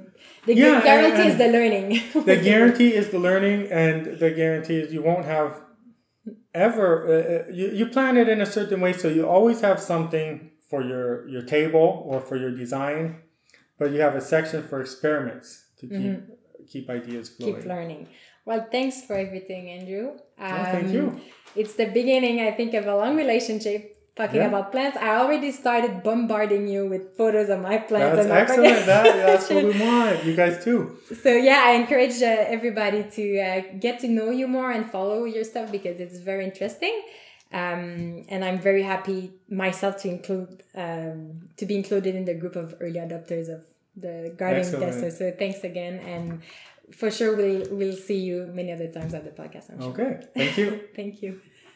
the 0.47 0.53
Yeah, 0.55 0.75
and- 0.75 0.83
guarantee 0.89 1.27
is 1.33 1.37
the 1.43 1.49
learning 1.57 1.87
the 2.31 2.37
guarantee 2.49 2.91
is 3.01 3.07
the 3.15 3.21
learning, 3.29 3.59
and 3.83 3.99
the 4.23 4.31
guarantee 4.41 4.79
is 4.83 4.87
you 4.97 5.01
won't 5.09 5.25
have 5.37 5.51
ever. 6.67 6.89
Uh, 7.07 7.11
uh, 7.11 7.43
you 7.59 7.65
you 7.79 7.85
plan 7.95 8.13
it 8.17 8.27
in 8.35 8.39
a 8.41 8.45
certain 8.57 8.79
way, 8.85 8.93
so 8.93 9.07
you 9.17 9.23
always 9.37 9.59
have 9.67 9.79
something 9.93 10.51
for 10.69 10.79
your 10.91 11.07
your 11.33 11.43
table 11.55 11.87
or 12.09 12.17
for 12.27 12.35
your 12.43 12.51
design, 12.63 13.03
but 13.79 13.91
you 13.91 13.99
have 14.01 14.15
a 14.15 14.21
section 14.21 14.59
for 14.69 14.81
experiments 14.81 15.47
to 15.79 15.87
keep 15.87 16.17
keep 16.71 16.89
ideas 16.89 17.29
flowing. 17.29 17.53
Mm-hmm. 17.53 17.61
keep 17.61 17.69
learning 17.69 18.07
well 18.45 18.61
thanks 18.75 19.01
for 19.05 19.15
everything 19.15 19.69
andrew 19.77 20.05
um, 20.39 20.53
Oh, 20.61 20.63
thank 20.75 20.89
you. 20.95 21.05
it's 21.55 21.75
the 21.81 21.87
beginning 21.99 22.35
i 22.41 22.51
think 22.59 22.73
of 22.73 22.85
a 22.87 22.95
long 22.95 23.15
relationship 23.15 23.81
talking 24.15 24.41
Yeah. 24.41 24.47
about 24.51 24.71
plants 24.71 24.97
i 24.97 25.11
already 25.21 25.51
started 25.51 25.91
bombarding 26.07 26.67
you 26.73 26.81
with 26.93 27.03
photos 27.19 27.49
of 27.49 27.59
my 27.69 27.77
plants 27.89 28.15
That's 28.15 28.29
and 28.29 28.37
excellent. 28.43 28.85
That, 28.91 29.03
that's 29.27 29.49
what 29.49 29.63
we 29.71 29.75
want. 29.87 30.23
You 30.27 30.33
guys 30.41 30.55
too. 30.67 30.79
so 31.23 31.29
yeah 31.49 31.61
i 31.69 31.71
encourage 31.81 32.17
uh, 32.21 32.55
everybody 32.57 33.01
to 33.17 33.23
uh, 33.47 33.61
get 33.85 33.99
to 34.03 34.07
know 34.17 34.29
you 34.39 34.47
more 34.57 34.71
and 34.77 34.83
follow 34.95 35.19
your 35.35 35.43
stuff 35.51 35.67
because 35.77 35.99
it's 36.05 36.17
very 36.31 36.43
interesting 36.51 36.95
um, 37.61 38.25
and 38.33 38.39
i'm 38.47 38.59
very 38.59 38.83
happy 38.83 39.31
myself 39.49 39.93
to 40.03 40.07
include 40.09 40.63
um, 40.75 41.17
to 41.57 41.65
be 41.65 41.75
included 41.75 42.13
in 42.15 42.25
the 42.25 42.33
group 42.33 42.55
of 42.55 42.75
early 42.81 42.99
adopters 42.99 43.47
of 43.55 43.61
the 43.95 44.33
gardening 44.37 44.79
tester. 44.79 45.09
so 45.09 45.31
thanks 45.31 45.63
again 45.63 45.95
and 45.99 46.41
for 46.99 47.09
sure 47.09 47.35
we'll, 47.35 47.63
we'll 47.71 47.95
see 47.95 48.19
you 48.19 48.37
many 48.53 48.71
other 48.71 48.87
times 48.87 49.13
at 49.13 49.23
the 49.23 49.31
podcast 49.41 49.71
I'm 49.71 49.81
sure. 49.81 49.89
Okay. 49.89 50.27
Thank 50.35 50.57
you. 50.57 50.67
thank 50.95 51.21
you 51.23 51.41